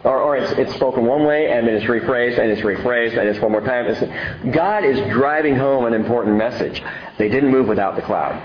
Or, 0.03 0.19
or 0.19 0.37
it's, 0.37 0.51
it's 0.53 0.75
spoken 0.75 1.05
one 1.05 1.25
way 1.25 1.51
and 1.51 1.67
then 1.67 1.75
it's 1.75 1.85
rephrased 1.85 2.39
and 2.39 2.51
it's 2.51 2.63
rephrased 2.63 3.19
and 3.19 3.29
it's 3.29 3.39
one 3.39 3.53
more 3.53 3.61
time. 3.61 3.87
It's, 3.87 4.55
God 4.55 4.85
is 4.85 4.99
driving 5.13 5.57
home 5.57 5.85
an 5.85 5.93
important 5.93 6.37
message. 6.37 6.83
They 7.19 7.29
didn't 7.29 7.51
move 7.51 7.69
without 7.69 7.97
the 7.97 8.03
cloud. 8.03 8.41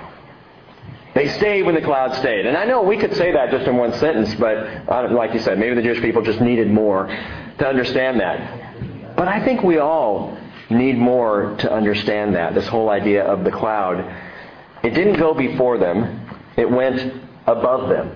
They 1.13 1.30
stayed 1.30 1.63
when 1.63 1.76
the 1.76 1.82
cloud 1.82 2.13
stayed. 2.15 2.46
And 2.46 2.58
I 2.58 2.65
know 2.65 2.82
we 2.82 2.98
could 2.98 3.15
say 3.15 3.32
that 3.32 3.50
just 3.52 3.65
in 3.68 3.78
one 3.78 3.94
sentence, 3.94 4.36
but 4.36 4.58
uh, 4.89 5.08
like 5.12 5.34
you 5.34 5.39
said, 5.39 5.58
maybe 5.58 5.76
the 5.76 5.82
Jewish 5.82 6.02
people 6.02 6.22
just 6.22 6.41
needed 6.41 6.70
more 6.70 7.08
to 7.08 7.65
understand 7.65 8.20
that. 8.20 9.15
But 9.15 9.30
I 9.30 9.44
think 9.46 9.63
we 9.63 9.78
all 9.78 10.38
need 10.70 10.98
more 10.98 11.56
to 11.60 11.72
understand 11.72 12.36
that, 12.36 12.54
this 12.54 12.68
whole 12.68 12.89
idea 12.89 13.24
of 13.24 13.46
the 13.46 13.52
cloud. 13.52 14.00
It 14.84 14.89
didn't 14.89 15.18
go 15.18 15.34
before 15.34 15.78
them, 15.78 16.28
it 16.58 16.70
went 16.70 17.13
above 17.48 17.88
them. 17.88 18.13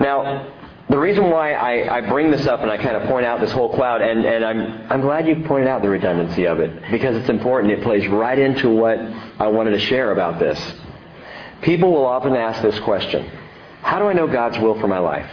Now, 0.00 0.52
the 0.90 0.98
reason 0.98 1.30
why 1.30 1.54
I, 1.54 1.96
I 1.96 2.00
bring 2.02 2.30
this 2.30 2.46
up 2.46 2.60
and 2.60 2.70
I 2.70 2.76
kind 2.76 2.96
of 2.96 3.08
point 3.08 3.24
out 3.24 3.40
this 3.40 3.50
whole 3.52 3.74
cloud, 3.74 4.02
and, 4.02 4.24
and 4.24 4.44
I'm, 4.44 4.92
I'm 4.92 5.00
glad 5.00 5.26
you 5.26 5.36
pointed 5.46 5.66
out 5.66 5.80
the 5.80 5.88
redundancy 5.88 6.46
of 6.46 6.60
it, 6.60 6.90
because 6.90 7.16
it's 7.16 7.30
important. 7.30 7.72
It 7.72 7.82
plays 7.82 8.06
right 8.08 8.38
into 8.38 8.68
what 8.68 8.98
I 9.38 9.46
wanted 9.46 9.70
to 9.70 9.78
share 9.78 10.12
about 10.12 10.38
this. 10.38 10.60
People 11.62 11.90
will 11.90 12.04
often 12.04 12.36
ask 12.36 12.60
this 12.60 12.78
question 12.80 13.30
How 13.80 13.98
do 13.98 14.04
I 14.06 14.12
know 14.12 14.26
God's 14.26 14.58
will 14.58 14.78
for 14.78 14.86
my 14.86 14.98
life? 14.98 15.30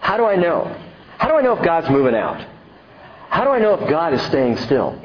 How 0.00 0.16
do 0.16 0.24
I 0.24 0.34
know? 0.34 0.64
How 1.18 1.28
do 1.28 1.34
I 1.34 1.42
know 1.42 1.56
if 1.56 1.64
God's 1.64 1.88
moving 1.88 2.14
out? 2.14 2.44
How 3.28 3.44
do 3.44 3.50
I 3.50 3.58
know 3.60 3.74
if 3.74 3.88
God 3.88 4.14
is 4.14 4.22
staying 4.22 4.56
still? 4.56 5.00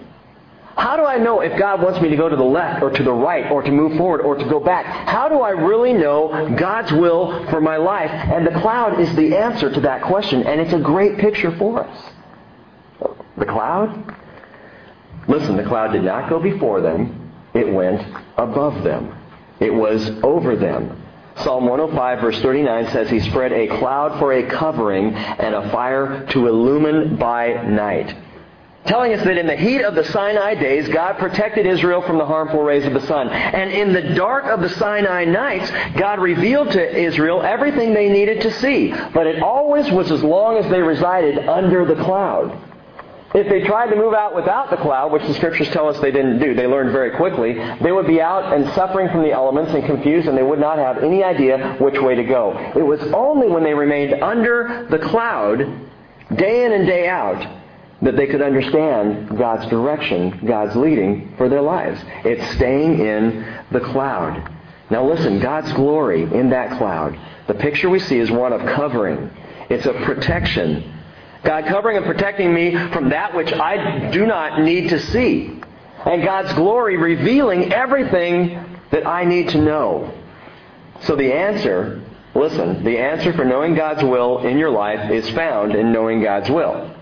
How 0.75 0.97
do 0.97 1.05
I 1.05 1.17
know 1.17 1.41
if 1.41 1.57
God 1.59 1.81
wants 1.83 2.01
me 2.01 2.09
to 2.09 2.15
go 2.15 2.29
to 2.29 2.35
the 2.35 2.43
left 2.43 2.81
or 2.81 2.89
to 2.89 3.03
the 3.03 3.13
right 3.13 3.49
or 3.51 3.61
to 3.61 3.71
move 3.71 3.95
forward 3.97 4.21
or 4.21 4.35
to 4.35 4.45
go 4.45 4.59
back? 4.59 4.85
How 4.85 5.29
do 5.29 5.41
I 5.41 5.51
really 5.51 5.93
know 5.93 6.55
God's 6.57 6.91
will 6.91 7.47
for 7.49 7.61
my 7.61 7.77
life? 7.77 8.09
And 8.09 8.45
the 8.45 8.59
cloud 8.59 8.99
is 8.99 9.15
the 9.15 9.37
answer 9.37 9.71
to 9.71 9.79
that 9.81 10.01
question, 10.01 10.43
and 10.43 10.59
it's 10.59 10.73
a 10.73 10.79
great 10.79 11.19
picture 11.19 11.55
for 11.57 11.83
us. 11.83 12.11
The 13.37 13.45
cloud? 13.45 14.15
Listen, 15.27 15.57
the 15.57 15.63
cloud 15.63 15.93
did 15.93 16.03
not 16.03 16.29
go 16.29 16.39
before 16.39 16.81
them, 16.81 17.31
it 17.53 17.71
went 17.71 18.01
above 18.37 18.83
them. 18.83 19.15
It 19.59 19.73
was 19.73 20.09
over 20.23 20.55
them. 20.55 21.01
Psalm 21.37 21.65
105 21.65 22.21
verse 22.21 22.39
39 22.41 22.91
says 22.91 23.09
he 23.09 23.19
spread 23.19 23.51
a 23.53 23.67
cloud 23.67 24.19
for 24.19 24.33
a 24.33 24.43
covering 24.43 25.15
and 25.15 25.55
a 25.55 25.71
fire 25.71 26.25
to 26.27 26.47
illumine 26.47 27.15
by 27.15 27.63
night. 27.63 28.15
Telling 28.85 29.13
us 29.13 29.23
that 29.23 29.37
in 29.37 29.47
the 29.47 29.55
heat 29.55 29.81
of 29.81 29.95
the 29.95 30.03
Sinai 30.03 30.55
days, 30.55 30.89
God 30.89 31.17
protected 31.17 31.65
Israel 31.65 32.01
from 32.01 32.17
the 32.17 32.25
harmful 32.25 32.61
rays 32.61 32.85
of 32.85 32.93
the 32.93 33.05
sun. 33.07 33.29
And 33.29 33.71
in 33.71 33.93
the 33.93 34.13
dark 34.13 34.45
of 34.45 34.59
the 34.59 34.67
Sinai 34.67 35.23
nights, 35.23 35.71
God 35.97 36.19
revealed 36.19 36.71
to 36.71 36.97
Israel 36.99 37.41
everything 37.41 37.93
they 37.93 38.09
needed 38.09 38.41
to 38.41 38.51
see. 38.59 38.93
But 39.13 39.25
it 39.25 39.41
always 39.41 39.89
was 39.89 40.11
as 40.11 40.21
long 40.21 40.57
as 40.57 40.69
they 40.69 40.81
resided 40.81 41.47
under 41.47 41.85
the 41.85 41.95
cloud. 42.03 42.59
If 43.33 43.47
they 43.47 43.61
tried 43.61 43.87
to 43.87 43.95
move 43.95 44.13
out 44.13 44.35
without 44.35 44.69
the 44.69 44.77
cloud, 44.77 45.11
which 45.11 45.23
the 45.23 45.33
scriptures 45.33 45.69
tell 45.69 45.87
us 45.87 45.99
they 45.99 46.11
didn't 46.11 46.39
do, 46.39 46.53
they 46.53 46.67
learned 46.67 46.91
very 46.91 47.11
quickly, 47.11 47.53
they 47.81 47.91
would 47.91 48.05
be 48.05 48.21
out 48.21 48.53
and 48.53 48.71
suffering 48.75 49.09
from 49.09 49.23
the 49.23 49.31
elements 49.31 49.71
and 49.73 49.83
confused 49.85 50.27
and 50.27 50.37
they 50.37 50.43
would 50.43 50.59
not 50.59 50.77
have 50.77 50.99
any 50.99 51.23
idea 51.23 51.77
which 51.79 51.99
way 51.99 52.15
to 52.15 52.23
go. 52.23 52.55
It 52.75 52.83
was 52.83 53.01
only 53.13 53.47
when 53.47 53.63
they 53.63 53.73
remained 53.73 54.21
under 54.21 54.85
the 54.91 54.99
cloud, 54.99 55.59
day 56.35 56.65
in 56.65 56.73
and 56.73 56.85
day 56.85 57.07
out, 57.07 57.62
that 58.03 58.17
they 58.17 58.27
could 58.27 58.41
understand 58.41 59.37
God's 59.37 59.65
direction, 59.67 60.45
God's 60.45 60.75
leading 60.75 61.33
for 61.37 61.47
their 61.47 61.61
lives. 61.61 61.99
It's 62.25 62.55
staying 62.55 62.99
in 62.99 63.45
the 63.71 63.79
cloud. 63.79 64.51
Now 64.89 65.05
listen, 65.05 65.39
God's 65.39 65.71
glory 65.73 66.23
in 66.23 66.49
that 66.49 66.77
cloud. 66.77 67.17
The 67.47 67.53
picture 67.53 67.89
we 67.89 67.99
see 67.99 68.19
is 68.19 68.29
one 68.29 68.51
of 68.53 68.61
covering. 68.75 69.29
It's 69.69 69.85
a 69.85 69.93
protection. 69.93 70.93
God 71.43 71.65
covering 71.65 71.97
and 71.97 72.05
protecting 72.05 72.53
me 72.53 72.75
from 72.89 73.09
that 73.09 73.33
which 73.33 73.51
I 73.53 74.11
do 74.11 74.25
not 74.25 74.61
need 74.61 74.89
to 74.89 74.99
see. 74.99 75.61
And 76.05 76.23
God's 76.23 76.53
glory 76.53 76.97
revealing 76.97 77.71
everything 77.71 78.79
that 78.91 79.07
I 79.07 79.23
need 79.23 79.49
to 79.49 79.61
know. 79.61 80.13
So 81.01 81.15
the 81.15 81.33
answer, 81.33 82.01
listen, 82.35 82.83
the 82.83 82.97
answer 82.97 83.33
for 83.33 83.45
knowing 83.45 83.75
God's 83.75 84.03
will 84.03 84.39
in 84.45 84.57
your 84.57 84.69
life 84.69 85.09
is 85.09 85.29
found 85.29 85.73
in 85.73 85.93
knowing 85.93 86.21
God's 86.21 86.49
will. 86.49 86.92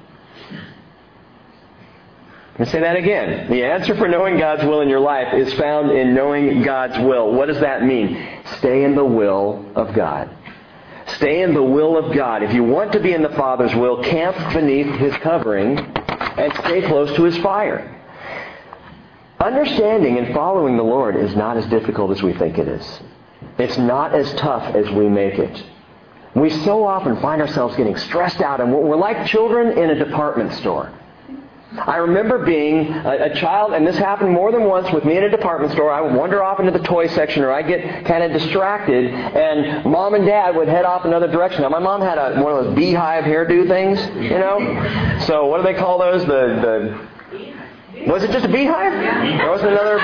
Me 2.61 2.67
say 2.67 2.79
that 2.79 2.95
again. 2.95 3.49
The 3.49 3.63
answer 3.63 3.95
for 3.95 4.07
knowing 4.07 4.37
God's 4.37 4.63
will 4.63 4.81
in 4.81 4.87
your 4.87 4.99
life 4.99 5.33
is 5.33 5.51
found 5.55 5.89
in 5.89 6.13
knowing 6.13 6.61
God's 6.61 6.95
will. 6.99 7.33
What 7.33 7.47
does 7.47 7.59
that 7.61 7.83
mean? 7.83 8.23
Stay 8.59 8.83
in 8.83 8.93
the 8.93 9.03
will 9.03 9.65
of 9.73 9.95
God. 9.95 10.29
Stay 11.15 11.41
in 11.41 11.55
the 11.55 11.63
will 11.63 11.97
of 11.97 12.15
God. 12.15 12.43
If 12.43 12.53
you 12.53 12.63
want 12.63 12.91
to 12.91 12.99
be 12.99 13.13
in 13.13 13.23
the 13.23 13.29
Father's 13.29 13.73
will, 13.73 14.03
camp 14.03 14.37
beneath 14.53 14.95
His 14.99 15.11
covering 15.23 15.79
and 15.79 16.53
stay 16.57 16.83
close 16.83 17.11
to 17.15 17.23
His 17.23 17.35
fire. 17.39 17.99
Understanding 19.39 20.19
and 20.19 20.31
following 20.31 20.77
the 20.77 20.83
Lord 20.83 21.15
is 21.15 21.35
not 21.35 21.57
as 21.57 21.65
difficult 21.65 22.11
as 22.11 22.21
we 22.21 22.33
think 22.33 22.59
it 22.59 22.67
is. 22.67 23.01
It's 23.57 23.79
not 23.79 24.13
as 24.13 24.31
tough 24.35 24.75
as 24.75 24.87
we 24.91 25.09
make 25.09 25.39
it. 25.39 25.63
We 26.35 26.51
so 26.51 26.85
often 26.85 27.19
find 27.21 27.41
ourselves 27.41 27.75
getting 27.75 27.97
stressed 27.97 28.39
out, 28.39 28.61
and 28.61 28.71
we're 28.71 28.97
like 28.97 29.25
children 29.25 29.79
in 29.79 29.89
a 29.89 29.95
department 29.95 30.53
store. 30.53 30.93
I 31.77 31.97
remember 31.97 32.43
being 32.43 32.91
a, 32.91 33.31
a, 33.31 33.35
child, 33.35 33.73
and 33.73 33.87
this 33.87 33.97
happened 33.97 34.31
more 34.31 34.51
than 34.51 34.65
once 34.65 34.91
with 34.91 35.05
me 35.05 35.15
in 35.15 35.23
a 35.23 35.29
department 35.29 35.71
store. 35.71 35.89
I 35.89 36.01
would 36.01 36.13
wander 36.13 36.43
off 36.43 36.59
into 36.59 36.71
the 36.71 36.83
toy 36.83 37.07
section, 37.07 37.43
or 37.43 37.51
I'd 37.51 37.67
get 37.67 38.05
kind 38.05 38.23
of 38.23 38.33
distracted, 38.33 39.05
and 39.05 39.85
mom 39.85 40.13
and 40.13 40.25
dad 40.25 40.55
would 40.55 40.67
head 40.67 40.83
off 40.83 41.05
in 41.05 41.11
another 41.11 41.31
direction. 41.31 41.61
Now, 41.61 41.69
my 41.69 41.79
mom 41.79 42.01
had 42.01 42.17
a, 42.17 42.41
one 42.41 42.53
of 42.53 42.65
those 42.65 42.75
beehive 42.75 43.23
hairdo 43.23 43.67
things, 43.69 43.99
you 44.15 44.37
know. 44.37 45.19
So, 45.27 45.45
what 45.45 45.57
do 45.57 45.63
they 45.63 45.73
call 45.73 45.97
those? 45.97 46.21
The 46.25 46.27
the 46.27 47.10
was 48.07 48.23
it 48.23 48.31
just 48.31 48.45
a 48.45 48.49
beehive? 48.49 48.93
There 49.37 49.49
wasn't 49.49 49.71
another 49.71 49.99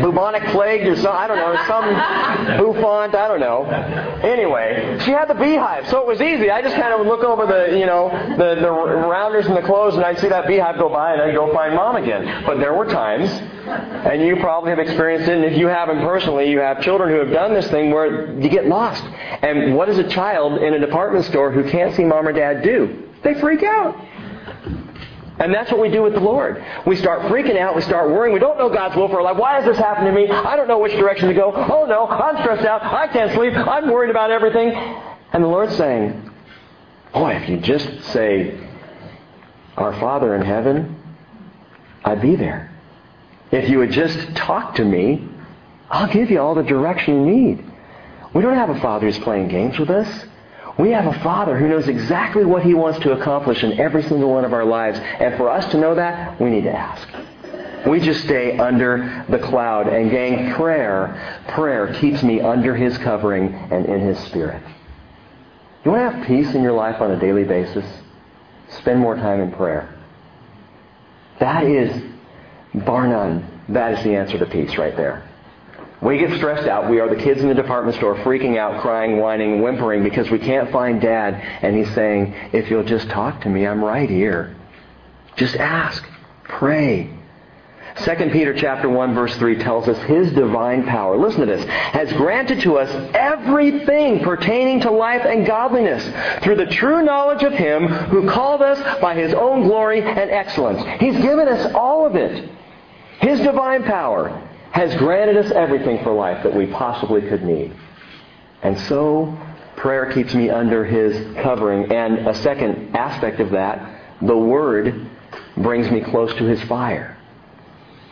bubonic 0.00 0.44
plague 0.50 0.86
or 0.86 0.96
some, 0.96 1.14
I 1.14 1.26
don't 1.26 1.36
know, 1.36 1.56
some 1.66 2.58
bouffant, 2.58 3.14
I 3.14 3.28
don't 3.28 3.40
know. 3.40 3.64
Anyway, 4.22 4.98
she 5.04 5.10
had 5.10 5.28
the 5.28 5.34
beehive, 5.34 5.88
so 5.88 6.00
it 6.00 6.06
was 6.06 6.20
easy. 6.20 6.50
I 6.50 6.62
just 6.62 6.76
kind 6.76 6.92
of 6.92 7.00
would 7.00 7.08
look 7.08 7.24
over 7.24 7.46
the, 7.46 7.78
you 7.78 7.86
know, 7.86 8.10
the, 8.36 8.60
the 8.60 8.70
rounders 8.70 9.46
and 9.46 9.56
the 9.56 9.62
clothes 9.62 9.94
and 9.94 10.04
I'd 10.04 10.18
see 10.18 10.28
that 10.28 10.46
beehive 10.46 10.78
go 10.78 10.88
by 10.88 11.12
and 11.12 11.22
I'd 11.22 11.34
go 11.34 11.52
find 11.52 11.74
mom 11.74 11.96
again. 11.96 12.44
But 12.44 12.58
there 12.58 12.74
were 12.74 12.86
times, 12.86 13.30
and 13.30 14.22
you 14.22 14.36
probably 14.36 14.70
have 14.70 14.78
experienced 14.78 15.28
it, 15.28 15.36
and 15.36 15.44
if 15.44 15.56
you 15.56 15.66
haven't 15.66 16.00
personally, 16.00 16.50
you 16.50 16.60
have 16.60 16.82
children 16.82 17.10
who 17.10 17.18
have 17.18 17.30
done 17.30 17.54
this 17.54 17.68
thing 17.68 17.90
where 17.90 18.32
you 18.40 18.48
get 18.48 18.66
lost. 18.66 19.02
And 19.42 19.74
what 19.74 19.86
does 19.86 19.98
a 19.98 20.08
child 20.08 20.62
in 20.62 20.74
a 20.74 20.78
department 20.78 21.24
store 21.26 21.50
who 21.50 21.68
can't 21.70 21.94
see 21.94 22.04
mom 22.04 22.26
or 22.26 22.32
dad 22.32 22.62
do? 22.62 23.08
They 23.22 23.34
freak 23.34 23.62
out. 23.62 23.96
And 25.42 25.52
that's 25.52 25.72
what 25.72 25.80
we 25.80 25.90
do 25.90 26.04
with 26.04 26.12
the 26.12 26.20
Lord. 26.20 26.64
We 26.86 26.94
start 26.94 27.22
freaking 27.22 27.58
out. 27.58 27.74
We 27.74 27.82
start 27.82 28.10
worrying. 28.10 28.32
We 28.32 28.38
don't 28.38 28.58
know 28.58 28.68
God's 28.68 28.94
will 28.94 29.08
for 29.08 29.16
our 29.16 29.24
life. 29.24 29.36
Why 29.36 29.54
has 29.56 29.64
this 29.64 29.76
happened 29.76 30.06
to 30.06 30.12
me? 30.12 30.30
I 30.30 30.54
don't 30.54 30.68
know 30.68 30.78
which 30.78 30.92
direction 30.92 31.26
to 31.26 31.34
go. 31.34 31.52
Oh 31.52 31.84
no, 31.84 32.06
I'm 32.06 32.40
stressed 32.42 32.64
out. 32.64 32.80
I 32.84 33.08
can't 33.08 33.32
sleep. 33.32 33.52
I'm 33.54 33.90
worried 33.90 34.10
about 34.10 34.30
everything. 34.30 34.68
And 35.32 35.42
the 35.42 35.48
Lord's 35.48 35.76
saying, 35.76 36.30
Boy, 37.12 37.32
if 37.32 37.48
you 37.48 37.56
just 37.56 38.04
say, 38.12 38.56
Our 39.76 39.98
Father 39.98 40.36
in 40.36 40.42
heaven, 40.42 41.02
I'd 42.04 42.22
be 42.22 42.36
there. 42.36 42.70
If 43.50 43.68
you 43.68 43.78
would 43.78 43.90
just 43.90 44.36
talk 44.36 44.76
to 44.76 44.84
me, 44.84 45.28
I'll 45.90 46.12
give 46.12 46.30
you 46.30 46.40
all 46.40 46.54
the 46.54 46.62
direction 46.62 47.26
you 47.26 47.32
need. 47.32 47.64
We 48.32 48.42
don't 48.42 48.54
have 48.54 48.70
a 48.70 48.78
Father 48.80 49.06
who's 49.06 49.18
playing 49.18 49.48
games 49.48 49.76
with 49.76 49.90
us. 49.90 50.24
We 50.78 50.90
have 50.90 51.06
a 51.06 51.18
Father 51.20 51.56
who 51.58 51.68
knows 51.68 51.88
exactly 51.88 52.44
what 52.44 52.62
He 52.62 52.74
wants 52.74 52.98
to 53.00 53.12
accomplish 53.12 53.62
in 53.62 53.78
every 53.78 54.02
single 54.02 54.30
one 54.30 54.44
of 54.44 54.52
our 54.52 54.64
lives. 54.64 54.98
And 54.98 55.36
for 55.36 55.50
us 55.50 55.70
to 55.72 55.78
know 55.78 55.94
that, 55.94 56.40
we 56.40 56.50
need 56.50 56.64
to 56.64 56.72
ask. 56.72 57.08
We 57.86 58.00
just 58.00 58.24
stay 58.24 58.58
under 58.58 59.24
the 59.28 59.38
cloud. 59.38 59.88
And 59.88 60.10
gang, 60.10 60.54
prayer, 60.54 61.42
prayer 61.48 61.92
keeps 61.94 62.22
me 62.22 62.40
under 62.40 62.74
His 62.74 62.96
covering 62.98 63.52
and 63.52 63.86
in 63.86 64.00
His 64.00 64.18
Spirit. 64.20 64.62
You 65.84 65.90
want 65.90 66.10
to 66.10 66.18
have 66.18 66.26
peace 66.26 66.54
in 66.54 66.62
your 66.62 66.72
life 66.72 67.00
on 67.00 67.10
a 67.10 67.18
daily 67.18 67.44
basis? 67.44 67.84
Spend 68.70 69.00
more 69.00 69.16
time 69.16 69.40
in 69.40 69.52
prayer. 69.52 69.92
That 71.40 71.64
is, 71.64 72.02
bar 72.72 73.08
none, 73.08 73.60
that 73.68 73.98
is 73.98 74.04
the 74.04 74.14
answer 74.14 74.38
to 74.38 74.46
peace 74.46 74.78
right 74.78 74.96
there. 74.96 75.28
We 76.02 76.18
get 76.18 76.36
stressed 76.36 76.66
out. 76.66 76.90
We 76.90 76.98
are 76.98 77.08
the 77.08 77.22
kids 77.22 77.40
in 77.40 77.48
the 77.48 77.54
department 77.54 77.96
store 77.96 78.16
freaking 78.16 78.58
out, 78.58 78.82
crying, 78.82 79.18
whining, 79.18 79.62
whimpering 79.62 80.02
because 80.02 80.28
we 80.30 80.40
can't 80.40 80.70
find 80.72 81.00
dad. 81.00 81.34
And 81.62 81.76
he's 81.76 81.92
saying, 81.94 82.34
if 82.52 82.68
you'll 82.68 82.82
just 82.82 83.08
talk 83.08 83.42
to 83.42 83.48
me, 83.48 83.66
I'm 83.66 83.84
right 83.84 84.10
here. 84.10 84.56
Just 85.36 85.54
ask. 85.54 86.04
Pray. 86.42 87.08
2 87.98 88.30
Peter 88.32 88.54
chapter 88.54 88.88
1 88.88 89.14
verse 89.14 89.36
3 89.36 89.58
tells 89.58 89.86
us 89.86 89.98
his 90.04 90.32
divine 90.32 90.84
power, 90.86 91.16
listen 91.16 91.40
to 91.40 91.46
this, 91.46 91.64
has 91.66 92.10
granted 92.14 92.60
to 92.62 92.78
us 92.78 92.90
everything 93.14 94.20
pertaining 94.20 94.80
to 94.80 94.90
life 94.90 95.22
and 95.26 95.46
godliness 95.46 96.02
through 96.42 96.56
the 96.56 96.66
true 96.66 97.04
knowledge 97.04 97.42
of 97.42 97.52
him 97.52 97.86
who 97.86 98.28
called 98.28 98.62
us 98.62 99.00
by 99.00 99.14
his 99.14 99.34
own 99.34 99.62
glory 99.66 100.00
and 100.00 100.30
excellence. 100.30 100.82
He's 101.00 101.16
given 101.18 101.46
us 101.46 101.70
all 101.74 102.06
of 102.06 102.16
it. 102.16 102.50
His 103.20 103.38
divine 103.40 103.84
power 103.84 104.48
has 104.72 104.94
granted 104.96 105.36
us 105.36 105.52
everything 105.52 106.02
for 106.02 106.12
life 106.12 106.42
that 106.42 106.54
we 106.54 106.66
possibly 106.66 107.20
could 107.20 107.44
need. 107.44 107.72
And 108.62 108.78
so, 108.80 109.38
prayer 109.76 110.10
keeps 110.12 110.34
me 110.34 110.48
under 110.50 110.84
His 110.84 111.36
covering. 111.42 111.92
And 111.92 112.26
a 112.26 112.34
second 112.34 112.96
aspect 112.96 113.40
of 113.40 113.50
that, 113.50 114.00
the 114.22 114.36
Word 114.36 115.08
brings 115.56 115.90
me 115.90 116.00
close 116.00 116.34
to 116.34 116.44
His 116.44 116.62
fire. 116.62 117.18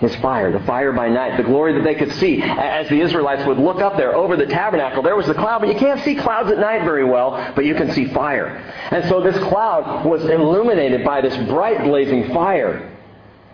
His 0.00 0.16
fire, 0.16 0.50
the 0.50 0.64
fire 0.64 0.92
by 0.92 1.08
night, 1.10 1.36
the 1.36 1.42
glory 1.42 1.74
that 1.74 1.84
they 1.84 1.94
could 1.94 2.12
see. 2.12 2.42
As 2.42 2.88
the 2.88 3.00
Israelites 3.00 3.46
would 3.46 3.58
look 3.58 3.80
up 3.80 3.98
there 3.98 4.14
over 4.14 4.34
the 4.34 4.46
tabernacle, 4.46 5.02
there 5.02 5.14
was 5.14 5.26
the 5.26 5.34
cloud, 5.34 5.60
but 5.60 5.68
you 5.68 5.78
can't 5.78 6.00
see 6.00 6.14
clouds 6.14 6.50
at 6.50 6.58
night 6.58 6.84
very 6.84 7.04
well, 7.04 7.52
but 7.54 7.66
you 7.66 7.74
can 7.74 7.92
see 7.92 8.06
fire. 8.06 8.56
And 8.90 9.06
so 9.10 9.20
this 9.20 9.36
cloud 9.44 10.06
was 10.06 10.24
illuminated 10.24 11.04
by 11.04 11.20
this 11.20 11.36
bright 11.48 11.84
blazing 11.84 12.32
fire. 12.32 12.89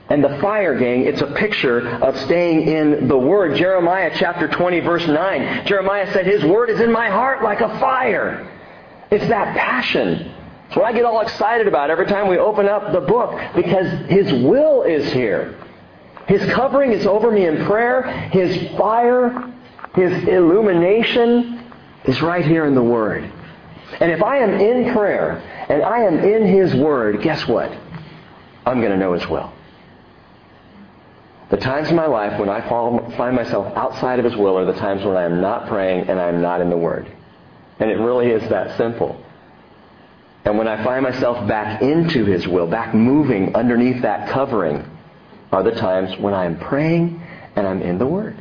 And 0.08 0.22
the 0.22 0.38
fire, 0.40 0.78
gang, 0.78 1.02
it's 1.02 1.20
a 1.20 1.26
picture 1.26 1.88
of 1.88 2.16
staying 2.20 2.68
in 2.68 3.08
the 3.08 3.18
Word. 3.18 3.56
Jeremiah 3.56 4.12
chapter 4.14 4.46
20, 4.46 4.80
verse 4.80 5.06
9. 5.06 5.66
Jeremiah 5.66 6.12
said, 6.12 6.26
His 6.26 6.44
Word 6.44 6.70
is 6.70 6.80
in 6.80 6.92
my 6.92 7.08
heart 7.10 7.42
like 7.42 7.60
a 7.60 7.80
fire. 7.80 8.48
It's 9.10 9.26
that 9.28 9.56
passion. 9.56 10.32
It's 10.68 10.76
what 10.76 10.84
I 10.84 10.92
get 10.92 11.04
all 11.04 11.20
excited 11.22 11.66
about 11.66 11.90
every 11.90 12.06
time 12.06 12.28
we 12.28 12.38
open 12.38 12.68
up 12.68 12.92
the 12.92 13.00
book 13.00 13.40
because 13.56 14.08
His 14.08 14.32
will 14.32 14.82
is 14.82 15.12
here. 15.12 15.58
His 16.28 16.44
covering 16.52 16.92
is 16.92 17.04
over 17.04 17.32
me 17.32 17.46
in 17.46 17.64
prayer. 17.66 18.02
His 18.30 18.76
fire, 18.76 19.52
His 19.96 20.28
illumination 20.28 21.64
is 22.04 22.22
right 22.22 22.44
here 22.44 22.64
in 22.66 22.76
the 22.76 22.82
Word. 22.82 23.32
And 23.98 24.12
if 24.12 24.22
I 24.22 24.38
am 24.38 24.54
in 24.54 24.92
prayer 24.92 25.38
and 25.68 25.82
I 25.82 26.00
am 26.00 26.18
in 26.18 26.46
His 26.46 26.76
Word, 26.76 27.22
guess 27.22 27.46
what? 27.48 27.76
I'm 28.64 28.80
going 28.80 28.92
to 28.92 28.98
know 28.98 29.12
His 29.12 29.26
will. 29.28 29.52
The 31.48 31.56
times 31.56 31.88
in 31.90 31.96
my 31.96 32.06
life 32.06 32.40
when 32.40 32.48
I 32.48 32.68
find 32.68 33.36
myself 33.36 33.76
outside 33.76 34.18
of 34.18 34.24
His 34.24 34.34
will 34.34 34.58
are 34.58 34.64
the 34.64 34.78
times 34.78 35.04
when 35.04 35.16
I 35.16 35.24
am 35.24 35.40
not 35.40 35.68
praying 35.68 36.08
and 36.08 36.20
I 36.20 36.28
am 36.28 36.42
not 36.42 36.60
in 36.60 36.70
the 36.70 36.76
Word. 36.76 37.10
And 37.78 37.90
it 37.90 37.98
really 37.98 38.28
is 38.28 38.48
that 38.48 38.76
simple. 38.76 39.22
And 40.44 40.58
when 40.58 40.66
I 40.66 40.82
find 40.82 41.02
myself 41.02 41.46
back 41.46 41.82
into 41.82 42.24
His 42.24 42.48
will, 42.48 42.66
back 42.66 42.94
moving 42.94 43.54
underneath 43.54 44.02
that 44.02 44.28
covering, 44.30 44.88
are 45.52 45.62
the 45.62 45.72
times 45.72 46.18
when 46.18 46.34
I 46.34 46.46
am 46.46 46.58
praying 46.58 47.22
and 47.54 47.66
I'm 47.66 47.80
in 47.82 47.98
the 47.98 48.06
Word. 48.06 48.36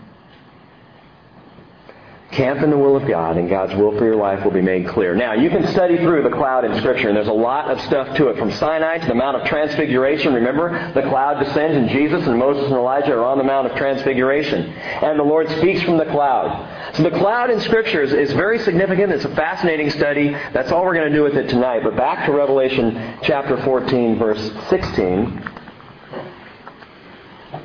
Camp 2.31 2.63
in 2.63 2.69
the 2.69 2.77
will 2.77 2.97
of 2.97 3.07
God, 3.07 3.37
and 3.37 3.47
God's 3.49 3.75
will 3.75 3.97
for 3.97 4.03
your 4.03 4.15
life 4.15 4.43
will 4.43 4.51
be 4.51 4.61
made 4.61 4.87
clear. 4.87 5.15
Now, 5.15 5.33
you 5.33 5.49
can 5.49 5.65
study 5.67 5.97
through 5.97 6.23
the 6.23 6.35
cloud 6.35 6.65
in 6.65 6.75
Scripture, 6.79 7.07
and 7.07 7.15
there's 7.15 7.27
a 7.27 7.31
lot 7.31 7.69
of 7.69 7.79
stuff 7.81 8.17
to 8.17 8.27
it. 8.29 8.37
From 8.37 8.51
Sinai 8.51 8.97
to 8.97 9.07
the 9.07 9.13
Mount 9.13 9.37
of 9.37 9.47
Transfiguration. 9.47 10.33
Remember, 10.33 10.91
the 10.93 11.03
cloud 11.03 11.41
descends, 11.41 11.77
and 11.77 11.87
Jesus 11.87 12.27
and 12.27 12.37
Moses 12.37 12.65
and 12.65 12.73
Elijah 12.73 13.13
are 13.13 13.23
on 13.23 13.37
the 13.37 13.43
Mount 13.43 13.67
of 13.67 13.77
Transfiguration. 13.77 14.73
And 14.73 15.19
the 15.19 15.23
Lord 15.23 15.49
speaks 15.49 15.81
from 15.83 15.97
the 15.97 16.05
cloud. 16.05 16.95
So 16.95 17.03
the 17.03 17.11
cloud 17.11 17.51
in 17.51 17.61
Scripture 17.61 18.01
is, 18.01 18.11
is 18.11 18.33
very 18.33 18.59
significant. 18.59 19.13
It's 19.13 19.25
a 19.25 19.35
fascinating 19.35 19.91
study. 19.91 20.31
That's 20.51 20.71
all 20.71 20.83
we're 20.83 20.95
going 20.95 21.09
to 21.09 21.15
do 21.15 21.23
with 21.23 21.37
it 21.37 21.47
tonight. 21.47 21.83
But 21.83 21.95
back 21.95 22.25
to 22.25 22.33
Revelation 22.33 23.17
chapter 23.21 23.63
14, 23.63 24.17
verse 24.17 24.51
16. 24.69 25.54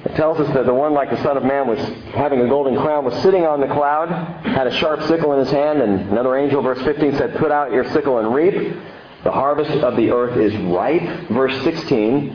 It 0.05 0.17
tells 0.17 0.41
us 0.41 0.53
that 0.55 0.65
the 0.65 0.73
one 0.73 0.95
like 0.95 1.11
the 1.11 1.23
Son 1.23 1.37
of 1.37 1.45
Man 1.45 1.67
was 1.67 1.79
having 2.15 2.41
a 2.41 2.49
golden 2.49 2.77
crown, 2.81 3.05
was 3.05 3.15
sitting 3.23 3.45
on 3.45 3.61
the 3.61 3.67
cloud, 3.67 4.09
had 4.47 4.67
a 4.67 4.75
sharp 4.77 5.03
sickle 5.03 5.35
in 5.35 5.41
his 5.41 5.51
hand, 5.51 5.83
and 5.83 6.11
another 6.11 6.37
angel, 6.37 6.63
verse 6.63 6.81
15, 6.83 7.17
said, 7.17 7.37
Put 7.37 7.51
out 7.51 7.71
your 7.71 7.85
sickle 7.93 8.19
and 8.19 8.35
reap. 8.35 8.55
The 9.25 9.31
harvest 9.31 9.71
of 9.71 9.97
the 9.97 10.11
earth 10.11 10.39
is 10.39 10.57
ripe. 10.57 11.29
Verse 11.29 11.63
16. 11.65 12.35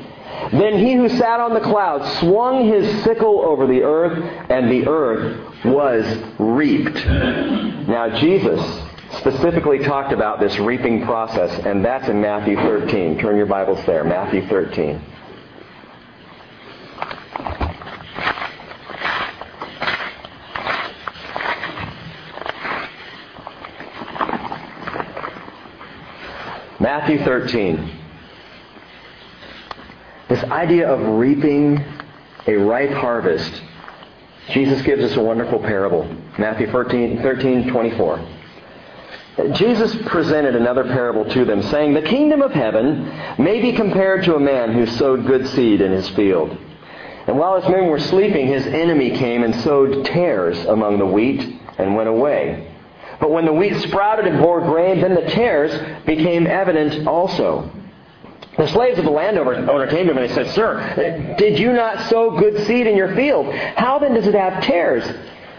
Then 0.51 0.77
he 0.77 0.93
who 0.93 1.09
sat 1.09 1.39
on 1.39 1.55
the 1.55 1.61
cloud 1.61 2.05
swung 2.19 2.67
his 2.67 3.03
sickle 3.03 3.41
over 3.41 3.65
the 3.65 3.81
earth, 3.81 4.23
and 4.49 4.69
the 4.69 4.87
earth 4.87 5.65
was 5.65 6.05
reaped. 6.37 7.03
Now, 7.87 8.19
Jesus 8.19 8.61
specifically 9.17 9.79
talked 9.79 10.11
about 10.11 10.39
this 10.39 10.59
reaping 10.59 11.03
process, 11.03 11.65
and 11.65 11.83
that's 11.83 12.07
in 12.09 12.21
Matthew 12.21 12.57
13. 12.57 13.17
Turn 13.17 13.37
your 13.37 13.47
Bibles 13.47 13.83
there. 13.87 14.03
Matthew 14.03 14.45
13. 14.47 15.01
Matthew 26.85 27.17
13. 27.25 27.91
This 30.29 30.43
idea 30.43 30.87
of 30.87 31.17
reaping 31.17 31.83
a 32.45 32.57
ripe 32.57 32.91
harvest. 32.91 33.59
Jesus 34.49 34.83
gives 34.83 35.03
us 35.03 35.17
a 35.17 35.19
wonderful 35.19 35.57
parable. 35.57 36.03
Matthew 36.37 36.71
13, 36.71 37.23
13 37.23 37.71
24. 37.71 38.27
Jesus 39.53 39.95
presented 40.05 40.55
another 40.55 40.83
parable 40.83 41.25
to 41.25 41.43
them, 41.43 41.63
saying, 41.63 41.95
The 41.95 42.03
kingdom 42.03 42.43
of 42.43 42.51
heaven 42.51 43.05
may 43.39 43.63
be 43.63 43.73
compared 43.73 44.23
to 44.25 44.35
a 44.35 44.39
man 44.39 44.71
who 44.71 44.85
sowed 44.85 45.25
good 45.25 45.47
seed 45.47 45.81
in 45.81 45.91
his 45.91 46.07
field. 46.09 46.55
And 47.25 47.39
while 47.39 47.59
his 47.59 47.67
men 47.67 47.87
were 47.87 47.99
sleeping, 47.99 48.45
his 48.45 48.67
enemy 48.67 49.17
came 49.17 49.41
and 49.41 49.55
sowed 49.55 50.05
tares 50.05 50.63
among 50.65 50.99
the 50.99 51.07
wheat 51.07 51.59
and 51.79 51.95
went 51.95 52.09
away. 52.09 52.74
But 53.19 53.31
when 53.31 53.45
the 53.45 53.53
wheat 53.53 53.75
sprouted 53.81 54.25
and 54.25 54.39
bore 54.39 54.61
grain, 54.61 55.01
then 55.01 55.15
the 55.15 55.29
tares 55.29 55.71
became 56.05 56.47
evident 56.47 57.07
also. 57.07 57.71
The 58.57 58.67
slaves 58.67 58.97
of 58.97 59.05
the 59.05 59.11
landowner 59.11 59.87
came 59.87 60.05
to 60.05 60.11
him 60.11 60.17
and 60.17 60.29
they 60.29 60.33
said, 60.33 60.47
Sir, 60.51 61.35
did 61.37 61.59
you 61.59 61.73
not 61.73 62.09
sow 62.09 62.37
good 62.37 62.65
seed 62.65 62.87
in 62.87 62.95
your 62.95 63.13
field? 63.15 63.53
How 63.53 63.99
then 63.99 64.13
does 64.13 64.27
it 64.27 64.35
have 64.35 64.63
tares? 64.63 65.03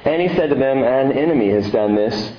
And 0.04 0.22
he 0.22 0.28
said 0.34 0.48
to 0.50 0.54
them, 0.54 0.78
An 0.78 1.12
enemy 1.12 1.50
has 1.50 1.70
done 1.70 1.94
this. 1.94 2.32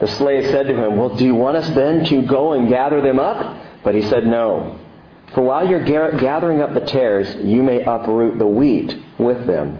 The 0.00 0.08
slave 0.08 0.46
said 0.46 0.66
to 0.66 0.74
him, 0.74 0.96
Well, 0.96 1.16
do 1.16 1.24
you 1.24 1.34
want 1.34 1.56
us 1.56 1.70
then 1.70 2.04
to 2.06 2.22
go 2.22 2.52
and 2.52 2.68
gather 2.68 3.00
them 3.00 3.18
up? 3.18 3.64
But 3.84 3.94
he 3.94 4.02
said, 4.02 4.26
No. 4.26 4.78
For 5.34 5.40
while 5.40 5.66
you're 5.66 5.84
gathering 5.84 6.60
up 6.60 6.74
the 6.74 6.80
tares, 6.80 7.34
you 7.36 7.62
may 7.62 7.82
uproot 7.82 8.38
the 8.38 8.46
wheat 8.46 8.94
with 9.18 9.46
them. 9.46 9.78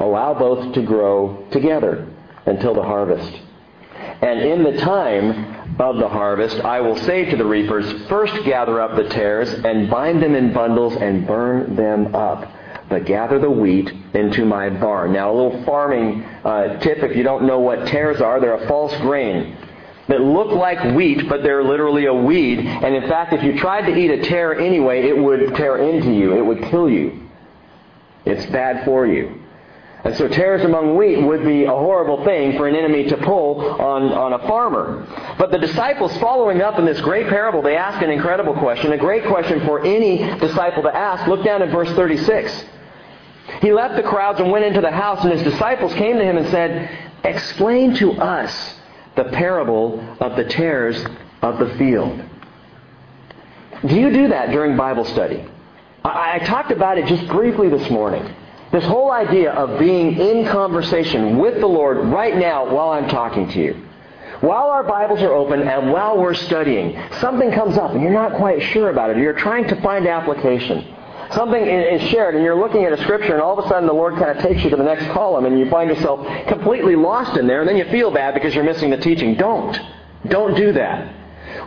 Allow 0.00 0.34
both 0.34 0.74
to 0.74 0.82
grow 0.82 1.46
together 1.50 2.06
until 2.44 2.74
the 2.74 2.82
harvest. 2.82 3.40
And 4.22 4.40
in 4.40 4.62
the 4.62 4.80
time 4.80 5.80
of 5.80 5.96
the 5.98 6.08
harvest, 6.08 6.60
I 6.60 6.80
will 6.80 6.96
say 6.96 7.24
to 7.30 7.36
the 7.36 7.44
reapers, 7.44 8.08
First 8.08 8.44
gather 8.44 8.80
up 8.80 8.96
the 8.96 9.08
tares 9.08 9.52
and 9.52 9.90
bind 9.90 10.22
them 10.22 10.36
in 10.36 10.52
bundles 10.52 10.94
and 10.96 11.26
burn 11.26 11.74
them 11.74 12.14
up. 12.14 12.50
But 12.88 13.04
gather 13.04 13.38
the 13.38 13.50
wheat 13.50 13.90
into 14.14 14.44
my 14.44 14.70
barn. 14.70 15.12
Now, 15.12 15.32
a 15.32 15.34
little 15.34 15.64
farming 15.64 16.22
uh, 16.44 16.78
tip 16.78 16.98
if 16.98 17.16
you 17.16 17.24
don't 17.24 17.46
know 17.46 17.58
what 17.58 17.86
tares 17.88 18.20
are, 18.20 18.38
they're 18.38 18.62
a 18.62 18.68
false 18.68 18.94
grain. 18.98 19.56
that 20.08 20.20
look 20.20 20.52
like 20.52 20.94
wheat, 20.94 21.28
but 21.28 21.42
they're 21.42 21.64
literally 21.64 22.06
a 22.06 22.14
weed. 22.14 22.60
And 22.60 22.94
in 22.94 23.08
fact, 23.08 23.32
if 23.32 23.42
you 23.42 23.58
tried 23.58 23.86
to 23.90 23.96
eat 23.96 24.10
a 24.10 24.22
tare 24.22 24.54
anyway, 24.58 25.08
it 25.08 25.16
would 25.16 25.54
tear 25.56 25.78
into 25.78 26.12
you. 26.12 26.36
It 26.36 26.44
would 26.44 26.62
kill 26.64 26.88
you. 26.88 27.28
It's 28.24 28.46
bad 28.46 28.84
for 28.84 29.06
you. 29.06 29.41
And 30.04 30.16
so 30.16 30.26
tares 30.26 30.64
among 30.64 30.96
wheat 30.96 31.22
would 31.22 31.44
be 31.44 31.64
a 31.64 31.70
horrible 31.70 32.24
thing 32.24 32.56
for 32.56 32.66
an 32.66 32.74
enemy 32.74 33.04
to 33.04 33.16
pull 33.18 33.60
on, 33.80 34.12
on 34.12 34.32
a 34.32 34.38
farmer. 34.48 35.06
But 35.38 35.52
the 35.52 35.58
disciples 35.58 36.16
following 36.18 36.60
up 36.60 36.78
in 36.78 36.84
this 36.84 37.00
great 37.00 37.28
parable, 37.28 37.62
they 37.62 37.76
ask 37.76 38.02
an 38.02 38.10
incredible 38.10 38.54
question, 38.54 38.92
a 38.92 38.98
great 38.98 39.24
question 39.26 39.60
for 39.64 39.84
any 39.84 40.18
disciple 40.40 40.82
to 40.82 40.94
ask. 40.94 41.28
Look 41.28 41.44
down 41.44 41.62
at 41.62 41.70
verse 41.70 41.90
36. 41.92 42.64
He 43.60 43.72
left 43.72 43.94
the 43.94 44.02
crowds 44.02 44.40
and 44.40 44.50
went 44.50 44.64
into 44.64 44.80
the 44.80 44.90
house, 44.90 45.22
and 45.24 45.32
his 45.32 45.42
disciples 45.44 45.92
came 45.94 46.16
to 46.16 46.24
him 46.24 46.36
and 46.36 46.48
said, 46.48 46.90
Explain 47.22 47.94
to 47.96 48.12
us 48.12 48.74
the 49.14 49.24
parable 49.24 50.00
of 50.20 50.36
the 50.36 50.44
tares 50.44 51.04
of 51.42 51.58
the 51.58 51.74
field. 51.76 52.20
Do 53.86 53.94
you 53.94 54.10
do 54.10 54.28
that 54.28 54.50
during 54.50 54.76
Bible 54.76 55.04
study? 55.04 55.44
I, 56.04 56.36
I 56.36 56.38
talked 56.40 56.72
about 56.72 56.98
it 56.98 57.06
just 57.06 57.26
briefly 57.28 57.68
this 57.68 57.88
morning. 57.90 58.34
This 58.72 58.84
whole 58.84 59.10
idea 59.10 59.52
of 59.52 59.78
being 59.78 60.18
in 60.18 60.46
conversation 60.46 61.38
with 61.38 61.60
the 61.60 61.66
Lord 61.66 61.98
right 61.98 62.34
now 62.34 62.74
while 62.74 62.88
I'm 62.88 63.06
talking 63.06 63.46
to 63.50 63.60
you. 63.60 63.74
While 64.40 64.70
our 64.70 64.82
Bibles 64.82 65.20
are 65.20 65.32
open 65.34 65.68
and 65.68 65.92
while 65.92 66.18
we're 66.18 66.32
studying, 66.32 66.98
something 67.20 67.52
comes 67.52 67.76
up 67.76 67.90
and 67.90 68.00
you're 68.00 68.10
not 68.10 68.32
quite 68.38 68.62
sure 68.72 68.88
about 68.88 69.10
it. 69.10 69.18
You're 69.18 69.34
trying 69.34 69.68
to 69.68 69.80
find 69.82 70.08
application. 70.08 70.86
Something 71.32 71.62
is 71.62 72.00
shared 72.08 72.34
and 72.34 72.42
you're 72.42 72.58
looking 72.58 72.84
at 72.84 72.94
a 72.94 73.02
scripture 73.02 73.34
and 73.34 73.42
all 73.42 73.58
of 73.58 73.64
a 73.64 73.68
sudden 73.68 73.86
the 73.86 73.92
Lord 73.92 74.14
kind 74.14 74.30
of 74.36 74.42
takes 74.42 74.64
you 74.64 74.70
to 74.70 74.76
the 74.76 74.82
next 74.82 75.06
column 75.12 75.44
and 75.44 75.58
you 75.58 75.68
find 75.68 75.90
yourself 75.90 76.26
completely 76.48 76.96
lost 76.96 77.36
in 77.36 77.46
there 77.46 77.60
and 77.60 77.68
then 77.68 77.76
you 77.76 77.84
feel 77.84 78.10
bad 78.10 78.32
because 78.32 78.54
you're 78.54 78.64
missing 78.64 78.88
the 78.88 78.96
teaching. 78.96 79.34
Don't. 79.34 79.78
Don't 80.28 80.54
do 80.56 80.72
that. 80.72 81.14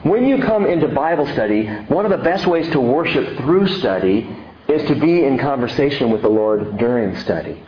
When 0.03 0.25
you 0.25 0.41
come 0.41 0.65
into 0.65 0.87
Bible 0.87 1.27
study, 1.27 1.67
one 1.87 2.05
of 2.05 2.11
the 2.11 2.23
best 2.23 2.47
ways 2.47 2.67
to 2.71 2.79
worship 2.79 3.37
through 3.37 3.67
study 3.67 4.27
is 4.67 4.87
to 4.87 4.95
be 4.95 5.23
in 5.23 5.37
conversation 5.37 6.11
with 6.11 6.21
the 6.21 6.29
Lord 6.29 6.77
during 6.77 7.15
study. 7.17 7.63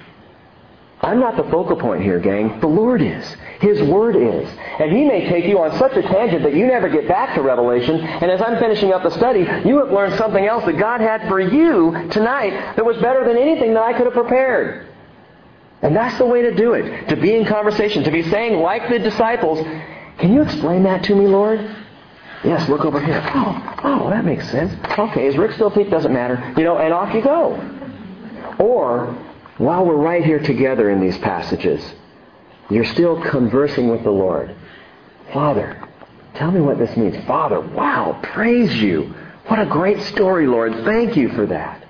I'm 1.01 1.19
not 1.19 1.38
the 1.38 1.43
focal 1.43 1.75
point 1.75 2.01
here, 2.01 2.19
gang. 2.19 2.60
The 2.60 2.67
Lord 2.67 3.03
is. 3.03 3.23
His 3.62 3.81
Word 3.83 4.15
is. 4.15 4.49
And 4.79 4.91
He 4.91 5.05
may 5.05 5.29
take 5.29 5.45
you 5.45 5.60
on 5.60 5.77
such 5.77 5.93
a 5.93 6.01
tangent 6.01 6.41
that 6.43 6.55
you 6.55 6.65
never 6.65 6.89
get 6.89 7.07
back 7.07 7.36
to 7.36 7.41
Revelation. 7.41 7.99
And 7.99 8.31
as 8.31 8.41
I'm 8.41 8.57
finishing 8.57 8.91
up 8.91 9.03
the 9.03 9.12
study, 9.12 9.41
you 9.67 9.77
have 9.77 9.91
learned 9.91 10.17
something 10.17 10.43
else 10.43 10.65
that 10.65 10.79
God 10.79 10.99
had 10.99 11.27
for 11.27 11.39
you 11.39 12.10
tonight 12.10 12.75
that 12.75 12.83
was 12.83 12.97
better 12.97 13.23
than 13.23 13.38
anything 13.38 13.75
that 13.75 13.83
I 13.83 13.93
could 13.93 14.05
have 14.05 14.13
prepared. 14.13 14.88
And 15.83 15.95
that's 15.95 16.17
the 16.17 16.25
way 16.25 16.41
to 16.41 16.55
do 16.55 16.73
it. 16.73 17.10
To 17.10 17.15
be 17.15 17.36
in 17.36 17.45
conversation. 17.45 18.03
To 18.03 18.12
be 18.12 18.23
saying, 18.23 18.60
like 18.60 18.89
the 18.89 18.97
disciples, 18.97 19.60
Can 20.17 20.33
you 20.33 20.41
explain 20.41 20.83
that 20.83 21.03
to 21.03 21.15
me, 21.15 21.27
Lord? 21.27 21.60
Yes, 22.43 22.69
look 22.69 22.86
over 22.86 23.00
here. 23.00 23.21
Oh, 23.34 23.76
oh, 23.84 24.10
that 24.10 24.23
makes 24.23 24.50
sense. 24.50 24.73
Okay, 24.97 25.26
is 25.26 25.38
Rick 25.38 25.54
still 25.54 25.71
teach? 25.71 25.89
Doesn't 25.89 26.13
matter. 26.13 26.54
You 26.58 26.63
know, 26.63 26.78
and 26.78 26.93
off 26.93 27.13
you 27.13 27.21
go. 27.21 27.56
Or, 28.60 29.08
while 29.58 29.86
we're 29.86 29.95
right 29.95 30.23
here 30.23 30.39
together 30.39 30.89
in 30.89 31.02
these 31.02 31.17
passages, 31.17 31.84
you're 32.69 32.86
still 32.86 33.21
conversing 33.21 33.89
with 33.89 34.04
the 34.04 34.12
Lord. 34.12 34.56
Father, 35.34 35.84
tell 36.36 36.52
me 36.52 36.62
what 36.62 36.78
this 36.78 36.95
means. 36.95 37.26
Father, 37.26 37.60
wow, 37.60 38.19
praise 38.21 38.76
you. 38.76 39.13
What 39.47 39.60
a 39.60 39.65
great 39.65 40.02
story, 40.04 40.45
Lord. 40.45 40.73
Thank 40.86 41.17
you 41.17 41.30
for 41.30 41.47
that. 41.47 41.84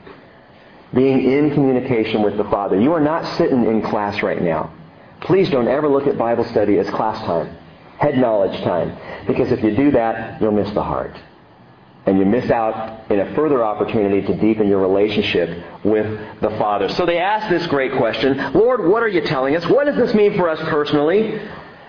Being 0.94 1.30
in 1.30 1.54
communication 1.54 2.22
with 2.22 2.38
the 2.38 2.46
Father. 2.46 2.80
You 2.80 2.94
are 2.94 3.02
not 3.02 3.38
sitting 3.38 3.66
in 3.66 3.82
class 3.82 4.24
right 4.24 4.42
now. 4.42 4.74
Please 5.22 5.50
don't 5.50 5.68
ever 5.68 5.90
look 5.90 6.08
at 6.08 6.18
Bible 6.18 6.46
study 6.46 6.78
as 6.80 6.90
class 6.90 7.20
time 7.26 7.58
head 7.98 8.18
knowledge 8.18 8.60
time. 8.64 9.26
Because 9.28 9.52
if 9.52 9.64
you 9.64 9.76
do 9.76 9.92
that, 9.92 10.42
you'll 10.42 10.52
miss 10.52 10.72
the 10.72 10.84
heart. 10.84 11.16
And 12.06 12.18
you 12.18 12.26
miss 12.26 12.50
out 12.50 13.12
in 13.12 13.20
a 13.20 13.36
further 13.36 13.66
opportunity 13.66 14.26
to 14.26 14.38
deepen 14.40 14.70
your 14.70 14.80
relationship 14.80 15.84
with 15.84 16.40
the 16.40 16.50
Father. 16.52 16.88
So 16.90 17.06
they 17.06 17.18
ask 17.18 17.50
this 17.50 17.68
great 17.68 17.92
question 17.98 18.54
Lord, 18.54 18.88
what 18.88 19.04
are 19.04 19.10
you 19.10 19.22
telling 19.22 19.56
us? 19.56 19.68
What 19.68 19.86
does 19.86 19.98
this 19.98 20.14
mean 20.14 20.38
for 20.38 20.48
us 20.48 20.60
personally? 20.70 21.40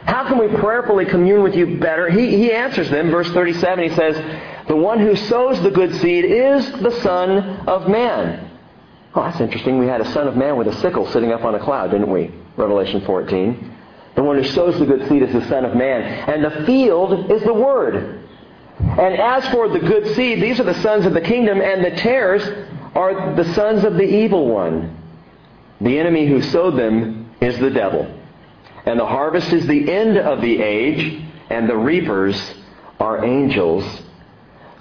How 0.05 0.27
can 0.27 0.39
we 0.39 0.49
prayerfully 0.59 1.05
commune 1.05 1.43
with 1.43 1.55
you 1.55 1.79
better? 1.79 2.09
He, 2.09 2.37
he 2.37 2.53
answers 2.53 2.89
them. 2.91 3.11
Verse 3.11 3.31
37, 3.31 3.91
he 3.91 3.95
says, 3.95 4.17
The 4.67 4.77
one 4.77 4.99
who 4.99 5.15
sows 5.15 5.61
the 5.63 5.71
good 5.71 5.95
seed 5.97 6.25
is 6.25 6.71
the 6.81 6.93
Son 7.03 7.39
of 7.69 7.89
Man. 7.89 8.51
Oh, 9.15 9.23
that's 9.23 9.41
interesting. 9.41 9.79
We 9.79 9.87
had 9.87 10.01
a 10.01 10.11
Son 10.13 10.27
of 10.27 10.37
Man 10.37 10.57
with 10.57 10.67
a 10.69 10.81
sickle 10.81 11.07
sitting 11.11 11.31
up 11.33 11.45
on 11.45 11.55
a 11.55 11.61
cloud, 11.61 11.91
didn't 11.91 12.11
we? 12.11 12.33
Revelation 12.57 13.05
14. 13.05 13.78
The 14.19 14.25
one 14.25 14.37
who 14.37 14.43
sows 14.43 14.77
the 14.81 14.85
good 14.85 15.09
seed 15.09 15.23
is 15.23 15.33
the 15.33 15.47
Son 15.47 15.65
of 15.65 15.77
Man. 15.77 16.03
And 16.03 16.45
the 16.45 16.67
field 16.67 17.31
is 17.31 17.41
the 17.45 17.55
Word. 17.55 18.19
And 18.81 19.15
as 19.15 19.47
for 19.51 19.69
the 19.69 19.79
good 19.79 20.13
seed, 20.17 20.43
these 20.43 20.59
are 20.59 20.65
the 20.65 20.83
sons 20.83 21.07
of 21.07 21.15
the 21.15 21.21
kingdom, 21.21 21.61
and 21.61 21.85
the 21.85 21.93
tares 21.93 22.43
are 22.97 23.37
the 23.37 23.55
sons 23.55 23.85
of 23.85 23.95
the 23.95 24.03
evil 24.03 24.49
one. 24.49 25.01
The 25.81 26.01
enemy 26.01 26.27
who 26.27 26.43
sowed 26.43 26.77
them 26.77 27.31
is 27.41 27.61
the 27.61 27.71
devil. 27.71 28.13
And 28.87 28.99
the 28.99 29.07
harvest 29.07 29.53
is 29.53 29.69
the 29.69 29.89
end 29.89 30.19
of 30.19 30.41
the 30.41 30.63
age, 30.63 31.23
and 31.49 31.69
the 31.69 31.77
reapers 31.77 32.55
are 32.99 33.25
angels 33.25 33.85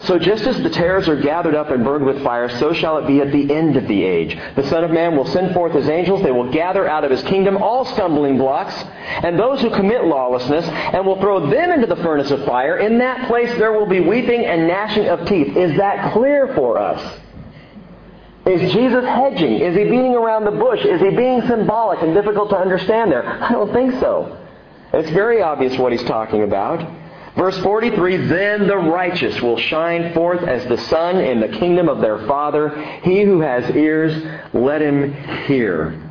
so 0.02 0.20
just 0.20 0.46
as 0.46 0.62
the 0.62 0.70
tares 0.70 1.10
are 1.10 1.20
gathered 1.20 1.56
up 1.56 1.72
and 1.72 1.84
burned 1.84 2.06
with 2.06 2.24
fire, 2.24 2.50
so 2.60 2.72
shall 2.72 3.00
it 3.00 3.08
be 3.08 3.20
at 3.20 3.32
the 3.32 3.54
end 3.54 3.78
of 3.78 3.88
the 3.88 4.04
age. 4.04 4.38
The 4.56 4.68
Son 4.70 4.84
of 4.84 4.92
Man 4.92 5.16
will 5.18 5.26
send 5.26 5.54
forth 5.54 5.74
his 5.74 5.90
angels. 5.90 6.22
They 6.22 6.32
will 6.32 6.52
gather 6.52 6.88
out 6.88 7.04
of 7.04 7.10
his 7.10 7.24
kingdom 7.24 7.58
all 7.58 7.84
stumbling 7.84 8.38
blocks 8.38 8.76
and 9.24 9.40
those 9.40 9.60
who 9.62 9.72
commit 9.72 10.06
lawlessness, 10.06 10.66
and 10.68 11.06
will 11.06 11.20
throw 11.20 11.50
them 11.50 11.72
into 11.72 11.88
the 11.88 11.96
furnace 11.98 12.30
of 12.30 12.46
fire. 12.46 12.78
In 12.78 13.00
that 13.00 13.28
place 13.28 13.50
there 13.58 13.74
will 13.74 13.88
be 13.88 14.00
weeping 14.00 14.46
and 14.46 14.68
gnashing 14.68 15.08
of 15.08 15.28
teeth. 15.28 15.58
Is 15.58 15.76
that 15.78 16.14
clear 16.14 16.54
for 16.54 16.78
us? 16.78 17.20
Is 18.46 18.72
Jesus 18.72 19.04
hedging? 19.04 19.60
Is 19.60 19.76
he 19.76 19.84
beating 19.84 20.16
around 20.16 20.46
the 20.46 20.52
bush? 20.52 20.86
Is 20.86 21.02
he 21.02 21.10
being 21.10 21.42
symbolic 21.48 22.02
and 22.02 22.14
difficult 22.14 22.50
to 22.52 22.58
understand 22.58 23.12
there? 23.12 23.28
I 23.28 23.52
don't 23.52 23.74
think 23.74 24.00
so. 24.00 24.38
It's 24.94 25.10
very 25.10 25.42
obvious 25.42 25.78
what 25.78 25.92
he's 25.92 26.04
talking 26.04 26.44
about. 26.44 27.07
Verse 27.38 27.58
43, 27.60 28.18
Then 28.26 28.68
the 28.68 28.78
righteous 28.78 29.40
will 29.42 29.60
shine 29.60 30.12
forth 30.16 30.42
as 30.42 30.66
the 30.66 30.78
sun 30.90 31.18
in 31.20 31.40
the 31.40 31.48
kingdom 31.48 31.88
of 31.88 32.02
their 32.02 32.26
Father. 32.26 32.70
He 33.04 33.22
who 33.22 33.42
has 33.42 33.70
ears, 33.76 34.26
let 34.54 34.82
him 34.82 35.14
hear. 35.46 36.02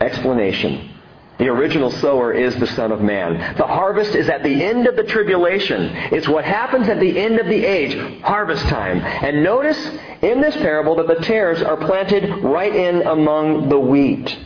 Explanation. 0.00 0.90
The 1.36 1.48
original 1.48 1.90
sower 1.90 2.32
is 2.32 2.56
the 2.56 2.66
Son 2.68 2.92
of 2.92 3.02
Man. 3.02 3.56
The 3.56 3.66
harvest 3.66 4.14
is 4.14 4.30
at 4.30 4.42
the 4.42 4.64
end 4.64 4.86
of 4.86 4.96
the 4.96 5.02
tribulation. 5.02 5.90
It's 6.12 6.28
what 6.28 6.44
happens 6.44 6.88
at 6.88 6.98
the 6.98 7.18
end 7.18 7.38
of 7.38 7.46
the 7.46 7.64
age, 7.64 8.22
harvest 8.22 8.64
time. 8.66 9.00
And 9.00 9.42
notice 9.42 9.78
in 10.22 10.40
this 10.40 10.56
parable 10.56 10.94
that 10.96 11.08
the 11.08 11.22
tares 11.26 11.60
are 11.60 11.76
planted 11.76 12.42
right 12.42 12.74
in 12.74 13.02
among 13.02 13.68
the 13.68 13.78
wheat. 13.78 14.38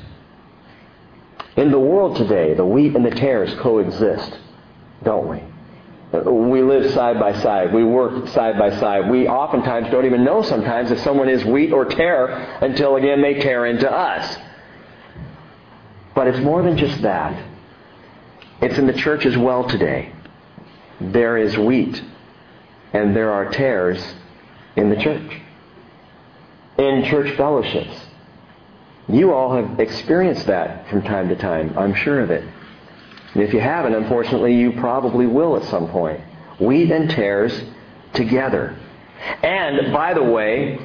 In 1.57 1.71
the 1.71 1.79
world 1.79 2.17
today, 2.17 2.55
the 2.55 2.67
wheat 2.67 2.97
and 2.97 3.05
the 3.05 3.11
tares 3.11 3.55
coexist, 3.61 4.37
don't 5.05 5.29
we? 5.29 5.43
We 6.13 6.63
live 6.63 6.91
side 6.93 7.21
by 7.21 7.39
side. 7.41 7.75
We 7.75 7.85
work 7.85 8.29
side 8.29 8.59
by 8.59 8.71
side. 8.79 9.11
We 9.11 9.29
oftentimes 9.29 9.91
don't 9.91 10.07
even 10.07 10.25
know 10.25 10.43
sometimes 10.43 10.91
if 10.91 11.01
someone 11.01 11.29
is 11.29 11.45
wheat 11.45 11.73
or 11.73 11.85
tare 11.85 12.29
until 12.63 12.97
again 12.97 13.21
they 13.21 13.35
tear 13.35 13.67
into 13.67 13.91
us. 13.91 14.39
But 16.15 16.29
it's 16.29 16.39
more 16.39 16.63
than 16.63 16.79
just 16.79 17.03
that. 17.03 17.45
It's 18.63 18.79
in 18.79 18.87
the 18.87 18.95
church 18.95 19.27
as 19.27 19.37
well 19.37 19.69
today. 19.69 20.13
There 21.01 21.37
is 21.37 21.57
wheat 21.59 22.03
and 22.93 23.15
there 23.15 23.31
are 23.31 23.51
tares 23.51 24.03
in 24.77 24.89
the 24.89 24.97
church. 24.97 25.41
In 26.79 27.05
church 27.05 27.37
fellowships. 27.37 28.07
You 29.09 29.33
all 29.33 29.55
have 29.57 29.79
experienced 29.79 30.47
that 30.47 30.89
from 30.89 31.03
time 31.03 31.29
to 31.29 31.37
time. 31.37 31.77
I'm 31.79 31.95
sure 31.95 32.21
of 32.21 32.31
it. 32.31 32.45
And 33.35 33.43
if 33.43 33.53
you 33.53 33.61
haven't, 33.61 33.95
unfortunately, 33.95 34.55
you 34.55 34.73
probably 34.73 35.27
will 35.27 35.57
at 35.57 35.65
some 35.65 35.89
point. 35.89 36.21
Wheat 36.59 36.91
and 36.91 37.11
tares 37.11 37.63
together. 38.15 38.77
And, 39.43 39.93
by 39.93 40.15
the 40.15 40.23
way, 40.23 40.79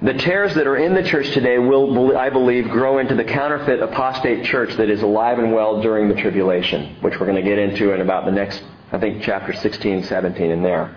the 0.00 0.14
tares 0.14 0.54
that 0.54 0.66
are 0.66 0.76
in 0.76 0.94
the 0.94 1.02
church 1.02 1.30
today 1.32 1.58
will, 1.58 2.16
I 2.16 2.30
believe, 2.30 2.68
grow 2.70 2.98
into 2.98 3.14
the 3.14 3.24
counterfeit 3.24 3.80
apostate 3.80 4.44
church 4.44 4.74
that 4.76 4.90
is 4.90 5.02
alive 5.02 5.38
and 5.38 5.52
well 5.52 5.80
during 5.80 6.08
the 6.08 6.14
tribulation, 6.14 6.96
which 7.00 7.20
we're 7.20 7.26
going 7.26 7.42
to 7.42 7.48
get 7.48 7.58
into 7.58 7.92
in 7.92 8.00
about 8.00 8.24
the 8.24 8.32
next, 8.32 8.64
I 8.90 8.98
think, 8.98 9.22
chapter 9.22 9.52
16, 9.52 10.04
17 10.04 10.50
in 10.50 10.62
there. 10.62 10.96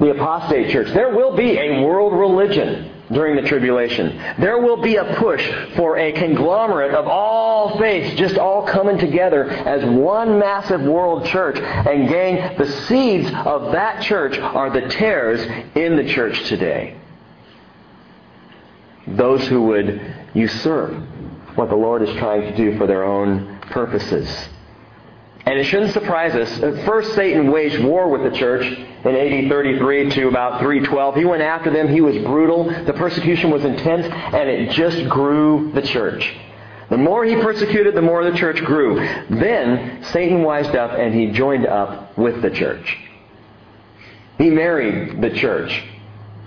The 0.00 0.10
apostate 0.10 0.70
church. 0.70 0.88
There 0.88 1.14
will 1.14 1.36
be 1.36 1.56
a 1.56 1.82
world 1.82 2.12
religion 2.12 2.93
during 3.12 3.36
the 3.36 3.48
tribulation. 3.48 4.16
There 4.38 4.58
will 4.58 4.78
be 4.78 4.96
a 4.96 5.14
push 5.16 5.46
for 5.76 5.98
a 5.98 6.12
conglomerate 6.12 6.94
of 6.94 7.06
all 7.06 7.78
faiths 7.78 8.16
just 8.16 8.38
all 8.38 8.66
coming 8.66 8.98
together 8.98 9.48
as 9.50 9.84
one 9.84 10.38
massive 10.38 10.82
world 10.82 11.26
church. 11.26 11.58
And 11.58 12.08
gang, 12.08 12.56
the 12.56 12.70
seeds 12.86 13.30
of 13.44 13.72
that 13.72 14.02
church 14.02 14.38
are 14.38 14.70
the 14.70 14.88
tares 14.88 15.40
in 15.74 15.96
the 15.96 16.04
church 16.12 16.44
today. 16.44 16.96
Those 19.06 19.46
who 19.46 19.62
would 19.64 20.00
usurp 20.32 20.94
what 21.56 21.68
the 21.68 21.76
Lord 21.76 22.02
is 22.02 22.14
trying 22.16 22.42
to 22.42 22.56
do 22.56 22.78
for 22.78 22.86
their 22.86 23.04
own 23.04 23.58
purposes. 23.70 24.48
And 25.46 25.58
it 25.58 25.64
shouldn't 25.64 25.92
surprise 25.92 26.34
us. 26.34 26.62
At 26.62 26.86
First, 26.86 27.14
Satan 27.14 27.50
waged 27.50 27.82
war 27.84 28.08
with 28.08 28.30
the 28.30 28.38
church 28.38 28.64
in 28.64 29.14
AD 29.14 29.50
33 29.50 30.10
to 30.10 30.28
about 30.28 30.60
312. 30.60 31.16
He 31.16 31.24
went 31.26 31.42
after 31.42 31.70
them. 31.70 31.88
He 31.88 32.00
was 32.00 32.16
brutal. 32.24 32.64
The 32.64 32.94
persecution 32.94 33.50
was 33.50 33.64
intense, 33.64 34.06
and 34.06 34.48
it 34.48 34.70
just 34.70 35.08
grew 35.10 35.70
the 35.74 35.82
church. 35.82 36.34
The 36.90 36.98
more 36.98 37.24
he 37.24 37.34
persecuted, 37.36 37.94
the 37.94 38.02
more 38.02 38.28
the 38.30 38.36
church 38.36 38.62
grew. 38.64 38.96
Then 39.30 40.02
Satan 40.04 40.42
wised 40.42 40.74
up 40.76 40.92
and 40.92 41.14
he 41.14 41.30
joined 41.32 41.66
up 41.66 42.16
with 42.16 42.42
the 42.42 42.50
church. 42.50 42.96
He 44.38 44.50
married 44.50 45.20
the 45.20 45.30
church. 45.30 45.82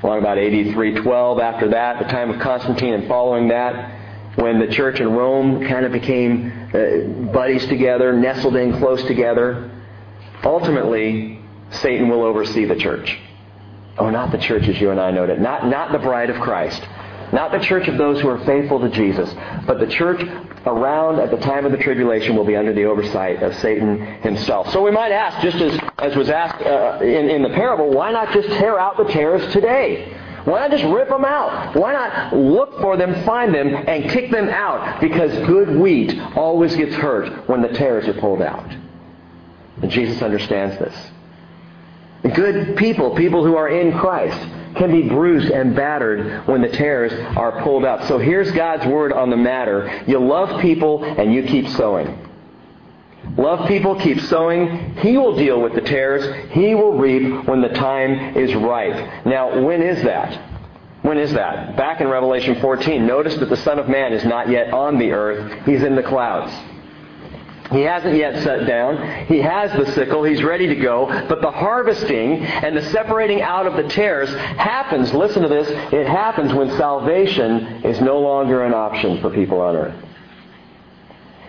Along 0.04 0.20
about 0.20 0.38
AD 0.38 0.52
312 0.52 1.39
after 1.39 1.70
that, 1.70 2.00
the 2.00 2.06
time 2.06 2.30
of 2.30 2.39
Constantine 2.39 2.93
and 2.93 3.08
following 3.08 3.48
that, 3.48 3.97
when 4.38 4.60
the 4.60 4.68
church 4.68 5.00
in 5.00 5.12
Rome 5.12 5.68
kind 5.68 5.84
of 5.84 5.92
became 5.92 6.70
uh, 6.72 7.32
buddies 7.32 7.66
together, 7.66 8.14
nestled 8.14 8.56
in 8.56 8.78
close 8.78 9.04
together, 9.06 9.72
ultimately 10.44 11.42
Satan 11.72 12.08
will 12.08 12.22
oversee 12.22 12.66
the 12.66 12.76
church. 12.76 13.18
Oh, 13.98 14.12
not 14.12 14.32
the 14.32 14.38
church 14.38 14.68
as 14.68 14.80
you 14.80 14.92
and 14.92 15.00
I 15.00 15.10
know 15.10 15.24
it. 15.24 15.42
Not, 15.42 15.66
not 15.66 15.92
the 15.92 15.98
bride 15.98 16.30
of 16.30 16.40
Christ. 16.40 16.88
Not 17.34 17.52
the 17.52 17.60
church 17.60 17.88
of 17.88 17.98
those 17.98 18.22
who 18.22 18.30
are 18.30 18.38
faithful 18.46 18.80
to 18.80 18.90
Jesus, 18.90 19.34
but 19.66 19.80
the 19.80 19.88
church 19.88 20.22
around 20.66 21.20
at 21.20 21.32
the 21.32 21.38
time 21.38 21.66
of 21.66 21.72
the 21.72 21.78
tribulation 21.80 22.36
will 22.36 22.46
be 22.46 22.56
under 22.56 22.74
the 22.74 22.86
oversight 22.86 23.42
of 23.42 23.56
Satan 23.56 24.22
himself. 24.22 24.72
So 24.72 24.84
we 24.84 24.92
might 24.92 25.12
ask, 25.12 25.42
just 25.42 25.58
as, 25.58 25.80
as 25.98 26.16
was 26.16 26.30
asked 26.30 26.62
uh, 26.64 27.00
in, 27.02 27.30
in 27.30 27.42
the 27.42 27.50
parable, 27.50 27.90
why 27.90 28.12
not 28.12 28.32
just 28.34 28.48
tear 28.50 28.80
out 28.80 28.98
the 28.98 29.06
tares 29.06 29.52
today? 29.52 30.16
Why 30.48 30.62
not 30.62 30.72
just 30.72 30.86
rip 30.86 31.10
them 31.10 31.26
out? 31.26 31.76
Why 31.76 31.91
not 31.91 32.34
look 32.34 32.80
for 32.80 32.95
them, 32.95 33.26
find 33.26 33.54
them, 33.54 33.68
and 33.68 34.10
kick 34.10 34.32
them 34.32 34.48
out? 34.48 35.02
Because 35.02 35.30
good 35.45 35.78
wheat 35.78 36.18
always 36.38 36.74
gets 36.74 36.95
hurt 36.95 37.50
when 37.50 37.62
the 37.62 37.68
tares 37.68 38.08
are 38.08 38.14
pulled 38.14 38.41
out. 38.41 38.74
And 39.82 39.91
Jesus 39.91 40.22
understands 40.22 40.78
this. 40.80 40.95
Good 42.34 42.78
people, 42.78 43.14
people 43.14 43.43
who 43.43 43.58
are 43.58 43.68
in 43.68 44.00
Christ, 44.00 44.39
can 44.78 44.89
be 44.89 45.10
bruised 45.10 45.52
and 45.52 45.76
battered 45.76 46.48
when 46.48 46.62
the 46.62 46.70
tares 46.70 47.12
are 47.36 47.62
pulled 47.62 47.84
out. 47.84 48.08
So 48.08 48.18
here's 48.18 48.50
God's 48.52 48.86
word 48.86 49.12
on 49.12 49.30
the 49.30 49.36
matter. 49.36 50.02
You 50.08 50.20
love 50.20 50.62
people 50.62 51.04
and 51.04 51.34
you 51.34 51.43
keep 51.43 51.68
sowing. 51.68 52.26
Love 53.36 53.67
people, 53.67 53.99
keep 53.99 54.19
sowing. 54.21 54.95
He 54.97 55.17
will 55.17 55.36
deal 55.36 55.61
with 55.61 55.73
the 55.73 55.82
tares. 55.82 56.51
He 56.51 56.73
will 56.75 56.97
reap 56.97 57.45
when 57.45 57.61
the 57.61 57.69
time 57.69 58.36
is 58.38 58.53
ripe. 58.55 59.25
Now, 59.25 59.61
when 59.61 59.82
is 59.82 60.03
that? 60.03 60.55
When 61.01 61.17
is 61.17 61.32
that? 61.34 61.78
Back 61.78 62.01
in 62.01 62.07
Revelation 62.07 62.59
14, 62.59 63.05
notice 63.05 63.36
that 63.36 63.49
the 63.49 63.57
Son 63.57 63.80
of 63.80 63.88
Man 63.88 64.13
is 64.13 64.25
not 64.25 64.49
yet 64.49 64.73
on 64.73 64.97
the 64.97 65.11
earth. 65.11 65.65
He's 65.65 65.84
in 65.84 65.95
the 65.95 66.03
clouds. 66.03 66.51
He 67.71 67.82
hasn't 67.82 68.15
yet 68.15 68.43
set 68.43 68.65
down. 68.65 69.25
He 69.25 69.39
has 69.39 69.71
the 69.73 69.91
sickle. 69.93 70.23
He's 70.23 70.41
ready 70.41 70.67
to 70.67 70.75
go. 70.75 71.05
But 71.28 71.41
the 71.41 71.51
harvesting 71.51 72.43
and 72.43 72.75
the 72.75 72.89
separating 72.91 73.41
out 73.41 73.67
of 73.67 73.75
the 73.75 73.89
tares 73.89 74.30
happens, 74.30 75.13
listen 75.13 75.41
to 75.41 75.49
this, 75.49 75.67
it 75.93 76.07
happens 76.07 76.53
when 76.53 76.69
salvation 76.78 77.84
is 77.84 77.99
no 77.99 78.19
longer 78.19 78.63
an 78.63 78.73
option 78.73 79.21
for 79.21 79.30
people 79.30 79.59
on 79.59 79.75
earth. 79.75 80.07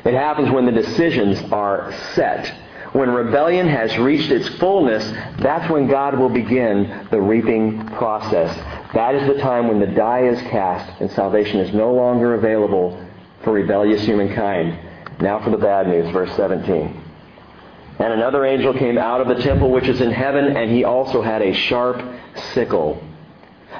It 0.08 0.14
happens 0.14 0.50
when 0.50 0.64
the 0.64 0.72
decisions 0.72 1.38
are 1.52 1.92
set. 2.14 2.50
When 2.94 3.10
rebellion 3.10 3.68
has 3.68 3.98
reached 3.98 4.30
its 4.30 4.48
fullness, 4.56 5.04
that's 5.38 5.70
when 5.70 5.86
God 5.86 6.18
will 6.18 6.30
begin 6.30 7.06
the 7.10 7.20
reaping 7.20 7.86
process. 7.88 8.56
That 8.94 9.14
is 9.14 9.28
the 9.28 9.38
time 9.42 9.68
when 9.68 9.80
the 9.80 9.86
die 9.86 10.22
is 10.22 10.40
cast 10.48 10.98
and 11.02 11.10
salvation 11.10 11.60
is 11.60 11.74
no 11.74 11.92
longer 11.92 12.32
available 12.32 12.98
for 13.44 13.52
rebellious 13.52 14.02
humankind. 14.02 14.78
Now 15.20 15.44
for 15.44 15.50
the 15.50 15.58
bad 15.58 15.88
news, 15.88 16.10
verse 16.10 16.34
17. 16.36 17.04
And 17.98 18.12
another 18.14 18.46
angel 18.46 18.72
came 18.72 18.96
out 18.96 19.20
of 19.20 19.28
the 19.28 19.42
temple 19.42 19.70
which 19.70 19.88
is 19.88 20.00
in 20.00 20.10
heaven, 20.10 20.56
and 20.56 20.70
he 20.70 20.84
also 20.84 21.20
had 21.20 21.42
a 21.42 21.52
sharp 21.52 22.02
sickle. 22.54 22.98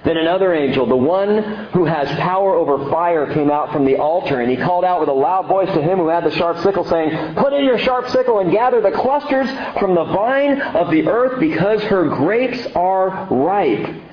Then 0.05 0.17
another 0.17 0.55
angel, 0.55 0.87
the 0.87 0.97
one 0.97 1.43
who 1.73 1.85
has 1.85 2.09
power 2.19 2.55
over 2.55 2.91
fire, 2.91 3.33
came 3.33 3.51
out 3.51 3.73
from 3.73 3.85
the 3.85 3.97
altar, 3.97 4.41
and 4.41 4.51
he 4.51 4.57
called 4.57 4.85
out 4.85 5.01
with 5.01 5.09
a 5.09 5.13
loud 5.13 5.49
voice 5.49 5.73
to 5.75 5.83
him 5.83 5.99
who 5.99 6.09
had 6.09 6.25
the 6.25 6.31
sharp 6.31 6.59
sickle, 6.59 6.85
saying, 6.85 7.35
Put 7.35 7.53
in 7.53 7.65
your 7.65 7.79
sharp 7.79 8.09
sickle 8.09 8.41
and 8.41 8.51
gather 8.53 8.81
the 8.81 8.93
clusters 8.93 9.49
from 9.79 9.95
the 9.95 10.05
vine 10.05 10.61
of 10.61 10.91
the 10.91 11.09
earth, 11.09 11.41
because 11.41 11.83
her 11.85 12.09
grapes 12.09 12.67
are 12.75 13.27
ripe. 13.31 14.05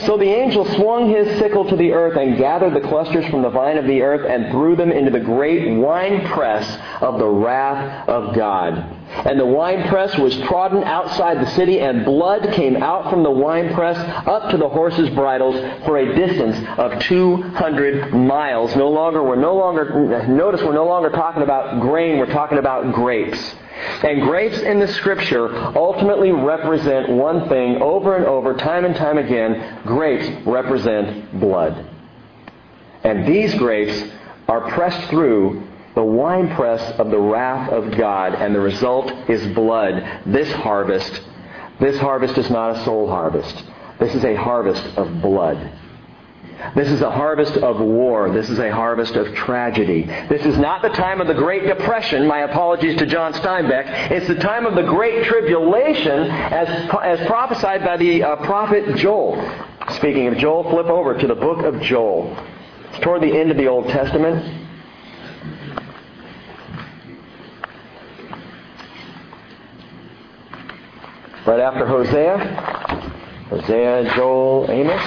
So 0.00 0.16
the 0.16 0.28
angel 0.28 0.64
swung 0.76 1.10
his 1.10 1.38
sickle 1.38 1.68
to 1.68 1.76
the 1.76 1.92
earth 1.92 2.16
and 2.16 2.36
gathered 2.36 2.74
the 2.74 2.86
clusters 2.88 3.26
from 3.26 3.42
the 3.42 3.50
vine 3.50 3.76
of 3.76 3.86
the 3.86 4.02
earth 4.02 4.26
and 4.28 4.50
threw 4.50 4.76
them 4.76 4.92
into 4.92 5.10
the 5.10 5.20
great 5.20 5.76
winepress 5.76 6.78
of 7.00 7.18
the 7.18 7.28
wrath 7.28 8.08
of 8.08 8.34
God. 8.34 9.03
And 9.14 9.38
the 9.38 9.46
winepress 9.46 10.18
was 10.18 10.36
trodden 10.40 10.82
outside 10.84 11.40
the 11.40 11.50
city, 11.52 11.80
and 11.80 12.04
blood 12.04 12.52
came 12.52 12.82
out 12.82 13.10
from 13.10 13.22
the 13.22 13.30
winepress 13.30 13.96
up 14.26 14.50
to 14.50 14.56
the 14.56 14.68
horses' 14.68 15.10
bridles 15.10 15.54
for 15.84 15.98
a 15.98 16.14
distance 16.14 16.56
of 16.78 16.98
200 17.00 18.12
miles. 18.12 18.74
No 18.74 18.90
longer, 18.90 19.22
we're 19.22 19.36
no 19.36 19.54
longer, 19.54 20.26
notice 20.26 20.62
we're 20.62 20.74
no 20.74 20.86
longer 20.86 21.10
talking 21.10 21.42
about 21.42 21.80
grain, 21.80 22.18
we're 22.18 22.26
talking 22.26 22.58
about 22.58 22.92
grapes. 22.92 23.54
And 24.02 24.22
grapes 24.22 24.58
in 24.58 24.78
the 24.78 24.88
scripture 24.88 25.54
ultimately 25.76 26.32
represent 26.32 27.08
one 27.08 27.48
thing 27.48 27.80
over 27.82 28.16
and 28.16 28.26
over, 28.26 28.54
time 28.54 28.84
and 28.84 28.94
time 28.94 29.18
again. 29.18 29.80
Grapes 29.84 30.46
represent 30.46 31.40
blood. 31.40 31.86
And 33.02 33.26
these 33.26 33.54
grapes 33.54 34.10
are 34.48 34.70
pressed 34.70 35.08
through 35.08 35.63
the 35.94 36.02
winepress 36.02 36.98
of 36.98 37.10
the 37.10 37.18
wrath 37.18 37.70
of 37.70 37.96
God, 37.96 38.34
and 38.34 38.54
the 38.54 38.60
result 38.60 39.12
is 39.28 39.46
blood. 39.54 40.22
This 40.26 40.50
harvest, 40.52 41.20
this 41.80 41.98
harvest 41.98 42.36
is 42.36 42.50
not 42.50 42.76
a 42.76 42.84
soul 42.84 43.08
harvest. 43.08 43.64
This 43.98 44.14
is 44.14 44.24
a 44.24 44.34
harvest 44.34 44.84
of 44.96 45.22
blood. 45.22 45.72
This 46.74 46.88
is 46.88 47.00
a 47.02 47.10
harvest 47.10 47.56
of 47.58 47.78
war. 47.78 48.30
This 48.30 48.48
is 48.48 48.58
a 48.58 48.72
harvest 48.72 49.14
of 49.14 49.34
tragedy. 49.34 50.02
This 50.28 50.44
is 50.46 50.56
not 50.56 50.82
the 50.82 50.88
time 50.90 51.20
of 51.20 51.26
the 51.26 51.34
Great 51.34 51.66
Depression. 51.66 52.26
My 52.26 52.40
apologies 52.40 52.96
to 52.98 53.06
John 53.06 53.32
Steinbeck. 53.34 54.10
It's 54.10 54.26
the 54.28 54.36
time 54.36 54.64
of 54.64 54.74
the 54.74 54.82
Great 54.82 55.26
Tribulation 55.26 56.30
as, 56.30 56.68
as 57.02 57.26
prophesied 57.26 57.84
by 57.84 57.96
the 57.96 58.22
uh, 58.22 58.36
prophet 58.36 58.96
Joel. 58.96 59.36
Speaking 59.90 60.26
of 60.28 60.38
Joel, 60.38 60.70
flip 60.70 60.86
over 60.86 61.16
to 61.18 61.26
the 61.26 61.34
book 61.34 61.64
of 61.64 61.80
Joel. 61.82 62.36
It's 62.90 63.00
toward 63.00 63.22
the 63.22 63.36
end 63.36 63.50
of 63.50 63.56
the 63.56 63.66
Old 63.66 63.88
Testament. 63.88 64.63
Right 71.46 71.60
after 71.60 71.86
Hosea. 71.86 72.38
Hosea, 73.50 74.14
Joel, 74.16 74.70
Amos. 74.70 75.02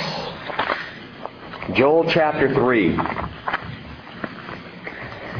Joel 1.76 2.08
chapter 2.12 2.54
3. 2.54 2.96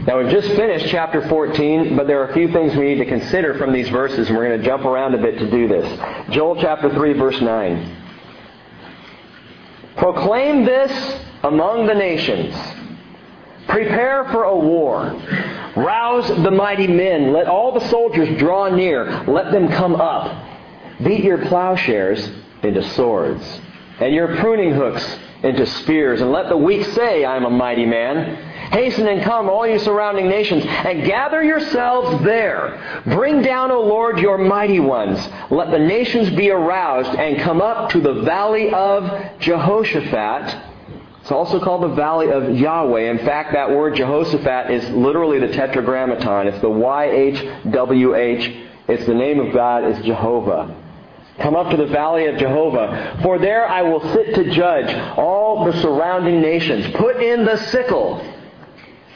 Now 0.06 0.18
we've 0.18 0.32
just 0.32 0.48
finished 0.56 0.88
chapter 0.88 1.28
14, 1.30 1.96
but 1.96 2.08
there 2.08 2.20
are 2.24 2.30
a 2.30 2.34
few 2.34 2.52
things 2.52 2.76
we 2.76 2.96
need 2.96 2.98
to 2.98 3.06
consider 3.06 3.54
from 3.60 3.74
these 3.74 3.90
verses, 3.90 4.28
and 4.28 4.36
we're 4.36 4.48
going 4.48 4.60
to 4.60 4.66
jump 4.66 4.86
around 4.86 5.14
a 5.14 5.20
bit 5.20 5.38
to 5.38 5.52
do 5.52 5.68
this. 5.68 6.00
Joel 6.32 6.60
chapter 6.60 6.90
3, 6.90 7.14
verse 7.14 7.40
9. 7.42 7.96
Proclaim 9.98 10.66
this 10.66 11.22
among 11.44 11.86
the 11.86 11.94
nations. 11.94 12.56
Prepare 13.68 14.26
for 14.32 14.46
a 14.46 14.58
war. 14.58 15.12
Rouse 15.76 16.28
the 16.28 16.50
mighty 16.50 16.88
men. 16.88 17.34
Let 17.34 17.46
all 17.46 17.72
the 17.72 17.88
soldiers 17.90 18.36
draw 18.40 18.70
near. 18.70 19.24
Let 19.28 19.52
them 19.52 19.68
come 19.68 19.96
up. 19.96 20.56
Beat 21.04 21.24
your 21.24 21.46
plowshares 21.46 22.30
into 22.64 22.84
swords, 22.94 23.44
and 24.00 24.14
your 24.14 24.36
pruning 24.38 24.74
hooks 24.74 25.20
into 25.44 25.66
spears, 25.66 26.22
and 26.22 26.32
let 26.32 26.50
the 26.50 26.58
weak 26.58 26.86
say, 26.88 27.24
I 27.24 27.36
am 27.38 27.46
a 27.46 27.50
mighty 27.50 27.86
man. 27.86 28.36
Hasten 28.72 29.08
and 29.08 29.22
come, 29.24 29.48
all 29.50 29.66
you 29.68 29.80
surrounding 29.80 30.28
nations, 30.28 30.66
and 30.66 31.06
gather 31.06 31.44
yourselves 31.44 32.24
there. 32.26 33.02
Bring 33.06 33.42
down, 33.42 33.72
O 33.72 33.82
Lord, 33.82 34.20
your 34.20 34.38
mighty 34.38 34.80
ones. 34.80 35.20
Let 35.52 35.72
the 35.72 35.80
nations 35.80 36.30
be 36.32 36.50
aroused 36.50 37.12
and 37.12 37.40
come 37.42 37.62
up 37.62 37.92
to 37.92 38.02
the 38.02 38.24
valley 38.24 38.74
of 38.74 39.40
Jehoshaphat. 39.40 40.64
It's 41.22 41.32
also 41.32 41.60
called 41.64 41.84
the 41.84 41.96
valley 41.96 42.32
of 42.32 42.58
Yahweh. 42.58 43.12
In 43.12 43.20
fact, 43.20 43.54
that 43.54 43.70
word 43.70 43.96
Jehoshaphat 43.96 44.72
is 44.72 44.90
literally 44.90 45.40
the 45.40 45.50
tetragrammaton. 45.50 46.48
It's 46.48 46.62
the 46.62 46.70
Y-H-W-H. 46.70 48.56
It's 48.88 49.06
the 49.06 49.14
name 49.14 49.40
of 49.40 49.54
God 49.54 49.84
It's 49.84 50.06
Jehovah. 50.06 50.87
Come 51.40 51.56
up 51.56 51.70
to 51.70 51.78
the 51.78 51.86
valley 51.86 52.26
of 52.26 52.38
Jehovah, 52.38 53.20
for 53.22 53.38
there 53.38 53.68
I 53.68 53.84
will 53.84 54.02
sit 54.14 54.34
to 54.36 54.52
judge 54.52 54.92
all 55.18 55.66
the 55.66 55.82
surrounding 55.82 56.42
nations. 56.42 56.88
Put 56.96 57.18
in 57.22 57.46
the 57.46 57.58
sickle, 57.58 58.26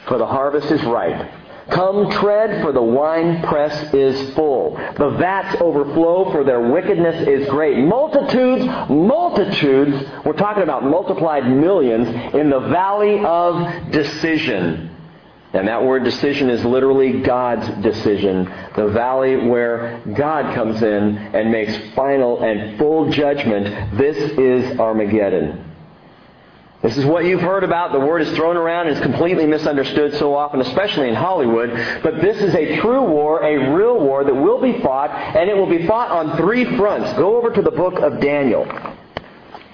for 0.06 0.18
the 0.18 0.26
harvest 0.26 0.70
is 0.70 0.82
ripe. 0.84 1.30
Come 1.70 2.10
tread, 2.10 2.60
for 2.62 2.72
the 2.72 2.82
wine 2.82 3.42
press 3.42 3.94
is 3.94 4.34
full. 4.34 4.76
The 4.98 5.10
vats 5.18 5.60
overflow, 5.60 6.30
for 6.30 6.44
their 6.44 6.60
wickedness 6.60 7.26
is 7.26 7.48
great. 7.48 7.78
Multitudes, 7.78 8.64
multitudes, 8.90 10.08
we're 10.24 10.32
talking 10.34 10.62
about 10.64 10.84
multiplied 10.84 11.48
millions, 11.48 12.08
in 12.34 12.50
the 12.50 12.60
valley 12.60 13.24
of 13.24 13.90
decision. 13.90 14.90
And 15.52 15.68
that 15.68 15.84
word 15.84 16.04
decision 16.04 16.48
is 16.48 16.64
literally 16.64 17.20
God's 17.20 17.68
decision. 17.82 18.44
The 18.74 18.88
valley 18.88 19.36
where 19.36 20.02
God 20.14 20.54
comes 20.54 20.82
in 20.82 21.18
and 21.18 21.52
makes 21.52 21.76
final 21.94 22.42
and 22.42 22.78
full 22.78 23.10
judgment. 23.10 23.98
This 23.98 24.16
is 24.16 24.78
Armageddon. 24.80 25.72
This 26.82 26.96
is 26.96 27.04
what 27.04 27.26
you've 27.26 27.42
heard 27.42 27.64
about. 27.64 27.92
The 27.92 28.00
word 28.00 28.22
is 28.22 28.34
thrown 28.34 28.56
around 28.56 28.88
and 28.88 28.96
is 28.96 29.02
completely 29.02 29.46
misunderstood 29.46 30.14
so 30.14 30.34
often, 30.34 30.60
especially 30.62 31.08
in 31.08 31.14
Hollywood. 31.14 31.70
But 32.02 32.20
this 32.20 32.42
is 32.42 32.54
a 32.54 32.80
true 32.80 33.02
war, 33.02 33.40
a 33.42 33.72
real 33.74 34.00
war 34.00 34.24
that 34.24 34.34
will 34.34 34.60
be 34.60 34.80
fought, 34.80 35.10
and 35.10 35.48
it 35.48 35.56
will 35.56 35.70
be 35.70 35.86
fought 35.86 36.10
on 36.10 36.36
three 36.38 36.64
fronts. 36.76 37.12
Go 37.12 37.36
over 37.36 37.50
to 37.50 37.62
the 37.62 37.70
book 37.70 38.00
of 38.00 38.20
Daniel. 38.20 38.66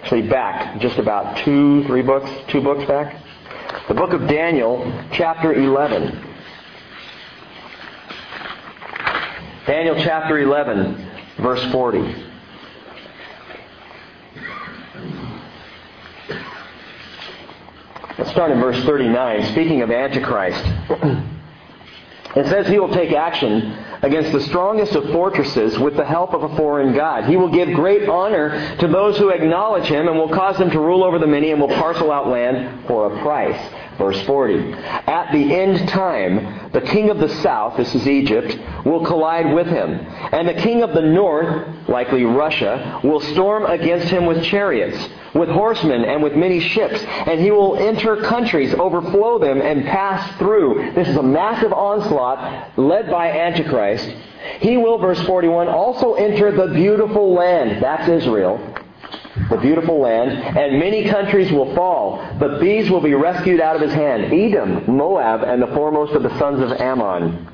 Actually, 0.02 0.28
back 0.28 0.80
just 0.80 0.98
about 0.98 1.38
two, 1.38 1.84
three 1.84 2.02
books, 2.02 2.30
two 2.48 2.60
books 2.60 2.84
back. 2.86 3.24
The 3.88 3.94
book 3.94 4.14
of 4.14 4.26
Daniel, 4.26 4.90
chapter 5.12 5.52
11. 5.52 6.26
Daniel 9.66 9.94
chapter 9.96 10.38
11, 10.38 11.10
verse 11.38 11.62
40. 11.70 11.98
Let's 18.16 18.30
start 18.30 18.52
in 18.52 18.60
verse 18.60 18.82
39, 18.84 19.52
speaking 19.52 19.82
of 19.82 19.90
Antichrist. 19.90 20.64
It 22.36 22.46
says 22.46 22.66
he 22.66 22.78
will 22.78 22.92
take 22.92 23.12
action 23.12 23.72
against 24.02 24.32
the 24.32 24.40
strongest 24.42 24.94
of 24.94 25.10
fortresses 25.10 25.78
with 25.78 25.96
the 25.96 26.04
help 26.04 26.34
of 26.34 26.42
a 26.42 26.56
foreign 26.56 26.94
god. 26.94 27.24
He 27.24 27.36
will 27.36 27.48
give 27.48 27.72
great 27.72 28.08
honor 28.08 28.76
to 28.78 28.88
those 28.88 29.16
who 29.16 29.30
acknowledge 29.30 29.86
him 29.86 30.08
and 30.08 30.16
will 30.16 30.28
cause 30.28 30.58
them 30.58 30.70
to 30.70 30.78
rule 30.78 31.02
over 31.02 31.18
the 31.18 31.26
many 31.26 31.50
and 31.50 31.60
will 31.60 31.68
parcel 31.68 32.12
out 32.12 32.28
land 32.28 32.86
for 32.86 33.12
a 33.12 33.22
price. 33.22 33.58
Verse 33.98 34.20
40. 34.26 34.72
At 34.74 35.32
the 35.32 35.54
end 35.56 35.88
time, 35.88 36.70
the 36.70 36.80
king 36.80 37.10
of 37.10 37.18
the 37.18 37.28
south, 37.42 37.76
this 37.76 37.92
is 37.96 38.06
Egypt, 38.06 38.56
will 38.84 39.04
collide 39.04 39.52
with 39.52 39.66
him. 39.66 39.90
And 39.90 40.48
the 40.48 40.54
king 40.54 40.84
of 40.84 40.94
the 40.94 41.02
north, 41.02 41.88
likely 41.88 42.24
Russia, 42.24 43.00
will 43.02 43.18
storm 43.18 43.66
against 43.66 44.06
him 44.06 44.24
with 44.24 44.44
chariots, 44.44 45.08
with 45.34 45.48
horsemen, 45.48 46.04
and 46.04 46.22
with 46.22 46.36
many 46.36 46.60
ships. 46.60 47.02
And 47.02 47.40
he 47.40 47.50
will 47.50 47.76
enter 47.76 48.18
countries, 48.18 48.72
overflow 48.72 49.40
them, 49.40 49.60
and 49.60 49.84
pass 49.84 50.38
through. 50.38 50.92
This 50.94 51.08
is 51.08 51.16
a 51.16 51.22
massive 51.22 51.72
onslaught 51.72 52.78
led 52.78 53.10
by 53.10 53.32
Antichrist. 53.32 54.08
He 54.60 54.76
will, 54.76 54.98
verse 54.98 55.20
41, 55.24 55.66
also 55.66 56.14
enter 56.14 56.52
the 56.52 56.72
beautiful 56.72 57.34
land. 57.34 57.82
That's 57.82 58.08
Israel 58.08 58.77
the 59.50 59.56
beautiful 59.56 59.98
land, 59.98 60.30
and 60.30 60.78
many 60.78 61.08
countries 61.08 61.50
will 61.50 61.74
fall, 61.74 62.24
but 62.38 62.60
these 62.60 62.90
will 62.90 63.00
be 63.00 63.14
rescued 63.14 63.60
out 63.60 63.76
of 63.76 63.82
his 63.82 63.92
hand 63.92 64.32
Edom, 64.32 64.84
Moab, 64.86 65.42
and 65.42 65.62
the 65.62 65.66
foremost 65.68 66.12
of 66.12 66.22
the 66.22 66.38
sons 66.38 66.60
of 66.60 66.72
Ammon. 66.80 67.46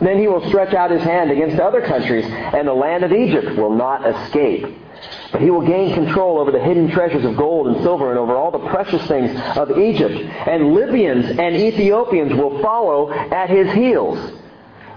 Then 0.00 0.18
he 0.18 0.28
will 0.28 0.46
stretch 0.48 0.74
out 0.74 0.90
his 0.90 1.02
hand 1.02 1.30
against 1.30 1.60
other 1.60 1.80
countries, 1.82 2.24
and 2.26 2.66
the 2.66 2.72
land 2.72 3.04
of 3.04 3.12
Egypt 3.12 3.56
will 3.56 3.74
not 3.74 4.06
escape. 4.06 4.66
But 5.32 5.40
he 5.40 5.50
will 5.50 5.66
gain 5.66 5.94
control 5.94 6.38
over 6.38 6.50
the 6.50 6.60
hidden 6.60 6.90
treasures 6.90 7.24
of 7.24 7.36
gold 7.36 7.66
and 7.66 7.82
silver 7.82 8.10
and 8.10 8.18
over 8.18 8.36
all 8.36 8.50
the 8.50 8.68
precious 8.68 9.04
things 9.08 9.36
of 9.56 9.78
Egypt. 9.78 10.14
And 10.46 10.74
Libyans 10.74 11.38
and 11.38 11.56
Ethiopians 11.56 12.32
will 12.34 12.62
follow 12.62 13.10
at 13.10 13.50
his 13.50 13.72
heels. 13.72 14.32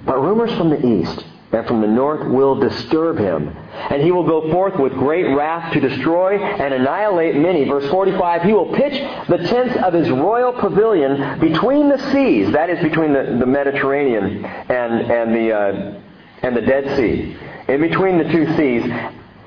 But 0.06 0.22
rumors 0.22 0.56
from 0.56 0.70
the 0.70 0.86
east 0.86 1.26
and 1.56 1.66
from 1.68 1.80
the 1.80 1.88
north 1.88 2.28
will 2.28 2.56
disturb 2.60 3.18
him. 3.18 3.56
And 3.90 4.02
he 4.02 4.12
will 4.12 4.28
go 4.28 4.52
forth 4.52 4.78
with 4.78 4.92
great 4.94 5.24
wrath 5.34 5.72
to 5.74 5.80
destroy 5.80 6.38
and 6.38 6.74
annihilate 6.74 7.38
many. 7.38 7.64
Verse 7.64 7.90
45, 7.90 8.44
he 8.44 8.52
will 8.52 8.74
pitch 8.74 8.94
the 9.30 9.38
tents 9.38 9.78
of 9.78 9.94
his 9.94 10.10
royal 10.10 10.52
pavilion 10.52 11.40
between 11.40 11.88
the 11.88 11.98
seas, 12.12 12.52
that 12.52 12.70
is 12.70 12.84
between 12.84 13.14
the, 13.14 13.38
the 13.40 13.46
Mediterranean 13.46 14.44
and, 14.44 15.12
and, 15.12 15.34
the, 15.34 15.54
uh, 15.54 16.02
and 16.42 16.58
the 16.58 16.62
Dead 16.62 16.98
Sea, 16.98 17.38
in 17.72 17.80
between 17.80 18.18
the 18.18 18.26
two 18.26 18.46
seas, 18.58 18.84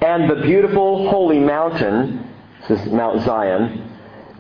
and 0.00 0.30
the 0.30 0.36
beautiful 0.42 1.11
holy 1.11 1.38
mountain, 1.38 2.26
this 2.68 2.80
is 2.80 2.92
Mount 2.92 3.22
Zion, 3.22 3.88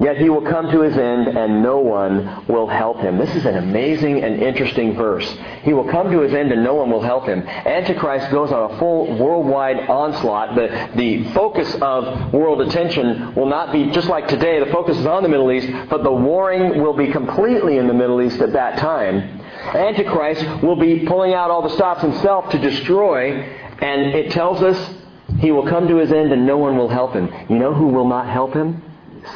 Yet 0.00 0.18
he 0.18 0.30
will 0.30 0.42
come 0.42 0.70
to 0.70 0.80
his 0.82 0.96
end 0.96 1.36
and 1.36 1.60
no 1.60 1.78
one 1.80 2.46
will 2.46 2.68
help 2.68 2.98
him. 2.98 3.18
This 3.18 3.34
is 3.34 3.44
an 3.44 3.56
amazing 3.56 4.22
and 4.22 4.40
interesting 4.40 4.94
verse. 4.94 5.28
He 5.62 5.72
will 5.72 5.90
come 5.90 6.12
to 6.12 6.20
his 6.20 6.32
end 6.32 6.52
and 6.52 6.62
no 6.62 6.74
one 6.74 6.88
will 6.90 7.02
help 7.02 7.26
him. 7.26 7.40
Antichrist 7.40 8.30
goes 8.30 8.52
on 8.52 8.70
a 8.70 8.78
full 8.78 9.18
worldwide 9.18 9.88
onslaught. 9.88 10.54
The, 10.54 10.90
the 10.94 11.24
focus 11.32 11.74
of 11.82 12.32
world 12.32 12.60
attention 12.60 13.34
will 13.34 13.48
not 13.48 13.72
be 13.72 13.90
just 13.90 14.08
like 14.08 14.28
today, 14.28 14.60
the 14.60 14.70
focus 14.70 14.96
is 14.98 15.06
on 15.06 15.24
the 15.24 15.28
Middle 15.28 15.50
East, 15.50 15.68
but 15.90 16.04
the 16.04 16.12
warring 16.12 16.80
will 16.80 16.96
be 16.96 17.10
completely 17.10 17.78
in 17.78 17.88
the 17.88 17.94
Middle 17.94 18.22
East 18.22 18.40
at 18.40 18.52
that 18.52 18.78
time. 18.78 19.40
Antichrist 19.74 20.62
will 20.62 20.76
be 20.76 21.06
pulling 21.06 21.34
out 21.34 21.50
all 21.50 21.62
the 21.62 21.74
stops 21.74 22.02
himself 22.02 22.50
to 22.50 22.58
destroy, 22.58 23.32
and 23.32 24.14
it 24.14 24.30
tells 24.30 24.62
us 24.62 24.94
he 25.40 25.50
will 25.50 25.66
come 25.66 25.88
to 25.88 25.96
his 25.96 26.12
end 26.12 26.32
and 26.32 26.46
no 26.46 26.56
one 26.56 26.76
will 26.76 26.88
help 26.88 27.14
him. 27.14 27.28
You 27.48 27.58
know 27.58 27.74
who 27.74 27.88
will 27.88 28.08
not 28.08 28.28
help 28.28 28.54
him? 28.54 28.82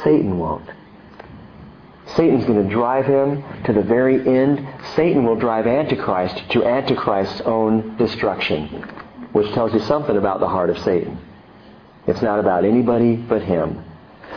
Satan 0.03 0.37
won't. 0.37 0.69
Satan's 2.15 2.45
going 2.45 2.67
to 2.67 2.69
drive 2.69 3.05
him 3.05 3.43
to 3.63 3.73
the 3.73 3.81
very 3.81 4.27
end. 4.27 4.67
Satan 4.95 5.25
will 5.25 5.35
drive 5.35 5.65
Antichrist 5.65 6.49
to 6.51 6.65
Antichrist's 6.65 7.41
own 7.41 7.95
destruction, 7.97 8.67
which 9.31 9.51
tells 9.53 9.73
you 9.73 9.79
something 9.81 10.17
about 10.17 10.39
the 10.39 10.47
heart 10.47 10.69
of 10.69 10.77
Satan. 10.79 11.17
It's 12.05 12.21
not 12.21 12.39
about 12.39 12.65
anybody 12.65 13.15
but 13.15 13.41
him. 13.41 13.83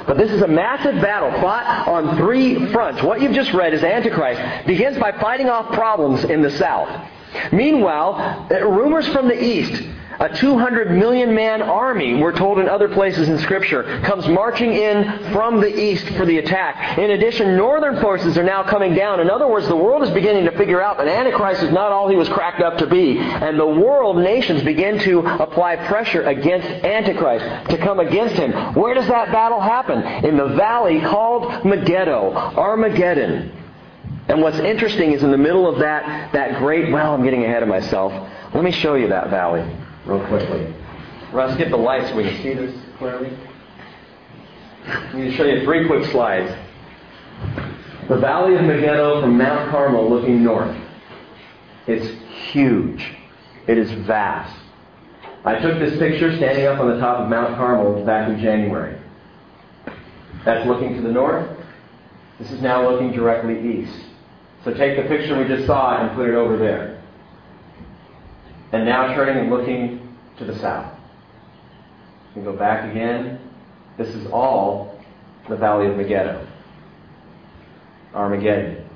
But 0.06 0.18
this 0.18 0.30
is 0.30 0.42
a 0.42 0.48
massive 0.48 1.02
battle 1.02 1.32
fought 1.40 1.88
on 1.88 2.16
three 2.16 2.70
fronts. 2.72 3.02
What 3.02 3.20
you've 3.20 3.34
just 3.34 3.52
read 3.52 3.74
is 3.74 3.82
Antichrist 3.82 4.66
begins 4.66 4.98
by 4.98 5.12
fighting 5.12 5.48
off 5.48 5.72
problems 5.74 6.22
in 6.24 6.42
the 6.42 6.50
south. 6.50 6.88
Meanwhile, 7.52 8.46
rumors 8.50 9.08
from 9.08 9.26
the 9.28 9.42
east 9.42 9.82
a 10.20 10.34
200 10.36 10.90
million 10.90 11.34
man 11.34 11.62
army, 11.62 12.14
we're 12.14 12.32
told 12.32 12.58
in 12.58 12.68
other 12.68 12.88
places 12.88 13.28
in 13.28 13.38
Scripture, 13.38 14.00
comes 14.00 14.26
marching 14.28 14.72
in 14.72 15.32
from 15.32 15.60
the 15.60 15.68
east 15.68 16.06
for 16.10 16.24
the 16.24 16.38
attack. 16.38 16.98
In 16.98 17.10
addition, 17.10 17.56
northern 17.56 18.00
forces 18.00 18.38
are 18.38 18.42
now 18.42 18.62
coming 18.62 18.94
down. 18.94 19.20
In 19.20 19.30
other 19.30 19.46
words, 19.46 19.68
the 19.68 19.76
world 19.76 20.02
is 20.02 20.10
beginning 20.10 20.44
to 20.46 20.56
figure 20.56 20.80
out 20.80 20.96
that 20.98 21.08
Antichrist 21.08 21.62
is 21.62 21.70
not 21.70 21.92
all 21.92 22.08
he 22.08 22.16
was 22.16 22.28
cracked 22.28 22.62
up 22.62 22.78
to 22.78 22.86
be. 22.86 23.18
And 23.18 23.58
the 23.58 23.66
world 23.66 24.16
nations 24.16 24.62
begin 24.62 24.98
to 25.00 25.20
apply 25.20 25.76
pressure 25.86 26.22
against 26.22 26.66
Antichrist, 26.66 27.70
to 27.70 27.78
come 27.78 28.00
against 28.00 28.36
him. 28.36 28.52
Where 28.74 28.94
does 28.94 29.06
that 29.08 29.30
battle 29.32 29.60
happen? 29.60 30.02
In 30.24 30.36
the 30.36 30.48
valley 30.48 31.00
called 31.00 31.64
Megiddo, 31.64 32.32
Armageddon. 32.32 33.52
And 34.28 34.42
what's 34.42 34.58
interesting 34.58 35.12
is 35.12 35.22
in 35.22 35.30
the 35.30 35.38
middle 35.38 35.68
of 35.68 35.78
that, 35.78 36.32
that 36.32 36.58
great, 36.58 36.90
well, 36.90 37.14
I'm 37.14 37.22
getting 37.22 37.44
ahead 37.44 37.62
of 37.62 37.68
myself. 37.68 38.12
Let 38.54 38.64
me 38.64 38.72
show 38.72 38.94
you 38.94 39.08
that 39.08 39.30
valley 39.30 39.64
real 40.06 40.24
quickly. 40.26 40.72
Russ, 41.32 41.56
get 41.58 41.70
the 41.70 41.76
light 41.76 42.08
so 42.08 42.16
we 42.16 42.22
can 42.24 42.42
see 42.42 42.54
this 42.54 42.74
clearly. 42.98 43.36
I'm 44.86 45.12
going 45.12 45.30
to 45.30 45.36
show 45.36 45.44
you 45.44 45.64
three 45.64 45.86
quick 45.86 46.04
slides. 46.10 46.54
The 48.08 48.16
Valley 48.16 48.54
of 48.54 48.62
Megiddo 48.62 49.20
from 49.20 49.36
Mount 49.36 49.70
Carmel 49.70 50.08
looking 50.08 50.44
north. 50.44 50.76
It's 51.88 52.22
huge. 52.52 53.14
It 53.66 53.78
is 53.78 53.90
vast. 54.06 54.56
I 55.44 55.58
took 55.58 55.78
this 55.78 55.98
picture 55.98 56.36
standing 56.36 56.66
up 56.66 56.78
on 56.78 56.88
the 56.88 56.98
top 56.98 57.20
of 57.20 57.28
Mount 57.28 57.56
Carmel 57.56 58.04
back 58.04 58.28
in 58.28 58.40
January. 58.40 59.00
That's 60.44 60.66
looking 60.66 60.94
to 60.94 61.02
the 61.02 61.10
north. 61.10 61.48
This 62.38 62.52
is 62.52 62.62
now 62.62 62.88
looking 62.88 63.12
directly 63.12 63.80
east. 63.80 63.98
So 64.64 64.72
take 64.72 64.96
the 64.96 65.08
picture 65.08 65.36
we 65.36 65.48
just 65.48 65.66
saw 65.66 66.00
and 66.00 66.14
put 66.16 66.28
it 66.28 66.34
over 66.34 66.56
there. 66.56 66.95
And 68.72 68.84
now 68.84 69.14
turning 69.14 69.38
and 69.38 69.50
looking 69.50 70.16
to 70.38 70.44
the 70.44 70.58
south. 70.58 70.98
We 72.34 72.42
go 72.42 72.56
back 72.56 72.90
again. 72.90 73.40
This 73.96 74.08
is 74.08 74.26
all 74.26 75.00
the 75.48 75.56
Valley 75.56 75.86
of 75.86 75.96
Megiddo. 75.96 76.46
Armageddon. 78.14 78.88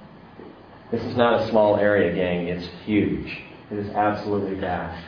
This 0.91 1.03
is 1.05 1.17
not 1.17 1.43
a 1.43 1.51
small 1.51 1.77
area, 1.77 2.15
gang. 2.15 2.49
It's 2.49 2.69
huge. 2.85 3.43
It 3.71 3.79
is 3.79 3.89
absolutely 3.91 4.59
vast. 4.59 5.07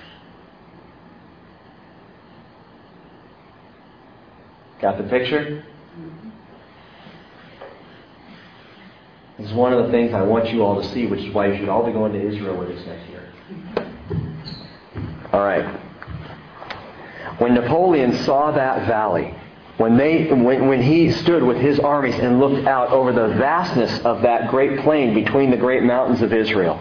Got 4.81 4.99
the 4.99 5.05
picture? 5.05 5.65
This 9.39 9.49
is 9.49 9.55
one 9.55 9.73
of 9.73 9.87
the 9.87 9.91
things 9.91 10.13
I 10.15 10.23
want 10.23 10.51
you 10.51 10.63
all 10.63 10.81
to 10.81 10.89
see, 10.93 11.07
which 11.07 11.21
is 11.21 11.35
why 11.35 11.49
you 11.49 11.59
should 11.59 11.69
all 11.69 11.85
be 11.85 11.93
going 11.93 12.13
to 12.13 12.21
Israel 12.21 12.57
with 12.59 12.71
us 12.71 12.87
next 12.87 13.09
year. 13.09 13.82
All 15.33 15.43
right. 15.43 15.64
When 17.39 17.55
Napoleon 17.55 18.12
saw 18.24 18.53
that 18.53 18.87
valley, 18.87 19.35
when, 19.78 19.97
they, 19.97 20.26
when, 20.26 20.68
when 20.68 20.83
he 20.83 21.11
stood 21.11 21.43
with 21.43 21.57
his 21.57 21.80
armies 21.80 22.14
and 22.14 22.39
looked 22.39 22.66
out 22.66 22.91
over 22.91 23.12
the 23.12 23.28
vastness 23.28 24.01
of 24.05 24.22
that 24.22 24.51
great 24.51 24.80
plain 24.80 25.14
between 25.14 25.51
the 25.51 25.57
great 25.57 25.83
mountains 25.83 26.20
of 26.20 26.33
Israel, 26.33 26.80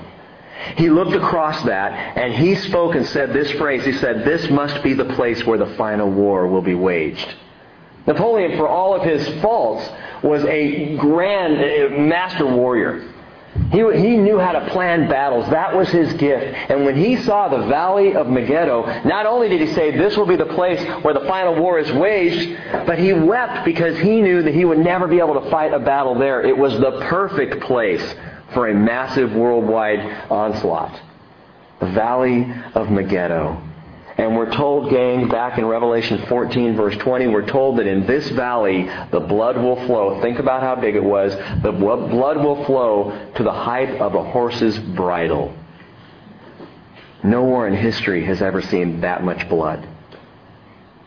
he 0.76 0.90
looked 0.90 1.14
across 1.14 1.64
that 1.64 2.18
and 2.18 2.34
he 2.34 2.56
spoke 2.56 2.96
and 2.96 3.06
said 3.08 3.34
this 3.34 3.50
phrase. 3.52 3.86
He 3.86 3.94
said, 3.94 4.26
This 4.26 4.50
must 4.50 4.84
be 4.84 4.94
the 4.94 5.06
place 5.16 5.46
where 5.46 5.58
the 5.58 5.74
final 5.76 6.10
war 6.12 6.48
will 6.48 6.62
be 6.62 6.76
waged. 6.76 7.34
Napoleon, 8.06 8.58
for 8.58 8.68
all 8.68 8.94
of 8.94 9.04
his 9.04 9.28
faults, 9.42 9.88
was 10.24 10.44
a 10.46 10.96
grand 10.98 12.08
master 12.08 12.46
warrior. 12.46 13.11
He, 13.72 13.80
he 13.80 14.18
knew 14.18 14.40
how 14.40 14.54
to 14.54 14.70
plan 14.70 15.10
battles. 15.10 15.50
That 15.50 15.76
was 15.76 15.90
his 15.90 16.14
gift. 16.14 16.56
And 16.70 16.86
when 16.86 16.96
he 16.96 17.18
saw 17.18 17.50
the 17.50 17.68
valley 17.68 18.16
of 18.16 18.28
Megiddo, 18.28 19.04
not 19.04 19.26
only 19.26 19.50
did 19.50 19.62
he 19.62 19.74
say 19.74 19.92
this 19.92 20.16
will 20.16 20.26
be 20.26 20.38
the 20.38 20.46
place 20.46 20.82
where 21.04 21.14
the 21.14 21.26
final 21.28 21.56
war 21.56 21.78
is 21.78 21.92
waged, 21.92 22.58
but 22.86 22.98
he 22.98 23.12
wept 23.12 23.66
because 23.66 23.98
he 23.98 24.22
knew 24.22 24.42
that 24.44 24.54
he 24.54 24.64
would 24.64 24.78
never 24.78 25.08
be 25.08 25.20
able 25.20 25.40
to 25.42 25.50
fight 25.50 25.74
a 25.74 25.80
battle 25.80 26.16
there. 26.16 26.42
It 26.42 26.58
was 26.58 26.80
the 26.80 27.06
perfect 27.10 27.62
place 27.64 28.16
for 28.54 28.70
a 28.70 28.74
massive 28.74 29.34
worldwide 29.34 30.00
onslaught. 30.30 31.00
The 31.80 31.88
valley 31.88 32.54
of 32.74 32.90
Megiddo. 32.90 33.62
And 34.18 34.36
we're 34.36 34.52
told, 34.52 34.90
gang, 34.90 35.30
back 35.30 35.58
in 35.58 35.66
Revelation 35.66 36.26
14, 36.28 36.76
verse 36.76 36.96
20, 36.98 37.28
we're 37.28 37.46
told 37.46 37.80
that 37.80 37.88
in 37.88 38.06
this 38.06 38.30
valley 38.30 38.90
the 39.12 39.20
blood 39.20 39.58
will 39.58 39.86
flow. 39.88 40.22
Think 40.22 40.40
about 40.40 40.62
how 40.62 40.76
big 40.76 40.96
it 40.96 41.04
was. 41.04 41.34
The 41.64 41.72
blood 41.72 42.38
will 42.38 42.66
flow 42.66 43.32
to 43.36 43.44
the 43.44 43.52
height 43.52 44.02
of 44.02 44.16
a 44.16 44.24
horse's 44.24 44.78
bridle. 44.78 45.56
No 47.24 47.44
war 47.44 47.68
in 47.68 47.74
history 47.74 48.26
has 48.26 48.42
ever 48.42 48.62
seen 48.62 49.02
that 49.02 49.24
much 49.24 49.48
blood. 49.48 49.88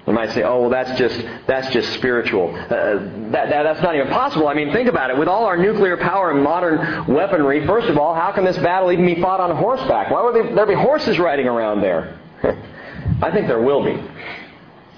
You 0.06 0.12
might 0.12 0.32
say, 0.32 0.42
oh, 0.42 0.62
well, 0.62 0.70
that's 0.70 0.98
just, 0.98 1.18
that's 1.46 1.72
just 1.72 1.94
spiritual. 1.94 2.54
Uh, 2.54 2.68
that, 2.68 3.48
that, 3.48 3.62
that's 3.62 3.82
not 3.82 3.94
even 3.94 4.08
possible. 4.08 4.48
I 4.48 4.54
mean, 4.54 4.70
think 4.70 4.88
about 4.88 5.10
it. 5.10 5.16
With 5.16 5.28
all 5.28 5.46
our 5.46 5.56
nuclear 5.56 5.96
power 5.96 6.30
and 6.30 6.42
modern 6.42 7.06
weaponry, 7.06 7.66
first 7.66 7.88
of 7.88 7.96
all, 7.96 8.14
how 8.14 8.30
can 8.32 8.44
this 8.44 8.58
battle 8.58 8.92
even 8.92 9.06
be 9.06 9.20
fought 9.20 9.40
on 9.40 9.56
horseback? 9.56 10.10
Why 10.10 10.22
would 10.22 10.56
there 10.56 10.66
be 10.66 10.74
horses 10.74 11.18
riding 11.18 11.46
around 11.46 11.80
there? 11.80 12.18
I 13.22 13.30
think 13.30 13.46
there 13.46 13.62
will 13.62 13.84
be. 13.84 14.02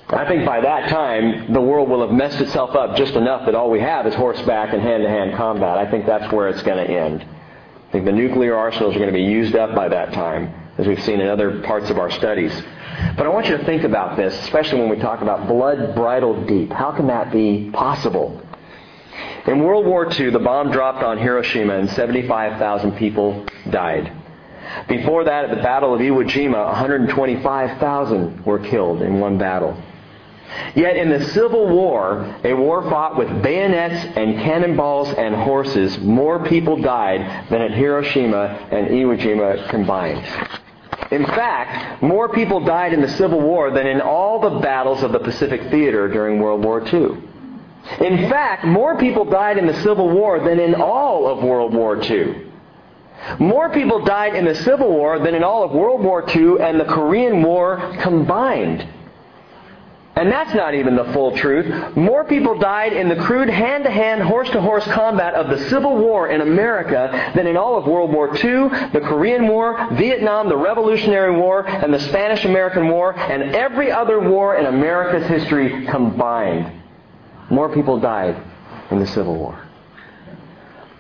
I 0.09 0.27
think 0.29 0.47
by 0.47 0.61
that 0.61 0.89
time, 0.89 1.53
the 1.53 1.61
world 1.61 1.89
will 1.89 2.01
have 2.07 2.13
messed 2.13 2.41
itself 2.41 2.77
up 2.77 2.97
just 2.97 3.15
enough 3.15 3.45
that 3.47 3.57
all 3.57 3.71
we 3.71 3.81
have 3.81 4.07
is 4.07 4.15
horseback 4.15 4.73
and 4.73 4.81
hand-to-hand 4.81 5.35
combat. 5.37 5.79
I 5.79 5.91
think 5.91 6.07
that's 6.07 6.33
where 6.33 6.49
it's 6.49 6.63
going 6.63 6.87
to 6.87 6.93
end. 6.93 7.23
I 7.23 7.93
think 7.93 8.05
the 8.05 8.13
nuclear 8.13 8.57
arsenals 8.57 8.95
are 8.95 8.99
going 8.99 9.13
to 9.13 9.19
be 9.19 9.25
used 9.25 9.57
up 9.57 9.75
by 9.75 9.89
that 9.89 10.13
time, 10.13 10.55
as 10.79 10.87
we've 10.87 11.03
seen 11.03 11.21
in 11.21 11.29
other 11.29 11.61
parts 11.63 11.91
of 11.91 11.99
our 11.99 12.11
studies. 12.11 12.53
But 13.17 13.27
I 13.27 13.29
want 13.29 13.49
you 13.49 13.57
to 13.57 13.65
think 13.65 13.83
about 13.83 14.17
this, 14.17 14.33
especially 14.45 14.81
when 14.81 14.91
we 14.91 14.99
talk 14.99 15.23
about 15.23 15.49
blood 15.49 15.97
bridled 15.97 16.47
deep. 16.47 16.73
How 16.73 16.93
can 16.93 17.09
that 17.09 17.33
be 17.33 17.71
possible? 17.73 18.41
In 19.47 19.61
World 19.61 19.87
War 19.87 20.13
II, 20.13 20.31
the 20.31 20.39
bomb 20.39 20.71
dropped 20.71 21.03
on 21.03 21.19
Hiroshima 21.19 21.79
and 21.79 21.91
75,000 21.91 22.97
people 22.97 23.45
died. 23.71 24.13
Before 24.89 25.25
that, 25.25 25.45
at 25.45 25.57
the 25.57 25.63
Battle 25.63 25.95
of 25.95 26.01
Iwo 26.01 26.29
Jima, 26.29 26.67
125,000 26.67 28.45
were 28.45 28.59
killed 28.59 29.03
in 29.03 29.21
one 29.21 29.39
battle. 29.39 29.77
Yet 30.75 30.97
in 30.97 31.11
the 31.11 31.25
Civil 31.27 31.69
War, 31.69 32.37
a 32.45 32.55
war 32.55 32.83
fought 32.83 33.17
with 33.17 33.43
bayonets 33.43 34.07
and 34.17 34.39
cannonballs 34.41 35.09
and 35.11 35.35
horses, 35.35 35.99
more 35.99 36.45
people 36.45 36.77
died 36.77 37.49
than 37.51 37.63
at 37.63 37.73
Hiroshima 37.73 38.69
and 38.71 38.89
Iwo 38.89 39.19
Jima 39.19 39.69
combined. 39.71 40.25
In 41.11 41.25
fact, 41.25 42.03
more 42.03 42.29
people 42.29 42.61
died 42.61 42.93
in 42.93 43.01
the 43.01 43.09
Civil 43.09 43.41
War 43.41 43.71
than 43.71 43.87
in 43.87 44.01
all 44.01 44.41
the 44.41 44.59
battles 44.61 45.03
of 45.03 45.13
the 45.13 45.21
Pacific 45.21 45.63
Theater 45.71 46.09
during 46.09 46.41
World 46.41 46.65
War 46.65 46.81
II. 46.81 47.23
In 48.01 48.29
fact, 48.29 48.65
more 48.65 48.99
people 48.99 49.25
died 49.25 49.59
in 49.59 49.67
the 49.67 49.81
Civil 49.83 50.11
War 50.11 50.41
than 50.41 50.59
in 50.59 50.75
all 50.75 51.29
of 51.29 51.43
World 51.45 51.73
War 51.73 52.03
II. 52.03 52.46
More 53.39 53.71
people 53.71 54.05
died 54.05 54.35
in 54.35 54.45
the 54.45 54.55
Civil 54.55 54.91
War 54.91 55.19
than 55.19 55.35
in 55.35 55.43
all 55.43 55.65
of 55.65 55.73
World 55.73 56.03
War 56.03 56.25
II 56.29 56.61
and 56.61 56.79
the 56.79 56.85
Korean 56.85 57.43
War 57.43 57.97
combined. 58.01 58.87
And 60.17 60.33
that's 60.33 60.55
not 60.55 60.75
even 60.75 60.97
the 60.97 61.05
full 61.13 61.37
truth. 61.37 61.95
More 61.95 62.25
people 62.25 62.59
died 62.59 62.95
in 62.95 63.11
the 63.11 63.17
crude 63.17 63.51
hand-to-hand, 63.51 64.23
horse-to-horse 64.23 64.85
combat 64.85 65.35
of 65.35 65.49
the 65.51 65.69
Civil 65.69 65.99
War 65.99 66.29
in 66.29 66.41
America 66.41 67.33
than 67.35 67.47
in 67.47 67.59
all 67.59 67.77
of 67.77 67.87
World 67.87 68.11
War 68.11 68.29
II, 68.35 68.71
the 68.95 69.03
Korean 69.05 69.47
War, 69.47 69.89
Vietnam, 69.93 70.49
the 70.49 70.57
Revolutionary 70.57 71.37
War, 71.37 71.67
and 71.67 71.93
the 71.93 72.01
Spanish-American 72.01 72.89
War, 72.89 73.15
and 73.15 73.55
every 73.55 73.93
other 73.93 74.19
war 74.19 74.57
in 74.57 74.65
America's 74.65 75.29
history 75.29 75.85
combined. 75.85 76.73
More 77.51 77.69
people 77.69 78.01
died 78.01 78.43
in 78.91 78.99
the 78.99 79.07
Civil 79.07 79.37
War. 79.37 79.63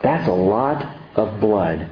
That's 0.02 0.28
a 0.28 0.32
lot 0.32 0.94
of 1.14 1.40
blood 1.40 1.88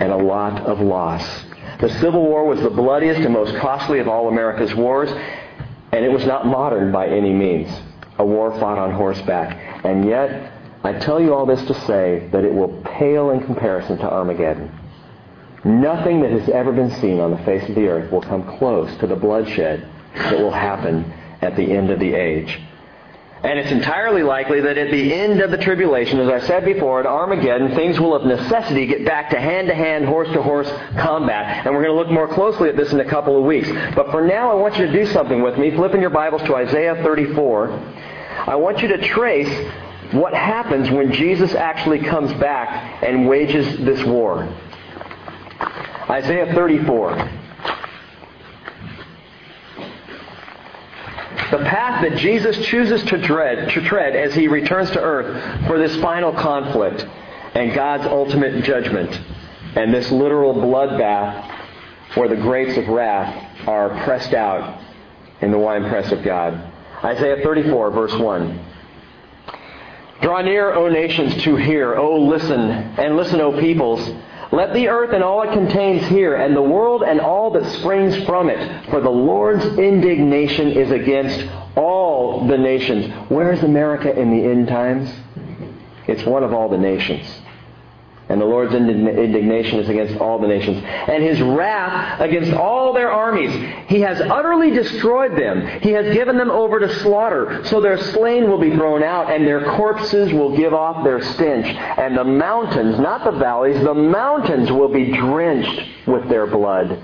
and 0.00 0.10
a 0.10 0.16
lot 0.16 0.62
of 0.62 0.80
loss. 0.80 1.44
The 1.78 1.88
Civil 2.00 2.22
War 2.22 2.44
was 2.44 2.60
the 2.60 2.70
bloodiest 2.70 3.20
and 3.20 3.32
most 3.32 3.54
costly 3.56 4.00
of 4.00 4.08
all 4.08 4.28
America's 4.28 4.74
wars, 4.74 5.10
and 5.92 6.04
it 6.04 6.10
was 6.10 6.26
not 6.26 6.46
modern 6.46 6.90
by 6.90 7.06
any 7.06 7.32
means. 7.32 7.70
A 8.18 8.24
war 8.24 8.58
fought 8.58 8.78
on 8.78 8.92
horseback. 8.92 9.84
And 9.84 10.06
yet, 10.06 10.52
I 10.82 10.94
tell 10.94 11.20
you 11.20 11.34
all 11.34 11.46
this 11.46 11.62
to 11.66 11.74
say 11.86 12.28
that 12.32 12.44
it 12.44 12.52
will 12.52 12.82
pale 12.84 13.30
in 13.30 13.44
comparison 13.44 13.98
to 13.98 14.10
Armageddon. 14.10 14.70
Nothing 15.64 16.22
that 16.22 16.30
has 16.30 16.48
ever 16.48 16.72
been 16.72 16.90
seen 17.00 17.20
on 17.20 17.30
the 17.30 17.44
face 17.44 17.68
of 17.68 17.74
the 17.74 17.86
earth 17.86 18.10
will 18.10 18.22
come 18.22 18.58
close 18.58 18.94
to 18.98 19.06
the 19.06 19.16
bloodshed 19.16 19.86
that 20.14 20.38
will 20.38 20.50
happen 20.50 21.12
at 21.42 21.56
the 21.56 21.72
end 21.72 21.90
of 21.90 22.00
the 22.00 22.14
age. 22.14 22.60
And 23.42 23.58
it's 23.58 23.70
entirely 23.70 24.22
likely 24.22 24.60
that 24.60 24.76
at 24.76 24.90
the 24.90 25.14
end 25.14 25.40
of 25.40 25.50
the 25.50 25.56
tribulation, 25.56 26.20
as 26.20 26.28
I 26.28 26.46
said 26.46 26.62
before, 26.62 27.00
at 27.00 27.06
Armageddon, 27.06 27.74
things 27.74 27.98
will 27.98 28.14
of 28.14 28.26
necessity 28.26 28.86
get 28.86 29.06
back 29.06 29.30
to 29.30 29.40
hand-to-hand, 29.40 30.04
horse-to-horse 30.04 30.70
combat. 30.98 31.64
And 31.64 31.74
we're 31.74 31.82
going 31.82 31.94
to 31.94 31.98
look 31.98 32.10
more 32.10 32.28
closely 32.28 32.68
at 32.68 32.76
this 32.76 32.92
in 32.92 33.00
a 33.00 33.04
couple 33.04 33.38
of 33.38 33.44
weeks. 33.44 33.68
But 33.94 34.10
for 34.10 34.20
now, 34.20 34.50
I 34.50 34.54
want 34.54 34.76
you 34.76 34.86
to 34.86 34.92
do 34.92 35.06
something 35.06 35.40
with 35.40 35.56
me. 35.56 35.70
Flip 35.70 35.94
in 35.94 36.02
your 36.02 36.10
Bibles 36.10 36.42
to 36.42 36.54
Isaiah 36.54 37.02
34. 37.02 37.70
I 38.46 38.56
want 38.56 38.82
you 38.82 38.88
to 38.88 38.98
trace 39.08 39.48
what 40.12 40.34
happens 40.34 40.90
when 40.90 41.10
Jesus 41.12 41.54
actually 41.54 42.00
comes 42.00 42.34
back 42.34 43.02
and 43.02 43.26
wages 43.26 43.78
this 43.78 44.04
war. 44.04 44.46
Isaiah 46.10 46.52
34. 46.52 47.39
The 51.50 51.58
path 51.58 52.02
that 52.02 52.16
Jesus 52.16 52.56
chooses 52.66 53.02
to 53.04 53.20
tread, 53.20 53.70
to 53.70 53.80
tread 53.82 54.14
as 54.14 54.34
he 54.34 54.46
returns 54.46 54.90
to 54.92 55.00
earth 55.00 55.66
for 55.66 55.78
this 55.78 55.96
final 55.96 56.32
conflict 56.32 57.06
and 57.54 57.74
God's 57.74 58.06
ultimate 58.06 58.62
judgment 58.62 59.20
and 59.74 59.92
this 59.92 60.10
literal 60.10 60.54
bloodbath 60.54 61.58
where 62.14 62.28
the 62.28 62.36
grapes 62.36 62.76
of 62.76 62.88
wrath 62.88 63.68
are 63.68 63.88
pressed 64.04 64.34
out 64.34 64.80
in 65.40 65.50
the 65.50 65.58
winepress 65.58 66.12
of 66.12 66.22
God. 66.22 66.72
Isaiah 67.02 67.42
34, 67.42 67.90
verse 67.90 68.14
1. 68.14 68.66
Draw 70.22 70.42
near, 70.42 70.72
O 70.74 70.88
nations, 70.88 71.42
to 71.44 71.56
hear. 71.56 71.94
O 71.94 72.20
listen, 72.20 72.60
and 72.60 73.16
listen, 73.16 73.40
O 73.40 73.58
peoples. 73.58 74.06
Let 74.52 74.72
the 74.72 74.88
earth 74.88 75.12
and 75.12 75.22
all 75.22 75.42
it 75.42 75.52
contains 75.52 76.06
hear, 76.08 76.34
and 76.34 76.56
the 76.56 76.62
world 76.62 77.02
and 77.02 77.20
all 77.20 77.50
that 77.52 77.64
springs 77.72 78.16
from 78.24 78.48
it. 78.48 78.90
For 78.90 79.00
the 79.00 79.10
Lord's 79.10 79.64
indignation 79.78 80.72
is 80.72 80.90
against 80.90 81.46
all 81.76 82.46
the 82.46 82.58
nations. 82.58 83.12
Where 83.30 83.52
is 83.52 83.62
America 83.62 84.12
in 84.18 84.30
the 84.30 84.44
end 84.44 84.66
times? 84.66 85.12
It's 86.08 86.24
one 86.24 86.42
of 86.42 86.52
all 86.52 86.68
the 86.68 86.78
nations. 86.78 87.39
And 88.30 88.40
the 88.40 88.44
Lord's 88.44 88.72
indignation 88.72 89.80
is 89.80 89.88
against 89.88 90.16
all 90.20 90.38
the 90.38 90.46
nations. 90.46 90.80
And 90.84 91.20
his 91.22 91.42
wrath 91.42 92.20
against 92.20 92.52
all 92.52 92.92
their 92.92 93.10
armies. 93.10 93.50
He 93.88 94.00
has 94.02 94.20
utterly 94.20 94.70
destroyed 94.70 95.36
them. 95.36 95.66
He 95.80 95.90
has 95.90 96.14
given 96.14 96.38
them 96.38 96.48
over 96.48 96.78
to 96.78 96.94
slaughter. 97.00 97.64
So 97.64 97.80
their 97.80 97.98
slain 97.98 98.48
will 98.48 98.60
be 98.60 98.70
thrown 98.70 99.02
out, 99.02 99.32
and 99.32 99.44
their 99.44 99.64
corpses 99.76 100.32
will 100.32 100.56
give 100.56 100.72
off 100.72 101.02
their 101.02 101.20
stench. 101.20 101.66
And 101.66 102.16
the 102.16 102.22
mountains, 102.22 103.00
not 103.00 103.24
the 103.24 103.36
valleys, 103.36 103.82
the 103.82 103.94
mountains 103.94 104.70
will 104.70 104.92
be 104.92 105.10
drenched 105.10 106.06
with 106.06 106.28
their 106.28 106.46
blood. 106.46 107.02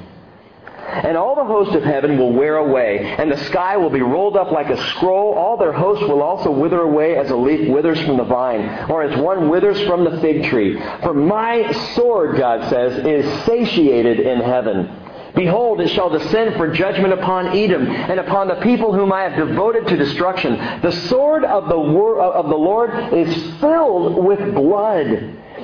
And 0.86 1.16
all 1.16 1.34
the 1.34 1.44
host 1.44 1.74
of 1.74 1.82
heaven 1.82 2.16
will 2.16 2.32
wear 2.32 2.56
away, 2.56 3.16
and 3.18 3.30
the 3.30 3.44
sky 3.44 3.76
will 3.76 3.90
be 3.90 4.02
rolled 4.02 4.36
up 4.36 4.52
like 4.52 4.70
a 4.70 4.76
scroll. 4.90 5.34
All 5.34 5.56
their 5.56 5.72
hosts 5.72 6.04
will 6.04 6.22
also 6.22 6.50
wither 6.50 6.80
away 6.80 7.16
as 7.16 7.30
a 7.30 7.36
leaf 7.36 7.68
withers 7.68 8.00
from 8.02 8.16
the 8.16 8.24
vine, 8.24 8.90
or 8.90 9.02
as 9.02 9.18
one 9.20 9.48
withers 9.48 9.80
from 9.86 10.04
the 10.04 10.20
fig 10.20 10.44
tree. 10.44 10.80
For 11.02 11.12
my 11.12 11.72
sword, 11.94 12.38
God 12.38 12.68
says, 12.70 13.04
is 13.04 13.44
satiated 13.44 14.20
in 14.20 14.40
heaven. 14.40 15.02
Behold, 15.34 15.82
it 15.82 15.88
shall 15.88 16.08
descend 16.08 16.56
for 16.56 16.72
judgment 16.72 17.12
upon 17.12 17.48
Edom 17.48 17.86
and 17.86 18.18
upon 18.18 18.48
the 18.48 18.54
people 18.56 18.94
whom 18.94 19.12
I 19.12 19.22
have 19.22 19.36
devoted 19.36 19.86
to 19.88 19.96
destruction. 19.96 20.56
The 20.80 20.92
sword 21.08 21.44
of 21.44 21.68
the, 21.68 21.78
wor- 21.78 22.20
of 22.20 22.48
the 22.48 22.56
Lord 22.56 23.12
is 23.12 23.60
filled 23.60 24.24
with 24.24 24.54
blood. 24.54 25.06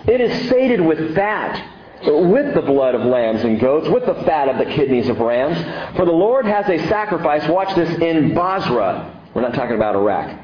It 0.07 0.21
is 0.21 0.49
sated 0.51 0.81
with 0.81 1.15
fat 1.15 1.69
with 2.05 2.55
the 2.55 2.63
blood 2.63 2.95
of 2.95 3.03
lambs 3.03 3.43
and 3.43 3.61
goats, 3.61 3.89
with 3.89 4.07
the 4.07 4.15
fat 4.25 4.49
of 4.49 4.59
the 4.59 4.73
kidneys 4.73 5.09
of 5.09 5.19
rams. 5.19 5.57
For 5.97 6.05
the 6.05 6.13
Lord 6.13 6.47
has 6.47 6.69
a 6.69 6.79
sacrifice, 6.89 7.49
watch 7.49 7.75
this, 7.75 7.91
in 8.01 8.35
Bozrah. 8.35 9.21
We're 9.35 9.43
not 9.43 9.55
talking 9.55 9.77
about 9.77 9.95
Iraq. 9.95 10.39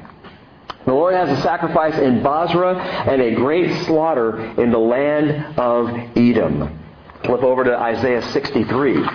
The 0.85 0.93
Lord 0.93 1.13
has 1.13 1.29
a 1.37 1.41
sacrifice 1.41 1.97
in 1.99 2.23
Bozrah 2.23 2.79
and 2.79 3.21
a 3.21 3.35
great 3.35 3.85
slaughter 3.85 4.39
in 4.61 4.71
the 4.71 4.79
land 4.79 5.59
of 5.59 5.89
Edom. 6.17 6.79
Flip 7.25 7.43
over 7.43 7.63
to 7.65 7.77
Isaiah 7.77 8.21
63. 8.21 9.05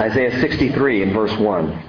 Isaiah 0.00 0.40
63 0.40 1.02
in 1.02 1.12
verse 1.12 1.36
1. 1.36 1.84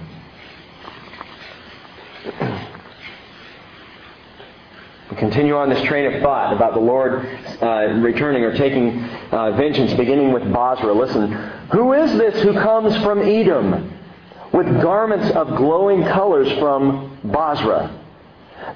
Continue 5.15 5.55
on 5.55 5.69
this 5.69 5.81
train 5.83 6.13
of 6.13 6.21
thought 6.21 6.53
about 6.53 6.73
the 6.73 6.79
Lord 6.79 7.25
uh, 7.61 7.99
returning 7.99 8.43
or 8.43 8.55
taking 8.55 9.03
uh, 9.31 9.51
vengeance, 9.51 9.93
beginning 9.93 10.31
with 10.33 10.43
Bozrah. 10.53 10.93
Listen, 10.93 11.31
who 11.71 11.93
is 11.93 12.11
this 12.17 12.43
who 12.43 12.53
comes 12.53 12.95
from 13.03 13.19
Edom 13.21 13.91
with 14.53 14.67
garments 14.81 15.35
of 15.35 15.55
glowing 15.57 16.03
colors 16.03 16.51
from 16.59 17.17
Bozrah? 17.23 17.95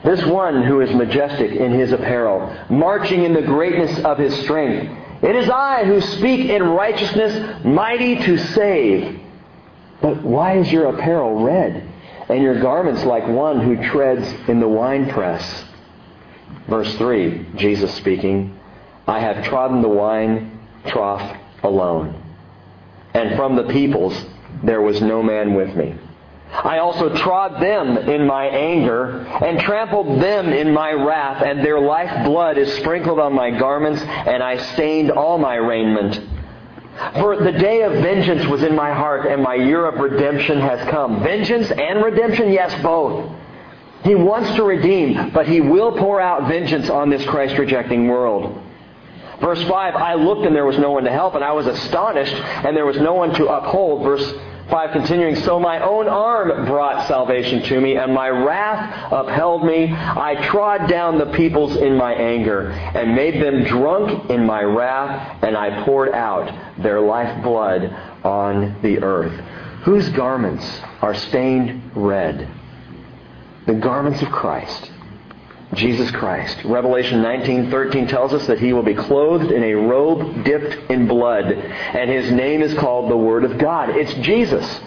This 0.03 0.23
one 0.25 0.63
who 0.63 0.81
is 0.81 0.93
majestic 0.95 1.51
in 1.51 1.71
his 1.71 1.91
apparel, 1.91 2.55
marching 2.69 3.23
in 3.23 3.33
the 3.33 3.41
greatness 3.41 4.03
of 4.03 4.17
his 4.17 4.35
strength. 4.39 4.91
It 5.21 5.35
is 5.35 5.49
I 5.49 5.85
who 5.85 6.01
speak 6.01 6.49
in 6.49 6.63
righteousness, 6.63 7.63
mighty 7.63 8.15
to 8.23 8.37
save. 8.37 9.19
But 10.01 10.21
why 10.21 10.57
is 10.57 10.71
your 10.71 10.87
apparel 10.87 11.43
red, 11.43 11.87
and 12.27 12.41
your 12.41 12.59
garments 12.59 13.03
like 13.03 13.27
one 13.27 13.61
who 13.61 13.81
treads 13.89 14.27
in 14.49 14.59
the 14.59 14.67
winepress? 14.67 15.63
Verse 16.67 16.93
3, 16.95 17.47
Jesus 17.55 17.93
speaking, 17.95 18.57
I 19.07 19.19
have 19.19 19.45
trodden 19.45 19.81
the 19.81 19.89
wine 19.89 20.59
trough 20.87 21.37
alone, 21.61 22.21
and 23.13 23.35
from 23.35 23.55
the 23.55 23.63
peoples 23.65 24.25
there 24.63 24.81
was 24.81 25.01
no 25.01 25.21
man 25.21 25.55
with 25.55 25.75
me. 25.75 25.95
I 26.53 26.77
also 26.77 27.15
trod 27.17 27.61
them 27.61 27.97
in 27.97 28.27
my 28.27 28.45
anger 28.45 29.25
and 29.43 29.59
trampled 29.59 30.21
them 30.21 30.53
in 30.53 30.71
my 30.71 30.91
wrath, 30.91 31.41
and 31.41 31.65
their 31.65 31.79
life 31.79 32.25
blood 32.25 32.57
is 32.57 32.71
sprinkled 32.75 33.19
on 33.19 33.33
my 33.33 33.49
garments, 33.49 34.01
and 34.01 34.43
I 34.43 34.57
stained 34.73 35.11
all 35.11 35.37
my 35.37 35.55
raiment. 35.55 36.21
For 37.15 37.37
the 37.37 37.51
day 37.51 37.81
of 37.81 37.93
vengeance 37.93 38.45
was 38.45 38.61
in 38.61 38.75
my 38.75 38.93
heart, 38.93 39.25
and 39.25 39.41
my 39.41 39.55
year 39.55 39.85
of 39.87 39.99
redemption 39.99 40.59
has 40.59 40.87
come. 40.89 41.23
Vengeance 41.23 41.71
and 41.71 42.03
redemption, 42.03 42.51
yes, 42.51 42.81
both. 42.83 43.31
He 44.03 44.15
wants 44.15 44.53
to 44.55 44.63
redeem, 44.63 45.31
but 45.31 45.47
he 45.47 45.61
will 45.61 45.97
pour 45.97 46.19
out 46.19 46.47
vengeance 46.49 46.89
on 46.89 47.09
this 47.09 47.25
Christ 47.25 47.57
rejecting 47.57 48.07
world. 48.07 48.61
Verse 49.39 49.61
5 49.63 49.95
I 49.95 50.13
looked, 50.15 50.45
and 50.45 50.55
there 50.55 50.65
was 50.65 50.77
no 50.77 50.91
one 50.91 51.05
to 51.05 51.11
help, 51.11 51.35
and 51.35 51.43
I 51.43 51.53
was 51.53 51.67
astonished, 51.67 52.33
and 52.33 52.75
there 52.75 52.85
was 52.85 52.97
no 52.97 53.13
one 53.13 53.33
to 53.35 53.47
uphold. 53.47 54.03
Verse 54.03 54.33
5 54.69 54.91
continuing, 54.91 55.35
So 55.37 55.59
my 55.59 55.81
own 55.81 56.07
arm 56.07 56.65
brought 56.65 57.07
salvation 57.07 57.61
to 57.63 57.79
me, 57.79 57.95
and 57.95 58.13
my 58.13 58.29
wrath 58.29 59.11
upheld 59.11 59.65
me. 59.65 59.93
I 59.93 60.47
trod 60.47 60.89
down 60.89 61.17
the 61.17 61.31
peoples 61.33 61.75
in 61.77 61.95
my 61.95 62.13
anger, 62.13 62.71
and 62.71 63.15
made 63.15 63.41
them 63.41 63.63
drunk 63.65 64.29
in 64.29 64.45
my 64.45 64.61
wrath, 64.63 65.43
and 65.43 65.57
I 65.57 65.83
poured 65.83 66.13
out 66.13 66.81
their 66.81 67.01
lifeblood 67.01 67.93
on 68.23 68.81
the 68.81 69.01
earth. 69.03 69.33
Whose 69.83 70.09
garments 70.09 70.65
are 71.01 71.13
stained 71.13 71.91
red? 71.95 72.49
The 73.65 73.73
garments 73.73 74.21
of 74.21 74.29
Christ. 74.29 74.91
Jesus 75.73 76.11
Christ. 76.11 76.63
Revelation 76.65 77.21
19:13 77.21 78.07
tells 78.07 78.33
us 78.33 78.45
that 78.47 78.59
he 78.59 78.73
will 78.73 78.83
be 78.83 78.93
clothed 78.93 79.51
in 79.51 79.63
a 79.63 79.73
robe 79.73 80.43
dipped 80.43 80.91
in 80.91 81.07
blood, 81.07 81.45
and 81.45 82.09
his 82.09 82.31
name 82.31 82.61
is 82.61 82.73
called 82.75 83.09
the 83.09 83.17
Word 83.17 83.43
of 83.43 83.57
God. 83.57 83.89
It's 83.89 84.13
Jesus. 84.15 84.81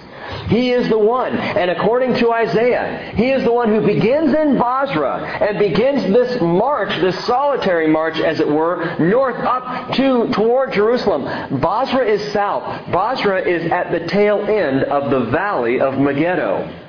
He 0.48 0.70
is 0.70 0.88
the 0.88 0.98
one. 0.98 1.36
And 1.36 1.70
according 1.70 2.14
to 2.16 2.32
Isaiah, 2.32 3.12
he 3.16 3.30
is 3.30 3.44
the 3.44 3.52
one 3.52 3.68
who 3.68 3.84
begins 3.84 4.34
in 4.34 4.58
Bozrah 4.58 5.24
and 5.40 5.58
begins 5.58 6.02
this 6.12 6.40
march, 6.40 6.90
this 7.00 7.18
solitary 7.24 7.88
march, 7.88 8.18
as 8.18 8.40
it 8.40 8.48
were, 8.48 8.96
north 8.98 9.36
up 9.36 9.92
to 9.94 10.28
toward 10.28 10.72
Jerusalem. 10.72 11.60
Bozrah 11.60 12.06
is 12.06 12.32
south. 12.32 12.92
Bozrah 12.92 13.42
is 13.42 13.70
at 13.70 13.90
the 13.90 14.06
tail 14.06 14.40
end 14.40 14.84
of 14.84 15.10
the 15.10 15.30
valley 15.30 15.80
of 15.80 15.98
Megiddo. 15.98 16.85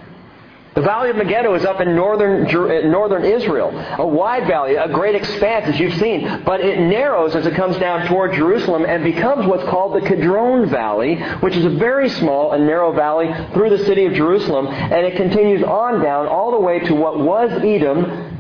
The 0.78 0.84
Valley 0.84 1.09
of 1.09 1.15
Megiddo 1.15 1.55
is 1.55 1.65
up 1.65 1.82
in 1.82 1.95
northern, 1.95 2.45
uh, 2.45 2.88
northern 2.88 3.25
Israel, 3.25 3.75
a 3.97 4.05
wide 4.05 4.45
valley, 4.45 4.75
a 4.75 4.88
great 4.88 5.15
expanse 5.15 5.65
as 5.65 5.80
you've 5.80 5.95
seen, 5.95 6.43
but 6.43 6.59
it 6.61 6.80
narrows 6.80 7.36
as 7.36 7.47
it 7.47 7.55
comes 7.55 7.78
down 7.78 8.05
toward 8.05 8.36
Jerusalem 8.36 8.86
and 8.86 9.03
becomes 9.03 9.47
what's 9.47 9.63
called 9.63 9.95
the 9.95 10.07
Kidron 10.07 10.69
Valley, 10.69 11.15
which 11.39 11.55
is 11.55 11.65
a 11.65 11.71
very 11.71 12.09
small 12.09 12.51
and 12.51 12.67
narrow 12.67 12.91
valley 12.91 13.34
through 13.53 13.71
the 13.71 13.86
city 13.86 14.05
of 14.05 14.13
Jerusalem, 14.13 14.67
and 14.67 15.03
it 15.03 15.15
continues 15.15 15.63
on 15.63 16.03
down 16.03 16.28
all 16.28 16.51
the 16.51 16.59
way 16.59 16.78
to 16.82 16.93
what 16.93 17.19
was 17.21 17.49
Edom, 17.63 18.39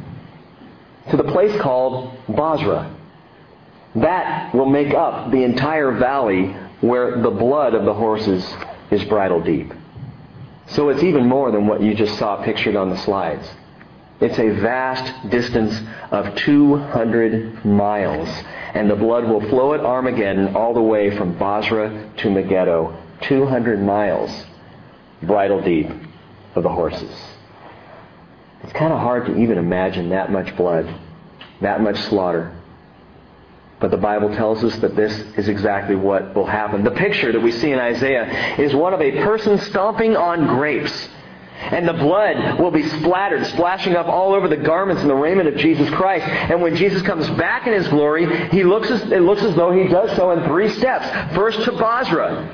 to 1.09 1.17
the 1.17 1.31
place 1.31 1.59
called 1.59 2.15
Bozrah. 2.29 2.95
That 3.95 4.53
will 4.53 4.69
make 4.69 4.93
up 4.93 5.31
the 5.31 5.41
entire 5.41 5.91
valley 5.93 6.55
where 6.81 7.19
the 7.19 7.31
blood 7.31 7.73
of 7.73 7.85
the 7.85 7.95
horses 7.95 8.45
is 8.91 9.03
bridle 9.05 9.41
deep. 9.41 9.73
So 10.69 10.89
it's 10.89 11.03
even 11.03 11.27
more 11.27 11.51
than 11.51 11.67
what 11.67 11.81
you 11.81 11.93
just 11.93 12.17
saw 12.17 12.43
pictured 12.43 12.75
on 12.75 12.89
the 12.89 12.97
slides. 12.97 13.47
It's 14.19 14.39
a 14.39 14.49
vast 14.49 15.29
distance 15.29 15.79
of 16.11 16.35
200 16.35 17.63
miles. 17.63 18.27
And 18.73 18.89
the 18.89 18.95
blood 18.95 19.25
will 19.25 19.47
flow 19.49 19.73
at 19.73 19.79
Armageddon 19.79 20.55
all 20.55 20.73
the 20.73 20.81
way 20.81 21.15
from 21.15 21.37
Bozrah 21.37 22.09
to 22.17 22.29
Megiddo. 22.29 22.97
200 23.21 23.81
miles, 23.81 24.45
bridle 25.23 25.61
deep 25.61 25.89
of 26.55 26.63
the 26.63 26.69
horses. 26.69 27.11
It's 28.63 28.73
kind 28.73 28.91
of 28.91 28.99
hard 28.99 29.27
to 29.27 29.37
even 29.37 29.57
imagine 29.57 30.09
that 30.09 30.31
much 30.31 30.55
blood, 30.57 30.93
that 31.61 31.81
much 31.81 31.97
slaughter. 31.97 32.56
But 33.79 33.91
the 33.91 33.97
Bible 33.97 34.33
tells 34.33 34.63
us 34.63 34.75
that 34.77 34.95
this 34.95 35.13
is 35.37 35.47
exactly 35.47 35.95
what 35.95 36.33
will 36.33 36.47
happen. 36.47 36.83
The 36.83 36.91
picture 36.91 37.31
that 37.31 37.41
we 37.41 37.51
see 37.51 37.71
in 37.71 37.79
Isaiah 37.79 38.55
is 38.57 38.73
one 38.73 38.93
of 38.93 39.01
a 39.01 39.11
person 39.23 39.59
stomping 39.59 40.17
on 40.17 40.47
grapes. 40.47 41.09
And 41.59 41.87
the 41.87 41.93
blood 41.93 42.59
will 42.59 42.71
be 42.71 42.87
splattered, 42.87 43.45
splashing 43.47 43.95
up 43.95 44.07
all 44.07 44.33
over 44.33 44.47
the 44.47 44.57
garments 44.57 45.01
and 45.01 45.09
the 45.09 45.15
raiment 45.15 45.47
of 45.47 45.57
Jesus 45.57 45.89
Christ. 45.91 46.25
And 46.25 46.61
when 46.61 46.75
Jesus 46.75 47.01
comes 47.01 47.27
back 47.31 47.67
in 47.67 47.73
his 47.73 47.87
glory, 47.87 48.49
he 48.49 48.63
looks 48.63 48.89
as, 48.89 49.01
it 49.11 49.21
looks 49.21 49.41
as 49.41 49.55
though 49.55 49.71
he 49.71 49.87
does 49.87 50.15
so 50.15 50.31
in 50.31 50.43
three 50.45 50.69
steps. 50.69 51.35
First 51.35 51.63
to 51.63 51.71
Bozrah. 51.71 52.47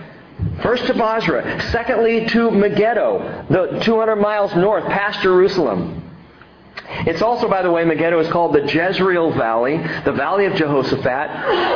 First 0.62 0.86
to 0.88 0.94
Bozrah. 0.94 1.62
Secondly 1.72 2.26
to 2.28 2.52
Megiddo, 2.52 3.46
the 3.50 3.80
200 3.82 4.16
miles 4.16 4.56
north 4.56 4.86
past 4.86 5.22
Jerusalem. 5.22 6.03
It's 7.06 7.22
also, 7.22 7.50
by 7.50 7.62
the 7.62 7.72
way, 7.72 7.84
Megiddo 7.84 8.20
is 8.20 8.28
called 8.30 8.54
the 8.54 8.62
Jezreel 8.62 9.32
Valley, 9.32 9.78
the 10.06 10.12
Valley 10.12 10.46
of 10.46 10.56
Jehoshaphat. 10.56 11.30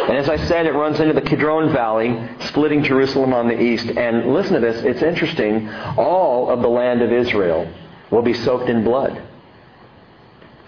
And 0.09 0.17
as 0.17 0.29
I 0.29 0.37
said, 0.47 0.65
it 0.65 0.73
runs 0.73 0.99
into 0.99 1.13
the 1.13 1.21
Kidron 1.21 1.71
Valley, 1.73 2.17
splitting 2.41 2.83
Jerusalem 2.83 3.33
on 3.33 3.47
the 3.47 3.59
east. 3.59 3.87
And 3.87 4.33
listen 4.33 4.53
to 4.53 4.59
this, 4.59 4.83
it's 4.83 5.01
interesting. 5.01 5.69
All 5.97 6.49
of 6.49 6.61
the 6.61 6.69
land 6.69 7.01
of 7.01 7.11
Israel 7.11 7.71
will 8.11 8.21
be 8.21 8.33
soaked 8.33 8.69
in 8.69 8.83
blood. 8.83 9.21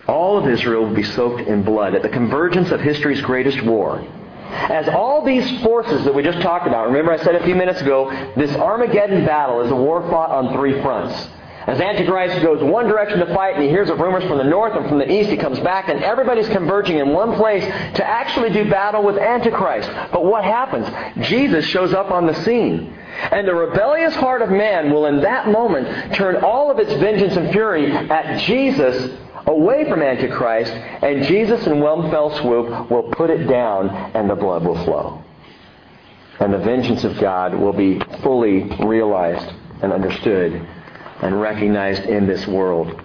All 0.08 0.38
of 0.38 0.48
Israel 0.48 0.86
will 0.86 0.96
be 0.96 1.04
soaked 1.04 1.42
in 1.42 1.64
blood 1.64 1.94
at 1.94 2.02
the 2.02 2.10
convergence 2.10 2.72
of 2.72 2.82
history's 2.82 3.22
greatest 3.22 3.62
war. 3.64 4.04
As 4.50 4.90
all 4.90 5.24
these 5.24 5.62
forces 5.62 6.04
that 6.06 6.14
we 6.16 6.24
just 6.24 6.42
talked 6.42 6.66
about, 6.66 6.88
remember 6.88 7.12
I 7.12 7.24
said 7.24 7.36
a 7.36 7.44
few 7.44 7.56
minutes 7.56 7.82
ago, 7.82 8.10
this 8.36 8.54
Armageddon 8.56 9.24
battle 9.26 9.62
is 9.62 9.70
a 9.70 9.76
war 9.76 10.02
fought 10.10 10.32
on 10.32 10.54
three 10.54 10.82
fronts. 10.82 11.30
As 11.70 11.80
Antichrist 11.80 12.42
goes 12.42 12.64
one 12.64 12.88
direction 12.88 13.20
to 13.20 13.32
fight 13.32 13.54
and 13.54 13.62
he 13.62 13.70
hears 13.70 13.92
of 13.92 14.00
rumors 14.00 14.24
from 14.24 14.40
the 14.40 14.44
north 14.44 14.76
and 14.76 14.90
from 14.90 14.98
the 14.98 15.12
east, 15.12 15.30
he 15.30 15.38
comes 15.38 15.60
back 15.60 15.88
and 15.88 16.04
everybody's 16.04 16.50
converging 16.50 16.98
in 16.98 17.10
one 17.10 17.36
place 17.36 17.64
to 17.64 18.04
actually 18.04 18.50
do 18.50 18.68
battle 18.68 19.04
with 19.04 19.20
Antichrist. 19.20 19.88
But 20.12 20.26
what 20.26 20.44
happens? 20.44 20.88
Jesus 21.28 21.64
shows 21.66 21.94
up 21.94 22.10
on 22.10 22.26
the 22.26 22.34
scene. 22.44 22.92
And 23.32 23.48
the 23.48 23.54
rebellious 23.54 24.16
heart 24.16 24.42
of 24.42 24.50
man 24.50 24.92
will 24.92 25.06
in 25.06 25.22
that 25.22 25.50
moment 25.50 26.16
turn 26.16 26.38
all 26.38 26.72
of 26.72 26.80
its 26.80 26.92
vengeance 26.94 27.38
and 27.38 27.52
fury 27.52 27.92
at 27.92 28.42
Jesus 28.48 29.16
away 29.46 29.88
from 29.88 30.02
Antichrist, 30.02 30.72
and 30.72 31.24
Jesus 31.26 31.68
in 31.68 31.82
one 31.82 32.10
fell 32.10 32.36
swoop 32.38 32.90
will 32.90 33.12
put 33.12 33.30
it 33.30 33.46
down 33.46 33.90
and 34.16 34.28
the 34.28 34.36
blood 34.36 34.66
will 34.66 34.84
flow. 34.86 35.24
And 36.40 36.52
the 36.52 36.58
vengeance 36.58 37.04
of 37.04 37.20
God 37.20 37.54
will 37.54 37.74
be 37.74 38.00
fully 38.24 38.64
realized 38.80 39.54
and 39.84 39.94
understood 39.94 40.68
and 41.22 41.40
recognized 41.40 42.04
in 42.04 42.28
this 42.28 42.46
world. 42.48 43.02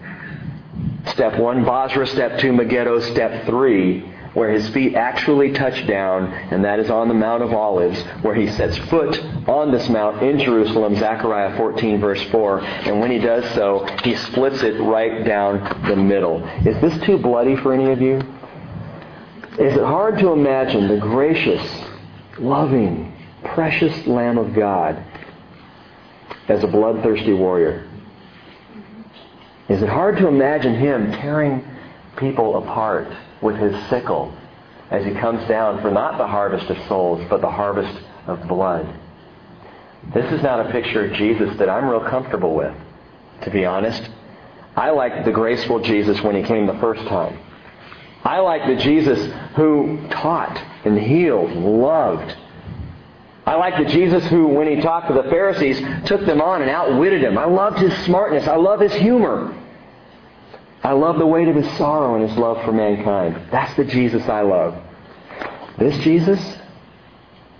Step 1.09 1.39
one, 1.39 1.65
Bozrah. 1.65 2.07
Step 2.07 2.39
two, 2.39 2.53
Megiddo. 2.53 3.01
Step 3.01 3.47
three, 3.47 4.01
where 4.33 4.51
his 4.51 4.69
feet 4.71 4.95
actually 4.95 5.53
touch 5.53 5.87
down, 5.87 6.33
and 6.51 6.65
that 6.65 6.81
is 6.81 6.91
on 6.91 7.09
the 7.09 7.15
Mount 7.15 7.43
of 7.43 7.53
Olives, 7.53 8.01
where 8.23 8.35
he 8.35 8.49
sets 8.49 8.77
foot 8.89 9.23
on 9.49 9.71
this 9.71 9.89
mount 9.89 10.23
in 10.23 10.39
Jerusalem, 10.39 10.97
Zechariah 10.97 11.57
14, 11.57 12.01
verse 12.01 12.23
4. 12.31 12.61
And 12.61 13.01
when 13.01 13.11
he 13.11 13.19
does 13.19 13.45
so, 13.55 13.87
he 14.03 14.17
splits 14.17 14.63
it 14.63 14.81
right 14.81 15.25
down 15.25 15.87
the 15.89 15.97
middle. 15.97 16.45
Is 16.67 16.81
this 16.81 16.99
too 17.05 17.19
bloody 17.19 17.57
for 17.57 17.73
any 17.73 17.93
of 17.93 18.01
you? 18.01 18.17
Is 19.59 19.77
it 19.77 19.85
hard 19.85 20.19
to 20.19 20.33
imagine 20.33 20.89
the 20.89 20.97
gracious, 20.97 21.63
loving, 22.39 23.15
precious 23.45 24.05
Lamb 24.07 24.37
of 24.37 24.53
God 24.53 25.01
as 26.49 26.65
a 26.65 26.67
bloodthirsty 26.67 27.33
warrior? 27.33 27.89
Is 29.69 29.83
it 29.83 29.89
hard 29.89 30.19
to 30.19 30.29
imagine 30.29 30.75
him 30.75 31.13
tearing 31.13 31.65
people 32.17 32.59
apart 32.59 33.09
with 33.41 33.57
his 33.57 33.75
sickle 33.89 34.33
as 34.91 35.05
he 35.05 35.13
comes 35.13 35.47
down 35.49 35.81
for 35.81 35.91
not 35.91 36.19
the 36.19 36.27
harvest 36.27 36.69
of 36.71 36.77
souls, 36.87 37.25
but 37.31 37.41
the 37.41 37.51
harvest 37.51 38.03
of 38.27 38.47
blood? 38.47 38.87
This 40.13 40.31
is 40.33 40.43
not 40.43 40.67
a 40.67 40.71
picture 40.71 41.07
of 41.07 41.15
Jesus 41.15 41.57
that 41.59 41.71
I'm 41.71 41.89
real 41.89 42.05
comfortable 42.09 42.55
with, 42.55 42.75
to 43.43 43.51
be 43.51 43.65
honest. 43.65 44.11
I 44.77 44.91
liked 44.91 45.25
the 45.25 45.33
graceful 45.33 45.81
Jesus 45.81 46.21
when 46.21 46.35
he 46.35 46.43
came 46.43 46.67
the 46.67 46.79
first 46.79 47.07
time. 47.07 47.39
I 48.23 48.41
like 48.41 48.67
the 48.67 48.83
Jesus 48.83 49.33
who 49.55 50.07
taught 50.11 50.57
and 50.85 50.99
healed, 50.99 51.53
loved. 51.53 52.37
I 53.47 53.57
like 53.57 53.77
the 53.77 53.93
Jesus 53.93 54.25
who, 54.27 54.49
when 54.49 54.67
he 54.67 54.81
talked 54.81 55.09
to 55.09 55.15
the 55.15 55.25
Pharisees, 55.25 55.79
took 56.07 56.25
them 56.25 56.41
on 56.41 56.63
and 56.63 56.71
outwitted 56.71 57.23
them. 57.23 57.37
I 57.37 57.45
loved 57.45 57.79
his 57.79 57.93
smartness. 58.05 58.49
I 58.49 58.57
love 58.57 58.81
his 58.81 58.93
humor. 58.95 59.55
I 60.83 60.93
love 60.93 61.19
the 61.19 61.27
weight 61.27 61.49
of 61.49 61.57
his 61.57 61.71
sorrow 61.77 62.15
and 62.15 62.29
his 62.29 62.39
love 62.39 62.63
for 62.65 62.73
mankind. 62.73 63.51
That's 63.51 63.75
the 63.77 63.85
Jesus 63.85 64.29
I 64.29 64.43
love. 64.43 64.77
This 65.79 65.97
Jesus, 66.05 66.41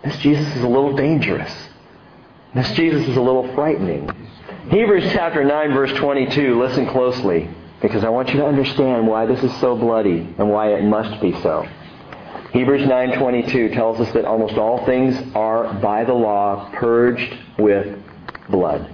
this 0.03 0.17
Jesus 0.19 0.47
is 0.57 0.63
a 0.63 0.69
little 0.69 0.95
dangerous. 0.95 1.53
This 2.55 2.71
Jesus 2.73 3.07
is 3.09 3.17
a 3.17 3.23
little 3.23 3.53
frightening. 3.55 4.09
Hebrews 4.71 5.11
chapter 5.13 5.45
9 5.45 5.75
verse 5.75 5.93
22, 5.99 6.59
listen 6.59 6.87
closely 6.87 7.51
because 7.83 8.05
I 8.05 8.09
want 8.09 8.29
you 8.31 8.37
to 8.37 8.47
understand 8.47 9.07
why 9.07 9.27
this 9.27 9.43
is 9.43 9.55
so 9.61 9.77
bloody 9.77 10.35
and 10.39 10.51
why 10.51 10.75
it 10.75 10.85
must 10.85 11.21
be 11.21 11.33
so. 11.43 11.69
Hebrews 12.55 12.87
9:22 12.87 13.75
tells 13.75 13.99
us 13.99 14.13
that 14.13 14.25
almost 14.25 14.57
all 14.57 14.87
things 14.87 15.21
are 15.35 15.75
by 15.75 16.05
the 16.05 16.15
law 16.15 16.71
purged 16.75 17.37
with 17.59 17.99
blood. 18.49 18.89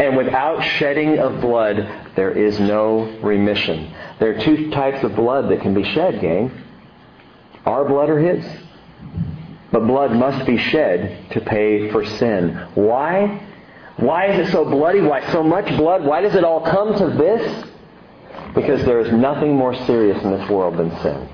And 0.00 0.16
without 0.16 0.64
shedding 0.64 1.20
of 1.20 1.40
blood, 1.40 1.88
there 2.16 2.32
is 2.32 2.58
no 2.58 3.08
remission. 3.22 3.94
There 4.18 4.30
are 4.30 4.40
two 4.40 4.72
types 4.72 5.04
of 5.04 5.14
blood 5.14 5.48
that 5.50 5.60
can 5.60 5.74
be 5.74 5.84
shed, 5.84 6.20
gang. 6.20 6.50
Our 7.64 7.84
blood 7.84 8.10
or 8.10 8.18
his. 8.18 8.44
But 9.70 9.86
blood 9.86 10.10
must 10.16 10.44
be 10.44 10.58
shed 10.58 11.30
to 11.30 11.40
pay 11.42 11.92
for 11.92 12.04
sin. 12.04 12.66
Why? 12.74 13.46
Why 13.96 14.26
is 14.26 14.48
it 14.48 14.50
so 14.50 14.64
bloody? 14.64 15.02
Why 15.02 15.30
so 15.30 15.44
much 15.44 15.68
blood? 15.76 16.04
Why 16.04 16.20
does 16.20 16.34
it 16.34 16.42
all 16.42 16.62
come 16.62 16.98
to 16.98 17.16
this? 17.16 17.64
Because 18.56 18.84
there 18.84 18.98
is 18.98 19.12
nothing 19.12 19.54
more 19.54 19.76
serious 19.86 20.20
in 20.24 20.32
this 20.32 20.50
world 20.50 20.78
than 20.78 20.90
sin. 21.00 21.28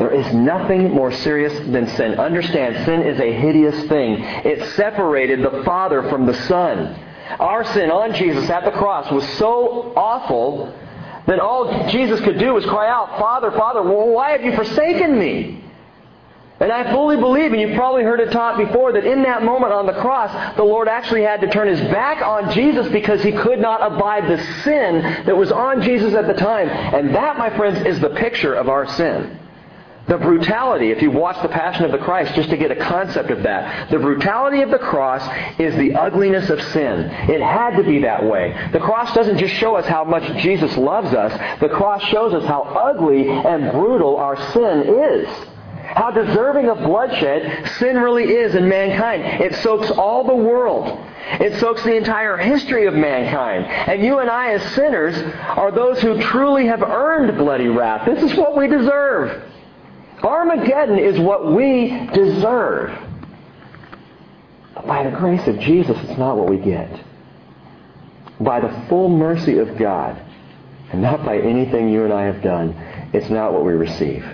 There 0.00 0.14
is 0.14 0.32
nothing 0.32 0.94
more 0.94 1.12
serious 1.12 1.52
than 1.70 1.86
sin. 1.88 2.18
Understand, 2.18 2.86
sin 2.86 3.02
is 3.02 3.20
a 3.20 3.32
hideous 3.34 3.86
thing. 3.86 4.14
It 4.18 4.74
separated 4.74 5.42
the 5.42 5.62
Father 5.62 6.08
from 6.08 6.24
the 6.24 6.32
Son. 6.32 6.98
Our 7.38 7.64
sin 7.74 7.90
on 7.90 8.14
Jesus 8.14 8.48
at 8.48 8.64
the 8.64 8.70
cross 8.70 9.12
was 9.12 9.28
so 9.34 9.92
awful 9.94 10.74
that 11.26 11.38
all 11.38 11.86
Jesus 11.90 12.18
could 12.22 12.38
do 12.38 12.54
was 12.54 12.64
cry 12.64 12.88
out, 12.88 13.18
Father, 13.18 13.50
Father, 13.50 13.82
why 13.82 14.30
have 14.30 14.42
you 14.42 14.56
forsaken 14.56 15.18
me? 15.18 15.62
And 16.60 16.72
I 16.72 16.90
fully 16.92 17.18
believe, 17.18 17.52
and 17.52 17.60
you've 17.60 17.76
probably 17.76 18.02
heard 18.02 18.20
it 18.20 18.32
taught 18.32 18.56
before, 18.56 18.94
that 18.94 19.04
in 19.04 19.22
that 19.24 19.42
moment 19.42 19.74
on 19.74 19.84
the 19.84 20.00
cross, 20.00 20.56
the 20.56 20.64
Lord 20.64 20.88
actually 20.88 21.24
had 21.24 21.42
to 21.42 21.50
turn 21.50 21.68
his 21.68 21.80
back 21.90 22.22
on 22.22 22.50
Jesus 22.54 22.90
because 22.90 23.22
he 23.22 23.32
could 23.32 23.58
not 23.60 23.82
abide 23.82 24.30
the 24.30 24.42
sin 24.64 25.02
that 25.26 25.36
was 25.36 25.52
on 25.52 25.82
Jesus 25.82 26.14
at 26.14 26.26
the 26.26 26.32
time. 26.32 26.70
And 26.70 27.14
that, 27.14 27.36
my 27.36 27.54
friends, 27.54 27.86
is 27.86 28.00
the 28.00 28.10
picture 28.10 28.54
of 28.54 28.70
our 28.70 28.86
sin. 28.86 29.38
The 30.10 30.18
brutality, 30.18 30.90
if 30.90 31.02
you 31.02 31.12
watch 31.12 31.40
the 31.40 31.48
Passion 31.48 31.84
of 31.84 31.92
the 31.92 31.98
Christ, 31.98 32.34
just 32.34 32.50
to 32.50 32.56
get 32.56 32.72
a 32.72 32.74
concept 32.74 33.30
of 33.30 33.44
that, 33.44 33.90
the 33.92 33.98
brutality 34.00 34.60
of 34.62 34.72
the 34.72 34.78
cross 34.78 35.22
is 35.60 35.72
the 35.76 35.94
ugliness 35.94 36.50
of 36.50 36.60
sin. 36.60 37.02
It 37.30 37.40
had 37.40 37.76
to 37.76 37.84
be 37.84 38.00
that 38.00 38.24
way. 38.24 38.52
The 38.72 38.80
cross 38.80 39.14
doesn't 39.14 39.38
just 39.38 39.54
show 39.54 39.76
us 39.76 39.86
how 39.86 40.02
much 40.02 40.24
Jesus 40.42 40.76
loves 40.76 41.14
us, 41.14 41.60
the 41.60 41.68
cross 41.68 42.02
shows 42.08 42.34
us 42.34 42.44
how 42.44 42.62
ugly 42.62 43.28
and 43.28 43.70
brutal 43.70 44.16
our 44.16 44.34
sin 44.52 44.80
is. 44.80 45.28
How 45.94 46.10
deserving 46.10 46.68
of 46.68 46.78
bloodshed 46.78 47.68
sin 47.78 47.96
really 47.96 48.24
is 48.24 48.56
in 48.56 48.68
mankind. 48.68 49.22
It 49.40 49.54
soaks 49.62 49.92
all 49.92 50.24
the 50.24 50.34
world. 50.34 50.88
It 51.38 51.60
soaks 51.60 51.84
the 51.84 51.96
entire 51.96 52.36
history 52.36 52.86
of 52.86 52.94
mankind. 52.94 53.64
And 53.66 54.04
you 54.04 54.18
and 54.18 54.28
I, 54.28 54.54
as 54.54 54.74
sinners, 54.74 55.16
are 55.16 55.70
those 55.70 56.00
who 56.00 56.20
truly 56.20 56.66
have 56.66 56.82
earned 56.82 57.38
bloody 57.38 57.68
wrath. 57.68 58.06
This 58.06 58.32
is 58.32 58.36
what 58.36 58.56
we 58.56 58.66
deserve. 58.66 59.49
Armageddon 60.22 60.98
is 60.98 61.18
what 61.18 61.52
we 61.52 61.88
deserve. 62.12 62.90
But 64.74 64.86
by 64.86 65.02
the 65.08 65.16
grace 65.16 65.46
of 65.46 65.58
Jesus, 65.60 65.96
it's 66.04 66.18
not 66.18 66.36
what 66.36 66.48
we 66.48 66.58
get. 66.58 67.04
By 68.40 68.60
the 68.60 68.86
full 68.88 69.08
mercy 69.08 69.58
of 69.58 69.76
God, 69.76 70.20
and 70.92 71.02
not 71.02 71.24
by 71.24 71.38
anything 71.38 71.88
you 71.88 72.04
and 72.04 72.12
I 72.12 72.24
have 72.24 72.42
done, 72.42 72.74
it's 73.12 73.30
not 73.30 73.52
what 73.52 73.64
we 73.64 73.72
receive. 73.72 74.24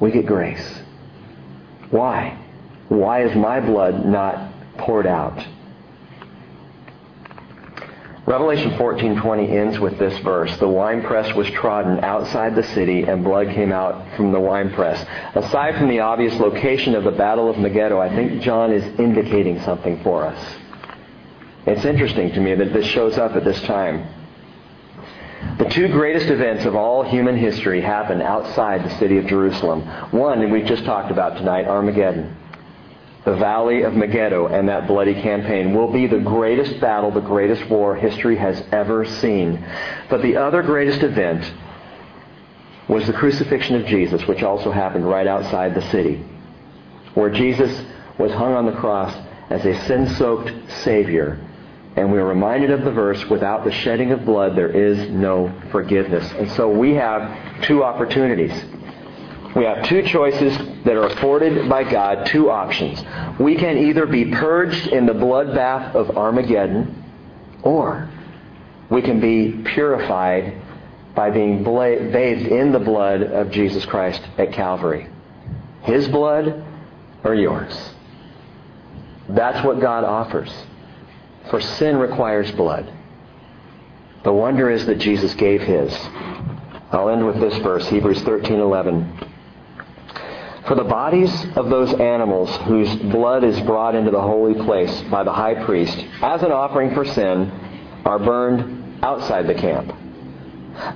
We 0.00 0.10
get 0.10 0.26
grace. 0.26 0.80
Why? 1.90 2.38
Why 2.88 3.24
is 3.24 3.36
my 3.36 3.60
blood 3.60 4.04
not 4.04 4.52
poured 4.78 5.06
out? 5.06 5.44
Revelation 8.26 8.72
14:20 8.72 9.52
ends 9.52 9.78
with 9.78 9.98
this 10.00 10.18
verse. 10.18 10.54
The 10.56 10.66
winepress 10.66 11.32
was 11.36 11.48
trodden 11.50 12.02
outside 12.02 12.56
the 12.56 12.64
city 12.64 13.04
and 13.04 13.22
blood 13.22 13.50
came 13.50 13.70
out 13.70 14.04
from 14.16 14.32
the 14.32 14.40
winepress. 14.40 15.06
Aside 15.36 15.76
from 15.76 15.86
the 15.88 16.00
obvious 16.00 16.36
location 16.40 16.96
of 16.96 17.04
the 17.04 17.12
Battle 17.12 17.48
of 17.48 17.56
Megiddo, 17.56 18.00
I 18.00 18.08
think 18.08 18.42
John 18.42 18.72
is 18.72 18.82
indicating 18.98 19.60
something 19.60 20.02
for 20.02 20.24
us. 20.24 20.56
It's 21.66 21.84
interesting 21.84 22.32
to 22.32 22.40
me 22.40 22.56
that 22.56 22.72
this 22.72 22.86
shows 22.86 23.16
up 23.16 23.36
at 23.36 23.44
this 23.44 23.62
time. 23.62 24.08
The 25.58 25.66
two 25.66 25.86
greatest 25.86 26.26
events 26.26 26.64
of 26.64 26.74
all 26.74 27.04
human 27.04 27.36
history 27.36 27.80
happened 27.80 28.22
outside 28.22 28.82
the 28.82 28.98
city 28.98 29.18
of 29.18 29.26
Jerusalem. 29.26 29.82
One, 30.10 30.50
we've 30.50 30.66
just 30.66 30.84
talked 30.84 31.12
about 31.12 31.36
tonight, 31.36 31.68
Armageddon 31.68 32.36
the 33.26 33.34
Valley 33.34 33.82
of 33.82 33.92
Megiddo 33.92 34.46
and 34.46 34.68
that 34.68 34.86
bloody 34.86 35.20
campaign 35.20 35.74
will 35.74 35.92
be 35.92 36.06
the 36.06 36.20
greatest 36.20 36.80
battle, 36.80 37.10
the 37.10 37.20
greatest 37.20 37.68
war 37.68 37.96
history 37.96 38.36
has 38.36 38.62
ever 38.70 39.04
seen. 39.04 39.66
But 40.08 40.22
the 40.22 40.36
other 40.36 40.62
greatest 40.62 41.02
event 41.02 41.52
was 42.88 43.04
the 43.04 43.12
crucifixion 43.12 43.74
of 43.74 43.86
Jesus, 43.86 44.24
which 44.28 44.44
also 44.44 44.70
happened 44.70 45.08
right 45.08 45.26
outside 45.26 45.74
the 45.74 45.90
city, 45.90 46.24
where 47.14 47.28
Jesus 47.28 47.84
was 48.16 48.30
hung 48.30 48.54
on 48.54 48.64
the 48.64 48.78
cross 48.78 49.12
as 49.50 49.66
a 49.66 49.76
sin-soaked 49.86 50.52
Savior. 50.84 51.44
And 51.96 52.12
we 52.12 52.18
are 52.18 52.26
reminded 52.26 52.70
of 52.70 52.84
the 52.84 52.92
verse, 52.92 53.24
without 53.28 53.64
the 53.64 53.72
shedding 53.72 54.12
of 54.12 54.24
blood, 54.24 54.54
there 54.54 54.70
is 54.70 55.10
no 55.10 55.52
forgiveness. 55.72 56.30
And 56.34 56.48
so 56.52 56.68
we 56.68 56.94
have 56.94 57.62
two 57.62 57.82
opportunities. 57.82 58.52
We 59.56 59.64
have 59.64 59.84
two 59.84 60.02
choices 60.02 60.54
that 60.84 60.96
are 60.96 61.06
afforded 61.06 61.66
by 61.66 61.90
God, 61.90 62.26
two 62.26 62.50
options. 62.50 63.02
We 63.40 63.56
can 63.56 63.78
either 63.78 64.04
be 64.04 64.26
purged 64.26 64.88
in 64.88 65.06
the 65.06 65.14
bloodbath 65.14 65.94
of 65.94 66.18
Armageddon, 66.18 67.02
or 67.62 68.10
we 68.90 69.00
can 69.00 69.18
be 69.18 69.62
purified 69.64 70.60
by 71.14 71.30
being 71.30 71.64
bathed 71.64 72.48
in 72.48 72.70
the 72.70 72.78
blood 72.78 73.22
of 73.22 73.50
Jesus 73.50 73.86
Christ 73.86 74.20
at 74.36 74.52
Calvary. 74.52 75.08
His 75.84 76.06
blood 76.08 76.62
or 77.24 77.34
yours. 77.34 77.74
That's 79.30 79.64
what 79.64 79.80
God 79.80 80.04
offers. 80.04 80.52
For 81.48 81.62
sin 81.62 81.96
requires 81.96 82.52
blood. 82.52 82.92
The 84.22 84.34
wonder 84.34 84.68
is 84.68 84.84
that 84.84 84.98
Jesus 84.98 85.32
gave 85.32 85.62
his. 85.62 85.96
I'll 86.92 87.08
end 87.08 87.26
with 87.26 87.40
this 87.40 87.56
verse, 87.62 87.88
Hebrews 87.88 88.20
13:11. 88.22 89.32
For 90.66 90.74
the 90.74 90.84
bodies 90.84 91.32
of 91.56 91.70
those 91.70 91.94
animals 91.94 92.54
whose 92.64 92.92
blood 92.96 93.44
is 93.44 93.60
brought 93.60 93.94
into 93.94 94.10
the 94.10 94.20
holy 94.20 94.54
place 94.64 95.00
by 95.02 95.22
the 95.22 95.32
high 95.32 95.64
priest 95.64 95.96
as 96.22 96.42
an 96.42 96.50
offering 96.50 96.92
for 96.92 97.04
sin 97.04 97.52
are 98.04 98.18
burned 98.18 99.04
outside 99.04 99.46
the 99.46 99.54
camp. 99.54 99.94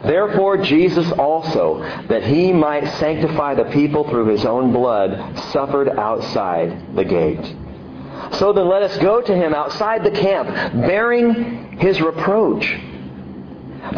Therefore 0.03 0.59
Jesus 0.59 1.11
also, 1.13 1.83
that 2.09 2.25
he 2.25 2.53
might 2.53 2.87
sanctify 2.99 3.55
the 3.55 3.71
people 3.71 4.09
through 4.09 4.27
his 4.27 4.45
own 4.45 4.73
blood, 4.73 5.39
suffered 5.53 5.89
outside 5.89 6.97
the 6.97 7.05
gate. 7.05 7.57
So 8.33 8.53
then 8.53 8.69
let 8.69 8.83
us 8.83 8.97
go 8.99 9.21
to 9.21 9.35
him 9.35 9.55
outside 9.55 10.05
the 10.05 10.11
camp, 10.11 10.49
bearing 10.75 11.79
his 11.79 12.01
reproach. 12.01 12.77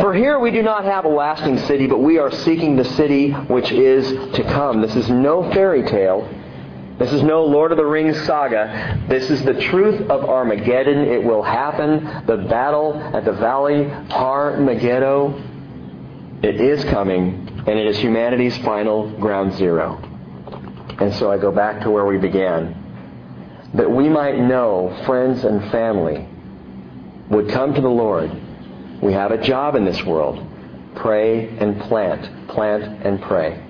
For 0.01 0.15
here 0.15 0.39
we 0.39 0.51
do 0.51 0.63
not 0.63 0.85
have 0.85 1.05
a 1.05 1.09
lasting 1.09 1.59
city, 1.59 1.87
but 1.87 1.99
we 1.99 2.19
are 2.19 2.31
seeking 2.31 2.77
the 2.77 2.85
city 2.85 3.31
which 3.31 3.71
is 3.73 4.35
to 4.37 4.45
come. 4.45 4.81
This 4.81 4.95
is 4.95 5.11
no 5.11 5.51
fairy 5.53 5.83
tale. 5.83 6.29
This 6.99 7.13
is 7.13 7.23
no 7.23 7.45
Lord 7.45 7.73
of 7.73 7.79
the 7.79 7.85
Rings 7.85 8.19
saga. 8.25 9.05
This 9.09 9.29
is 9.29 9.45
the 9.45 9.61
truth 9.61 10.09
of 10.09 10.25
Armageddon. 10.25 10.99
It 10.99 11.23
will 11.23 11.43
happen. 11.43 12.27
The 12.27 12.47
battle 12.49 12.95
at 12.95 13.25
the 13.25 13.33
valley 13.33 13.87
Armageddon. 14.11 16.41
It 16.43 16.61
is 16.61 16.85
coming, 16.85 17.49
and 17.67 17.79
it 17.79 17.87
is 17.87 17.99
humanity's 17.99 18.57
final 18.59 19.11
ground 19.19 19.55
zero. 19.55 19.97
And 21.01 21.13
so 21.15 21.31
I 21.31 21.39
go 21.39 21.51
back 21.51 21.83
to 21.83 21.91
where 21.91 22.07
we 22.07 22.19
began. 22.19 22.79
That 23.75 23.91
we 23.91 24.09
might 24.09 24.39
know 24.39 24.97
friends 25.07 25.45
and 25.45 25.71
family 25.71 26.29
would 27.31 27.51
come 27.51 27.75
to 27.75 27.81
the 27.81 27.89
Lord 27.89 28.31
we 29.03 29.13
have 29.13 29.33
a 29.33 29.43
job 29.43 29.75
in 29.75 29.85
this 29.85 30.03
world. 30.05 30.47
Pray 30.95 31.49
and 31.59 31.81
plant. 31.83 32.49
Plant 32.49 33.05
and 33.05 33.21
pray. 33.21 33.61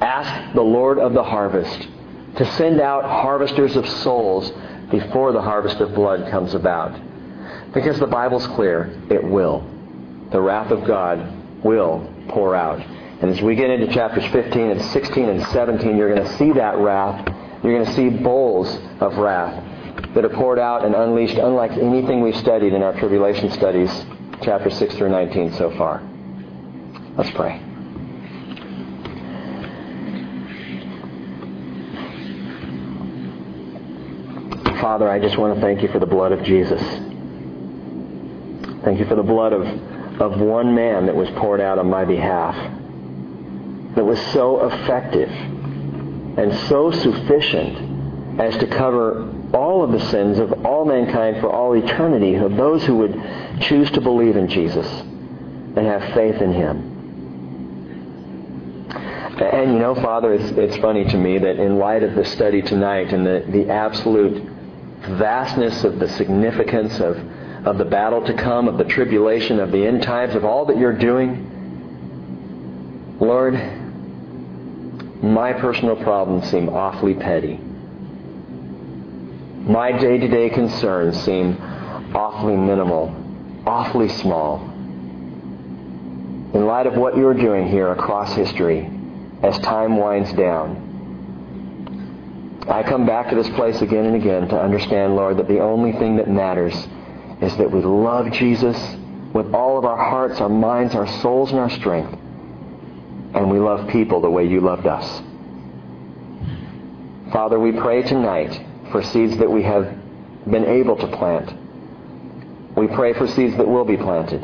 Ask 0.00 0.54
the 0.54 0.62
Lord 0.62 0.98
of 0.98 1.14
the 1.14 1.24
harvest 1.24 1.88
to 2.36 2.44
send 2.52 2.80
out 2.80 3.04
harvesters 3.04 3.74
of 3.74 3.88
souls 3.88 4.52
before 4.90 5.32
the 5.32 5.42
harvest 5.42 5.80
of 5.80 5.94
blood 5.94 6.30
comes 6.30 6.54
about. 6.54 7.00
Because 7.72 7.98
the 7.98 8.06
Bible's 8.06 8.46
clear, 8.48 9.00
it 9.10 9.24
will. 9.24 9.66
The 10.30 10.40
wrath 10.40 10.70
of 10.70 10.86
God 10.86 11.64
will 11.64 12.12
pour 12.28 12.54
out. 12.54 12.80
And 13.20 13.30
as 13.30 13.40
we 13.40 13.56
get 13.56 13.70
into 13.70 13.92
chapters 13.92 14.24
15 14.30 14.70
and 14.70 14.82
16 14.82 15.28
and 15.28 15.42
17, 15.46 15.96
you're 15.96 16.14
going 16.14 16.26
to 16.26 16.36
see 16.36 16.52
that 16.52 16.76
wrath. 16.76 17.26
You're 17.64 17.74
going 17.74 17.86
to 17.86 17.94
see 17.94 18.10
bowls 18.10 18.78
of 19.00 19.16
wrath 19.16 19.64
that 20.14 20.24
are 20.24 20.30
poured 20.30 20.58
out 20.58 20.84
and 20.84 20.94
unleashed 20.94 21.36
unlike 21.36 21.72
anything 21.72 22.20
we've 22.20 22.36
studied 22.36 22.72
in 22.72 22.82
our 22.82 22.92
tribulation 22.98 23.50
studies, 23.50 23.90
chapters 24.42 24.78
6 24.78 24.94
through 24.96 25.10
19 25.10 25.54
so 25.54 25.70
far. 25.76 26.02
Let's 27.16 27.30
pray. 27.30 27.60
Father, 34.80 35.08
I 35.08 35.18
just 35.18 35.36
want 35.36 35.56
to 35.56 35.60
thank 35.60 35.82
you 35.82 35.88
for 35.88 35.98
the 35.98 36.06
blood 36.06 36.32
of 36.32 36.44
Jesus. 36.44 36.80
Thank 38.84 39.00
you 39.00 39.06
for 39.06 39.16
the 39.16 39.24
blood 39.24 39.52
of, 39.52 39.66
of 40.20 40.40
one 40.40 40.74
man 40.74 41.06
that 41.06 41.16
was 41.16 41.28
poured 41.30 41.60
out 41.60 41.78
on 41.78 41.90
my 41.90 42.04
behalf, 42.04 42.54
that 43.96 44.04
was 44.04 44.20
so 44.32 44.64
effective 44.66 45.28
and 45.28 46.54
so 46.68 46.92
sufficient 46.92 48.40
as 48.40 48.56
to 48.58 48.66
cover 48.68 49.34
all 49.54 49.82
of 49.82 49.92
the 49.92 50.10
sins 50.10 50.38
of 50.38 50.66
all 50.66 50.84
mankind 50.84 51.40
for 51.40 51.50
all 51.50 51.72
eternity 51.74 52.34
of 52.34 52.56
those 52.56 52.84
who 52.84 52.96
would 52.96 53.14
choose 53.60 53.90
to 53.92 54.00
believe 54.00 54.36
in 54.36 54.48
Jesus 54.48 54.86
and 54.86 55.78
have 55.78 56.14
faith 56.14 56.40
in 56.40 56.52
Him. 56.52 56.94
And 59.40 59.72
you 59.72 59.78
know, 59.78 59.94
Father, 59.94 60.34
it's, 60.34 60.50
it's 60.58 60.76
funny 60.78 61.04
to 61.04 61.16
me 61.16 61.38
that 61.38 61.60
in 61.60 61.78
light 61.78 62.02
of 62.02 62.14
the 62.16 62.24
study 62.24 62.60
tonight 62.60 63.12
and 63.12 63.24
the, 63.24 63.44
the 63.48 63.70
absolute 63.70 64.42
vastness 65.00 65.84
of 65.84 66.00
the 66.00 66.08
significance 66.08 66.98
of, 66.98 67.16
of 67.64 67.78
the 67.78 67.84
battle 67.84 68.24
to 68.26 68.34
come, 68.34 68.66
of 68.66 68.78
the 68.78 68.84
tribulation, 68.84 69.60
of 69.60 69.70
the 69.70 69.86
end 69.86 70.02
times, 70.02 70.34
of 70.34 70.44
all 70.44 70.66
that 70.66 70.76
you're 70.76 70.92
doing, 70.92 71.44
Lord, 73.20 73.54
my 75.22 75.52
personal 75.52 75.96
problems 75.96 76.50
seem 76.50 76.68
awfully 76.68 77.14
petty. 77.14 77.60
My 79.68 79.92
day 79.92 80.16
to 80.16 80.28
day 80.28 80.48
concerns 80.48 81.22
seem 81.24 81.60
awfully 82.14 82.56
minimal, 82.56 83.14
awfully 83.66 84.08
small. 84.08 84.64
In 86.54 86.64
light 86.64 86.86
of 86.86 86.94
what 86.94 87.18
you're 87.18 87.34
doing 87.34 87.68
here 87.68 87.92
across 87.92 88.32
history, 88.32 88.90
as 89.42 89.58
time 89.58 89.98
winds 89.98 90.32
down, 90.32 90.86
I 92.66 92.82
come 92.82 93.04
back 93.04 93.28
to 93.28 93.34
this 93.34 93.50
place 93.50 93.82
again 93.82 94.06
and 94.06 94.16
again 94.16 94.48
to 94.48 94.58
understand, 94.58 95.16
Lord, 95.16 95.36
that 95.36 95.48
the 95.48 95.60
only 95.60 95.92
thing 95.92 96.16
that 96.16 96.30
matters 96.30 96.74
is 97.42 97.54
that 97.58 97.70
we 97.70 97.82
love 97.82 98.32
Jesus 98.32 98.96
with 99.34 99.52
all 99.52 99.76
of 99.76 99.84
our 99.84 99.98
hearts, 99.98 100.40
our 100.40 100.48
minds, 100.48 100.94
our 100.94 101.06
souls, 101.20 101.50
and 101.50 101.60
our 101.60 101.68
strength. 101.68 102.14
And 103.34 103.50
we 103.50 103.58
love 103.58 103.86
people 103.90 104.22
the 104.22 104.30
way 104.30 104.46
you 104.46 104.62
loved 104.62 104.86
us. 104.86 105.22
Father, 107.32 107.60
we 107.60 107.72
pray 107.72 108.00
tonight 108.00 108.64
for 108.90 109.02
seeds 109.02 109.36
that 109.38 109.50
we 109.50 109.62
have 109.62 109.84
been 110.50 110.64
able 110.64 110.96
to 110.96 111.06
plant. 111.16 111.52
We 112.76 112.86
pray 112.88 113.12
for 113.14 113.26
seeds 113.26 113.56
that 113.56 113.66
will 113.66 113.84
be 113.84 113.96
planted. 113.96 114.42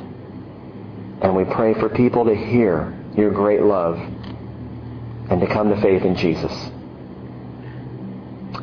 And 1.22 1.34
we 1.34 1.44
pray 1.44 1.74
for 1.74 1.88
people 1.88 2.24
to 2.26 2.34
hear 2.34 2.92
your 3.16 3.30
great 3.30 3.62
love 3.62 3.98
and 5.30 5.40
to 5.40 5.46
come 5.46 5.70
to 5.70 5.80
faith 5.80 6.02
in 6.02 6.16
Jesus. 6.16 6.52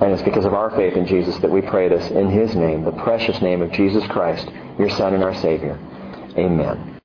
And 0.02 0.12
it's 0.14 0.24
because 0.24 0.46
of 0.46 0.54
our 0.54 0.72
faith 0.72 0.96
in 0.96 1.06
Jesus 1.06 1.38
that 1.40 1.52
we 1.52 1.62
pray 1.62 1.88
this 1.88 2.10
in 2.12 2.30
His 2.30 2.56
name, 2.56 2.84
the 2.84 2.92
precious 2.92 3.42
name 3.42 3.62
of 3.62 3.72
Jesus 3.72 4.06
Christ, 4.08 4.50
your 4.78 4.90
Son 4.90 5.14
and 5.14 5.24
our 5.24 5.36
Savior. 5.36 5.78
Amen. 6.38 6.92